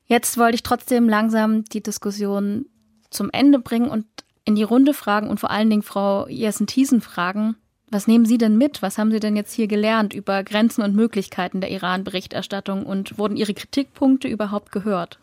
Jetzt 0.06 0.38
wollte 0.38 0.56
ich 0.56 0.62
trotzdem 0.62 1.08
langsam 1.08 1.64
die 1.64 1.82
Diskussion 1.82 2.66
zum 3.10 3.30
Ende 3.30 3.58
bringen 3.58 3.88
und 3.88 4.06
in 4.44 4.54
die 4.54 4.62
Runde 4.62 4.94
fragen 4.94 5.28
und 5.28 5.40
vor 5.40 5.50
allen 5.50 5.70
Dingen 5.70 5.82
Frau 5.82 6.26
Jessen-Thiesen 6.28 7.00
fragen, 7.00 7.56
was 7.90 8.06
nehmen 8.06 8.26
Sie 8.26 8.38
denn 8.38 8.58
mit? 8.58 8.82
Was 8.82 8.98
haben 8.98 9.10
Sie 9.10 9.20
denn 9.20 9.36
jetzt 9.36 9.52
hier 9.52 9.68
gelernt 9.68 10.14
über 10.14 10.42
Grenzen 10.42 10.82
und 10.82 10.96
Möglichkeiten 10.96 11.60
der 11.60 11.70
Iran-Berichterstattung 11.70 12.84
und 12.84 13.18
wurden 13.18 13.36
Ihre 13.36 13.54
Kritikpunkte 13.54 14.26
überhaupt 14.26 14.72
gehört? 14.72 15.20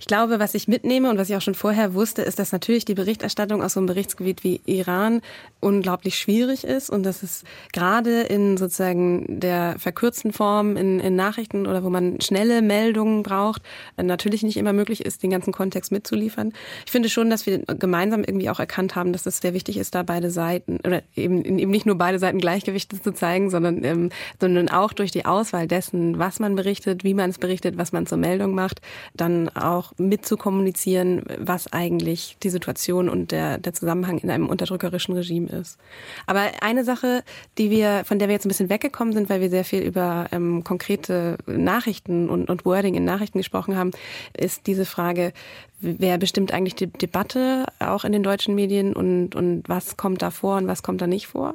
Ich 0.00 0.06
glaube, 0.06 0.38
was 0.38 0.54
ich 0.54 0.68
mitnehme 0.68 1.10
und 1.10 1.18
was 1.18 1.30
ich 1.30 1.36
auch 1.36 1.42
schon 1.42 1.54
vorher 1.54 1.94
wusste, 1.94 2.22
ist, 2.22 2.38
dass 2.38 2.52
natürlich 2.52 2.84
die 2.84 2.94
Berichterstattung 2.94 3.62
aus 3.62 3.74
so 3.74 3.80
einem 3.80 3.86
Berichtsgebiet 3.86 4.44
wie 4.44 4.60
Iran 4.66 5.20
unglaublich 5.60 6.18
schwierig 6.18 6.64
ist 6.64 6.90
und 6.90 7.02
dass 7.02 7.22
es 7.22 7.44
gerade 7.72 8.22
in 8.22 8.56
sozusagen 8.56 9.40
der 9.40 9.74
verkürzten 9.78 10.32
Form 10.32 10.76
in, 10.76 11.00
in 11.00 11.16
Nachrichten 11.16 11.66
oder 11.66 11.82
wo 11.82 11.90
man 11.90 12.20
schnelle 12.20 12.62
Meldungen 12.62 13.22
braucht, 13.22 13.62
natürlich 13.96 14.42
nicht 14.42 14.56
immer 14.56 14.72
möglich 14.72 15.04
ist, 15.04 15.22
den 15.22 15.30
ganzen 15.30 15.52
Kontext 15.52 15.90
mitzuliefern. 15.90 16.52
Ich 16.86 16.92
finde 16.92 17.08
schon, 17.08 17.30
dass 17.30 17.46
wir 17.46 17.58
gemeinsam 17.58 18.22
irgendwie 18.24 18.50
auch 18.50 18.60
erkannt 18.60 18.94
haben, 18.94 19.12
dass 19.12 19.26
es 19.26 19.38
sehr 19.38 19.54
wichtig 19.54 19.76
ist, 19.76 19.94
da 19.94 20.02
beide 20.02 20.30
Seiten 20.30 20.78
oder 20.84 21.02
eben, 21.16 21.44
eben 21.44 21.70
nicht 21.70 21.86
nur 21.86 21.96
beide 21.96 22.18
Seiten 22.18 22.38
Gleichgewichte 22.38 23.00
zu 23.00 23.12
zeigen, 23.12 23.50
sondern, 23.50 23.84
ähm, 23.84 24.10
sondern 24.40 24.68
auch 24.68 24.92
durch 24.92 25.10
die 25.10 25.24
Auswahl 25.24 25.66
dessen, 25.66 26.18
was 26.18 26.38
man 26.38 26.54
berichtet, 26.54 27.04
wie 27.04 27.14
man 27.14 27.30
es 27.30 27.38
berichtet, 27.38 27.76
was 27.76 27.92
man 27.92 28.06
zur 28.06 28.18
Meldung 28.18 28.54
macht, 28.54 28.80
dann 29.14 29.47
auch 29.54 29.92
mitzukommunizieren, 29.98 31.22
was 31.38 31.72
eigentlich 31.72 32.36
die 32.42 32.50
Situation 32.50 33.08
und 33.08 33.32
der, 33.32 33.58
der 33.58 33.72
Zusammenhang 33.72 34.18
in 34.18 34.30
einem 34.30 34.48
unterdrückerischen 34.48 35.14
Regime 35.14 35.48
ist. 35.48 35.78
Aber 36.26 36.50
eine 36.60 36.84
Sache, 36.84 37.24
die 37.58 37.70
wir, 37.70 38.02
von 38.04 38.18
der 38.18 38.28
wir 38.28 38.34
jetzt 38.34 38.46
ein 38.46 38.48
bisschen 38.48 38.70
weggekommen 38.70 39.14
sind, 39.14 39.30
weil 39.30 39.40
wir 39.40 39.50
sehr 39.50 39.64
viel 39.64 39.82
über 39.82 40.26
ähm, 40.32 40.64
konkrete 40.64 41.38
Nachrichten 41.46 42.28
und, 42.28 42.50
und 42.50 42.64
Wording 42.64 42.94
in 42.94 43.04
Nachrichten 43.04 43.38
gesprochen 43.38 43.76
haben, 43.76 43.90
ist 44.36 44.66
diese 44.66 44.84
Frage, 44.84 45.32
wer 45.80 46.18
bestimmt 46.18 46.52
eigentlich 46.52 46.74
die 46.74 46.88
Debatte 46.88 47.66
auch 47.78 48.04
in 48.04 48.12
den 48.12 48.22
deutschen 48.22 48.54
Medien 48.54 48.94
und, 48.94 49.34
und 49.34 49.68
was 49.68 49.96
kommt 49.96 50.22
da 50.22 50.30
vor 50.30 50.56
und 50.56 50.66
was 50.66 50.82
kommt 50.82 51.00
da 51.00 51.06
nicht 51.06 51.28
vor. 51.28 51.54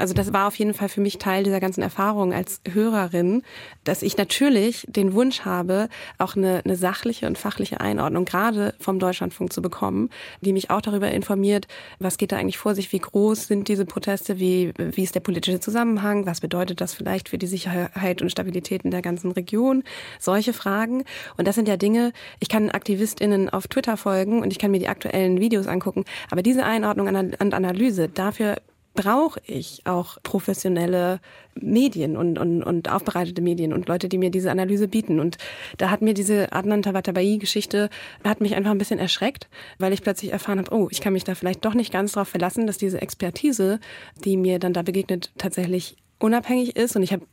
Also 0.00 0.14
das 0.14 0.32
war 0.32 0.48
auf 0.48 0.56
jeden 0.56 0.72
Fall 0.72 0.88
für 0.88 1.02
mich 1.02 1.18
Teil 1.18 1.44
dieser 1.44 1.60
ganzen 1.60 1.82
Erfahrung 1.82 2.32
als 2.32 2.62
Hörerin, 2.72 3.42
dass 3.84 4.02
ich 4.02 4.16
natürlich 4.16 4.86
den 4.88 5.12
Wunsch 5.12 5.42
habe, 5.42 5.88
auch 6.16 6.36
eine, 6.36 6.62
eine 6.64 6.76
sachliche 6.76 7.26
und 7.26 7.36
fachliche 7.36 7.80
Einordnung 7.80 8.24
gerade 8.24 8.74
vom 8.80 8.98
Deutschlandfunk 8.98 9.52
zu 9.52 9.60
bekommen, 9.60 10.08
die 10.40 10.54
mich 10.54 10.70
auch 10.70 10.80
darüber 10.80 11.10
informiert, 11.10 11.68
was 11.98 12.16
geht 12.16 12.32
da 12.32 12.38
eigentlich 12.38 12.56
vor 12.56 12.74
sich, 12.74 12.92
wie 12.92 12.98
groß 12.98 13.46
sind 13.46 13.68
diese 13.68 13.84
Proteste, 13.84 14.38
wie, 14.38 14.72
wie 14.78 15.02
ist 15.02 15.14
der 15.14 15.20
politische 15.20 15.60
Zusammenhang, 15.60 16.24
was 16.24 16.40
bedeutet 16.40 16.80
das 16.80 16.94
vielleicht 16.94 17.28
für 17.28 17.38
die 17.38 17.46
Sicherheit 17.46 18.22
und 18.22 18.30
Stabilität 18.30 18.82
in 18.82 18.90
der 18.90 19.02
ganzen 19.02 19.32
Region, 19.32 19.84
solche 20.18 20.54
Fragen. 20.54 21.04
Und 21.36 21.46
das 21.46 21.56
sind 21.56 21.68
ja 21.68 21.76
Dinge, 21.76 22.12
ich 22.38 22.48
kann 22.48 22.70
AktivistInnen 22.70 23.50
auf 23.50 23.59
Twitter 23.68 23.96
folgen 23.96 24.42
und 24.42 24.52
ich 24.52 24.58
kann 24.58 24.70
mir 24.70 24.78
die 24.78 24.88
aktuellen 24.88 25.40
Videos 25.40 25.66
angucken. 25.66 26.04
Aber 26.30 26.42
diese 26.42 26.64
Einordnung 26.64 27.08
und 27.08 27.54
Analyse, 27.54 28.08
dafür 28.08 28.56
brauche 28.94 29.40
ich 29.46 29.82
auch 29.84 30.18
professionelle 30.22 31.20
Medien 31.54 32.16
und, 32.16 32.38
und, 32.38 32.62
und 32.62 32.90
aufbereitete 32.90 33.40
Medien 33.40 33.72
und 33.72 33.88
Leute, 33.88 34.08
die 34.08 34.18
mir 34.18 34.30
diese 34.30 34.50
Analyse 34.50 34.88
bieten. 34.88 35.20
Und 35.20 35.38
da 35.78 35.90
hat 35.90 36.02
mir 36.02 36.14
diese 36.14 36.52
Adnan 36.52 36.82
Tabatabai-Geschichte, 36.82 37.88
hat 38.24 38.40
mich 38.40 38.54
einfach 38.56 38.70
ein 38.70 38.78
bisschen 38.78 38.98
erschreckt, 38.98 39.48
weil 39.78 39.92
ich 39.92 40.02
plötzlich 40.02 40.32
erfahren 40.32 40.58
habe, 40.58 40.74
oh, 40.74 40.88
ich 40.90 41.00
kann 41.00 41.12
mich 41.12 41.24
da 41.24 41.34
vielleicht 41.34 41.64
doch 41.64 41.74
nicht 41.74 41.92
ganz 41.92 42.12
darauf 42.12 42.28
verlassen, 42.28 42.66
dass 42.66 42.78
diese 42.78 43.00
Expertise, 43.00 43.78
die 44.24 44.36
mir 44.36 44.58
dann 44.58 44.72
da 44.72 44.82
begegnet, 44.82 45.30
tatsächlich 45.38 45.96
unabhängig 46.18 46.76
ist. 46.76 46.96
Und 46.96 47.02
ich 47.02 47.12
habe 47.12 47.26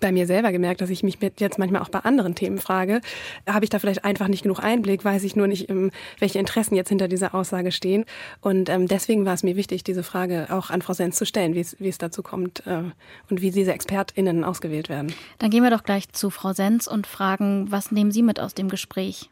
bei 0.00 0.12
mir 0.12 0.26
selber 0.26 0.52
gemerkt, 0.52 0.80
dass 0.80 0.90
ich 0.90 1.02
mich 1.02 1.18
jetzt 1.38 1.58
manchmal 1.58 1.82
auch 1.82 1.88
bei 1.88 2.00
anderen 2.00 2.34
Themen 2.34 2.58
frage, 2.58 3.00
habe 3.48 3.64
ich 3.64 3.70
da 3.70 3.78
vielleicht 3.78 4.04
einfach 4.04 4.28
nicht 4.28 4.42
genug 4.42 4.62
Einblick, 4.62 5.04
weiß 5.04 5.24
ich 5.24 5.36
nur 5.36 5.46
nicht, 5.46 5.70
ähm, 5.70 5.90
welche 6.18 6.38
Interessen 6.38 6.74
jetzt 6.74 6.88
hinter 6.88 7.08
dieser 7.08 7.34
Aussage 7.34 7.72
stehen. 7.72 8.04
Und 8.40 8.68
ähm, 8.68 8.86
deswegen 8.86 9.24
war 9.24 9.34
es 9.34 9.42
mir 9.42 9.56
wichtig, 9.56 9.84
diese 9.84 10.02
Frage 10.02 10.48
auch 10.50 10.70
an 10.70 10.82
Frau 10.82 10.92
Sens 10.92 11.16
zu 11.16 11.26
stellen, 11.26 11.54
wie 11.54 11.60
es, 11.60 11.76
wie 11.78 11.88
es 11.88 11.98
dazu 11.98 12.22
kommt 12.22 12.66
äh, 12.66 12.82
und 13.30 13.40
wie 13.40 13.50
diese 13.50 13.72
ExpertInnen 13.72 14.44
ausgewählt 14.44 14.88
werden. 14.88 15.12
Dann 15.38 15.50
gehen 15.50 15.62
wir 15.62 15.70
doch 15.70 15.84
gleich 15.84 16.08
zu 16.12 16.30
Frau 16.30 16.52
Sens 16.52 16.88
und 16.88 17.06
fragen, 17.06 17.70
was 17.70 17.90
nehmen 17.90 18.12
Sie 18.12 18.22
mit 18.22 18.40
aus 18.40 18.54
dem 18.54 18.68
Gespräch? 18.68 19.30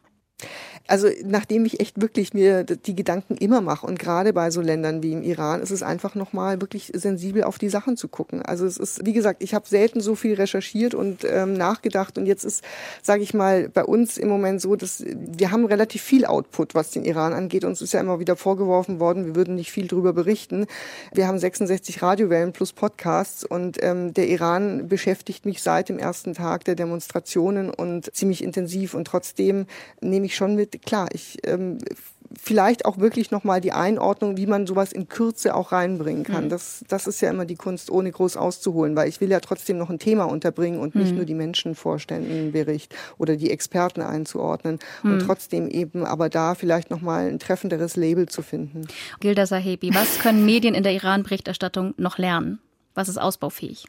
Also 0.87 1.09
nachdem 1.25 1.65
ich 1.65 1.79
echt 1.81 2.01
wirklich 2.01 2.33
mir 2.33 2.63
die 2.63 2.95
Gedanken 2.95 3.35
immer 3.35 3.59
mache 3.59 3.85
und 3.85 3.99
gerade 3.99 4.31
bei 4.31 4.51
so 4.51 4.61
Ländern 4.61 5.03
wie 5.03 5.11
im 5.11 5.21
Iran 5.21 5.61
ist 5.61 5.71
es 5.71 5.83
einfach 5.83 6.15
nochmal 6.15 6.61
wirklich 6.61 6.91
sensibel 6.95 7.43
auf 7.43 7.57
die 7.57 7.69
Sachen 7.69 7.97
zu 7.97 8.07
gucken. 8.07 8.41
Also 8.41 8.65
es 8.65 8.77
ist, 8.77 9.05
wie 9.05 9.13
gesagt, 9.13 9.43
ich 9.43 9.53
habe 9.53 9.67
selten 9.67 9.99
so 9.99 10.15
viel 10.15 10.35
recherchiert 10.35 10.95
und 10.95 11.25
ähm, 11.25 11.53
nachgedacht 11.53 12.17
und 12.17 12.25
jetzt 12.25 12.45
ist, 12.45 12.63
sage 13.01 13.21
ich 13.21 13.33
mal, 13.33 13.67
bei 13.67 13.83
uns 13.83 14.17
im 14.17 14.29
Moment 14.29 14.61
so, 14.61 14.75
dass 14.77 15.03
wir 15.05 15.51
haben 15.51 15.65
relativ 15.65 16.01
viel 16.01 16.25
Output, 16.25 16.73
was 16.73 16.91
den 16.91 17.03
Iran 17.03 17.33
angeht. 17.33 17.65
Uns 17.65 17.81
ist 17.81 17.93
ja 17.93 17.99
immer 17.99 18.19
wieder 18.19 18.37
vorgeworfen 18.37 18.99
worden, 18.99 19.25
wir 19.25 19.35
würden 19.35 19.55
nicht 19.55 19.71
viel 19.71 19.87
drüber 19.87 20.13
berichten. 20.13 20.67
Wir 21.13 21.27
haben 21.27 21.37
66 21.37 22.01
Radiowellen 22.01 22.53
plus 22.53 22.71
Podcasts 22.71 23.43
und 23.43 23.77
ähm, 23.81 24.13
der 24.13 24.29
Iran 24.29 24.87
beschäftigt 24.87 25.45
mich 25.45 25.61
seit 25.61 25.89
dem 25.89 25.99
ersten 25.99 26.33
Tag 26.33 26.63
der 26.63 26.75
Demonstrationen 26.75 27.69
und 27.69 28.15
ziemlich 28.15 28.41
intensiv 28.41 28.93
und 28.93 29.05
trotzdem 29.05 29.65
nehme 29.99 30.26
ich 30.26 30.26
schon 30.35 30.55
mit, 30.55 30.85
klar, 30.85 31.09
ich 31.13 31.37
ähm, 31.43 31.79
vielleicht 32.35 32.85
auch 32.85 32.97
wirklich 32.97 33.31
nochmal 33.31 33.61
die 33.61 33.71
Einordnung, 33.71 34.37
wie 34.37 34.47
man 34.47 34.67
sowas 34.67 34.91
in 34.91 35.07
Kürze 35.07 35.55
auch 35.55 35.71
reinbringen 35.71 36.23
kann. 36.23 36.45
Mhm. 36.45 36.49
Das, 36.49 36.83
das 36.87 37.07
ist 37.07 37.21
ja 37.21 37.29
immer 37.29 37.45
die 37.45 37.55
Kunst, 37.55 37.89
ohne 37.89 38.11
groß 38.11 38.37
auszuholen, 38.37 38.95
weil 38.95 39.07
ich 39.09 39.21
will 39.21 39.29
ja 39.29 39.39
trotzdem 39.39 39.77
noch 39.77 39.89
ein 39.89 39.99
Thema 39.99 40.25
unterbringen 40.25 40.79
und 40.79 40.95
nicht 40.95 41.11
mhm. 41.11 41.17
nur 41.17 41.25
die 41.25 41.33
Menschen 41.33 41.75
vorstellen 41.75 42.29
im 42.29 42.51
Bericht 42.51 42.95
oder 43.17 43.35
die 43.35 43.51
Experten 43.51 44.01
einzuordnen 44.01 44.79
mhm. 45.03 45.13
und 45.13 45.19
trotzdem 45.19 45.69
eben 45.69 46.05
aber 46.05 46.29
da 46.29 46.55
vielleicht 46.55 46.89
nochmal 46.89 47.27
ein 47.27 47.39
treffenderes 47.39 47.95
Label 47.95 48.27
zu 48.27 48.41
finden. 48.41 48.87
Gilda 49.19 49.45
Sahebi, 49.45 49.93
was 49.93 50.19
können 50.19 50.45
Medien 50.45 50.75
in 50.75 50.83
der 50.83 50.93
Iran-Berichterstattung 50.93 51.93
noch 51.97 52.17
lernen? 52.17 52.59
Was 52.93 53.09
ist 53.09 53.17
ausbaufähig? 53.17 53.85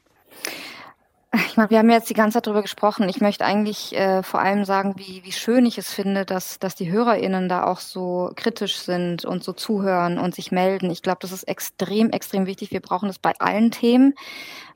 Ich 1.47 1.57
meine, 1.57 1.71
wir 1.71 1.79
haben 1.79 1.91
jetzt 1.91 2.11
die 2.11 2.15
ganze 2.15 2.35
Zeit 2.35 2.47
darüber 2.47 2.63
gesprochen. 2.63 3.09
Ich 3.09 3.21
möchte 3.21 3.45
eigentlich 3.45 3.95
äh, 3.97 4.23
vor 4.23 4.41
allem 4.41 4.65
sagen, 4.65 4.95
wie, 4.97 5.23
wie 5.25 5.33
schön 5.33 5.67
ich 5.67 5.79
es 5.79 5.93
finde, 5.93 6.25
dass, 6.25 6.59
dass 6.59 6.75
die 6.75 6.91
HörerInnen 6.91 7.49
da 7.49 7.65
auch 7.65 7.81
so 7.81 8.33
kritisch 8.35 8.79
sind 8.79 9.25
und 9.25 9.45
so 9.45 9.53
zuhören 9.53 10.19
und 10.19 10.35
sich 10.35 10.53
melden. 10.53 10.91
Ich 10.91 11.03
glaube, 11.03 11.19
das 11.21 11.33
ist 11.33 11.45
extrem, 11.45 12.11
extrem 12.11 12.47
wichtig. 12.47 12.71
Wir 12.71 12.81
brauchen 12.81 13.09
das 13.09 13.19
bei 13.19 13.33
allen 13.39 13.71
Themen 13.71 14.15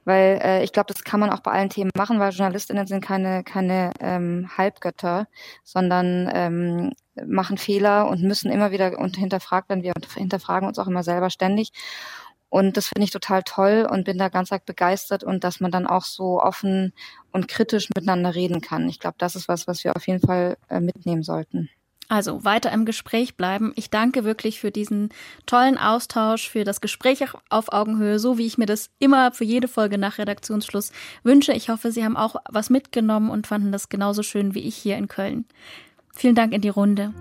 weil 0.04 0.40
äh, 0.42 0.64
ich 0.64 0.72
glaube, 0.72 0.92
das 0.92 1.04
kann 1.04 1.20
man 1.20 1.30
auch 1.30 1.40
bei 1.40 1.52
allen 1.52 1.70
Themen 1.70 1.90
machen, 1.96 2.18
weil 2.18 2.32
Journalistinnen 2.32 2.86
sind 2.86 3.04
keine, 3.04 3.44
keine 3.44 3.92
ähm, 4.00 4.50
Halbgötter, 4.56 5.28
sondern 5.64 6.28
ähm, 6.32 6.92
machen 7.26 7.58
Fehler 7.58 8.08
und 8.08 8.22
müssen 8.22 8.50
immer 8.50 8.72
wieder 8.72 8.98
und 8.98 9.16
hinterfragt 9.16 9.68
werden. 9.68 9.82
Wir 9.82 9.92
hinterfragen 10.14 10.66
uns 10.66 10.78
auch 10.78 10.86
immer 10.86 11.02
selber 11.02 11.30
ständig. 11.30 11.72
Und 12.52 12.76
das 12.76 12.88
finde 12.88 13.04
ich 13.04 13.10
total 13.10 13.42
toll 13.44 13.88
und 13.90 14.04
bin 14.04 14.18
da 14.18 14.28
ganz 14.28 14.52
arg 14.52 14.66
begeistert 14.66 15.24
und 15.24 15.42
dass 15.42 15.60
man 15.60 15.70
dann 15.70 15.86
auch 15.86 16.04
so 16.04 16.38
offen 16.38 16.92
und 17.30 17.48
kritisch 17.48 17.88
miteinander 17.88 18.34
reden 18.34 18.60
kann. 18.60 18.90
Ich 18.90 19.00
glaube, 19.00 19.14
das 19.16 19.36
ist 19.36 19.48
was, 19.48 19.66
was 19.66 19.84
wir 19.84 19.96
auf 19.96 20.06
jeden 20.06 20.20
Fall 20.20 20.58
äh, 20.68 20.78
mitnehmen 20.78 21.22
sollten. 21.22 21.70
Also 22.10 22.44
weiter 22.44 22.70
im 22.70 22.84
Gespräch 22.84 23.38
bleiben. 23.38 23.72
Ich 23.74 23.88
danke 23.88 24.24
wirklich 24.24 24.60
für 24.60 24.70
diesen 24.70 25.08
tollen 25.46 25.78
Austausch, 25.78 26.46
für 26.46 26.64
das 26.64 26.82
Gespräch 26.82 27.24
auf 27.48 27.72
Augenhöhe, 27.72 28.18
so 28.18 28.36
wie 28.36 28.44
ich 28.44 28.58
mir 28.58 28.66
das 28.66 28.90
immer 28.98 29.32
für 29.32 29.44
jede 29.44 29.66
Folge 29.66 29.96
nach 29.96 30.18
Redaktionsschluss 30.18 30.92
wünsche. 31.22 31.54
Ich 31.54 31.70
hoffe, 31.70 31.90
Sie 31.90 32.04
haben 32.04 32.18
auch 32.18 32.36
was 32.50 32.68
mitgenommen 32.68 33.30
und 33.30 33.46
fanden 33.46 33.72
das 33.72 33.88
genauso 33.88 34.22
schön 34.22 34.54
wie 34.54 34.68
ich 34.68 34.76
hier 34.76 34.98
in 34.98 35.08
Köln. 35.08 35.46
Vielen 36.14 36.34
Dank 36.34 36.52
in 36.52 36.60
die 36.60 36.68
Runde. 36.68 37.14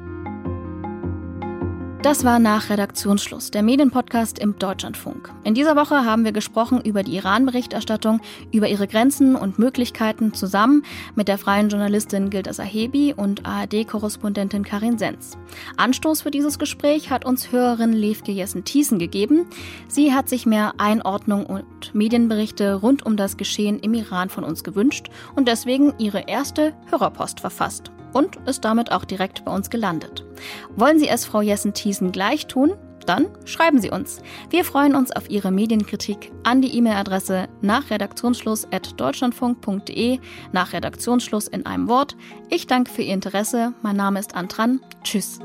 Das 2.01 2.25
war 2.25 2.39
nach 2.39 2.71
Redaktionsschluss, 2.71 3.51
der 3.51 3.61
Medienpodcast 3.61 4.39
im 4.39 4.57
Deutschlandfunk. 4.57 5.31
In 5.43 5.53
dieser 5.53 5.75
Woche 5.75 6.03
haben 6.03 6.25
wir 6.25 6.31
gesprochen 6.31 6.81
über 6.81 7.03
die 7.03 7.15
Iran-Berichterstattung, 7.15 8.21
über 8.51 8.67
ihre 8.67 8.87
Grenzen 8.87 9.35
und 9.35 9.59
Möglichkeiten 9.59 10.33
zusammen 10.33 10.81
mit 11.13 11.27
der 11.27 11.37
freien 11.37 11.69
Journalistin 11.69 12.31
Gilda 12.31 12.53
Sahebi 12.53 13.13
und 13.15 13.45
ARD-Korrespondentin 13.45 14.63
Karin 14.63 14.97
Senz. 14.97 15.37
Anstoß 15.77 16.23
für 16.23 16.31
dieses 16.31 16.57
Gespräch 16.57 17.11
hat 17.11 17.23
uns 17.23 17.51
Hörerin 17.51 17.93
Levke 17.93 18.31
Jessen-Thiessen 18.31 18.97
gegeben. 18.97 19.45
Sie 19.87 20.11
hat 20.11 20.27
sich 20.27 20.47
mehr 20.47 20.73
Einordnung 20.79 21.45
und 21.45 21.93
Medienberichte 21.93 22.73
rund 22.73 23.05
um 23.05 23.15
das 23.15 23.37
Geschehen 23.37 23.79
im 23.79 23.93
Iran 23.93 24.29
von 24.29 24.43
uns 24.43 24.63
gewünscht 24.63 25.11
und 25.35 25.47
deswegen 25.47 25.93
ihre 25.99 26.21
erste 26.21 26.73
Hörerpost 26.89 27.41
verfasst 27.41 27.91
und 28.13 28.37
ist 28.47 28.65
damit 28.65 28.91
auch 28.91 29.05
direkt 29.05 29.45
bei 29.45 29.53
uns 29.53 29.69
gelandet. 29.69 30.25
Wollen 30.75 30.99
Sie 30.99 31.07
es 31.07 31.25
Frau 31.25 31.41
Jessen-Thiesen 31.41 32.11
gleich 32.11 32.47
tun? 32.47 32.73
Dann 33.05 33.27
schreiben 33.45 33.79
Sie 33.81 33.89
uns. 33.89 34.21
Wir 34.49 34.63
freuen 34.63 34.95
uns 34.95 35.11
auf 35.11 35.29
Ihre 35.29 35.51
Medienkritik 35.51 36.31
an 36.43 36.61
die 36.61 36.77
E-Mail-Adresse 36.77 37.49
nach 37.61 37.89
redaktionsschluss.deutschlandfunk.de 37.89 40.19
nach 40.51 40.73
Redaktionsschluss 40.73 41.47
in 41.47 41.65
einem 41.65 41.87
Wort. 41.87 42.15
Ich 42.49 42.67
danke 42.67 42.91
für 42.91 43.01
Ihr 43.01 43.13
Interesse. 43.13 43.73
Mein 43.81 43.95
Name 43.95 44.19
ist 44.19 44.35
Antran. 44.35 44.81
Tschüss. 45.03 45.39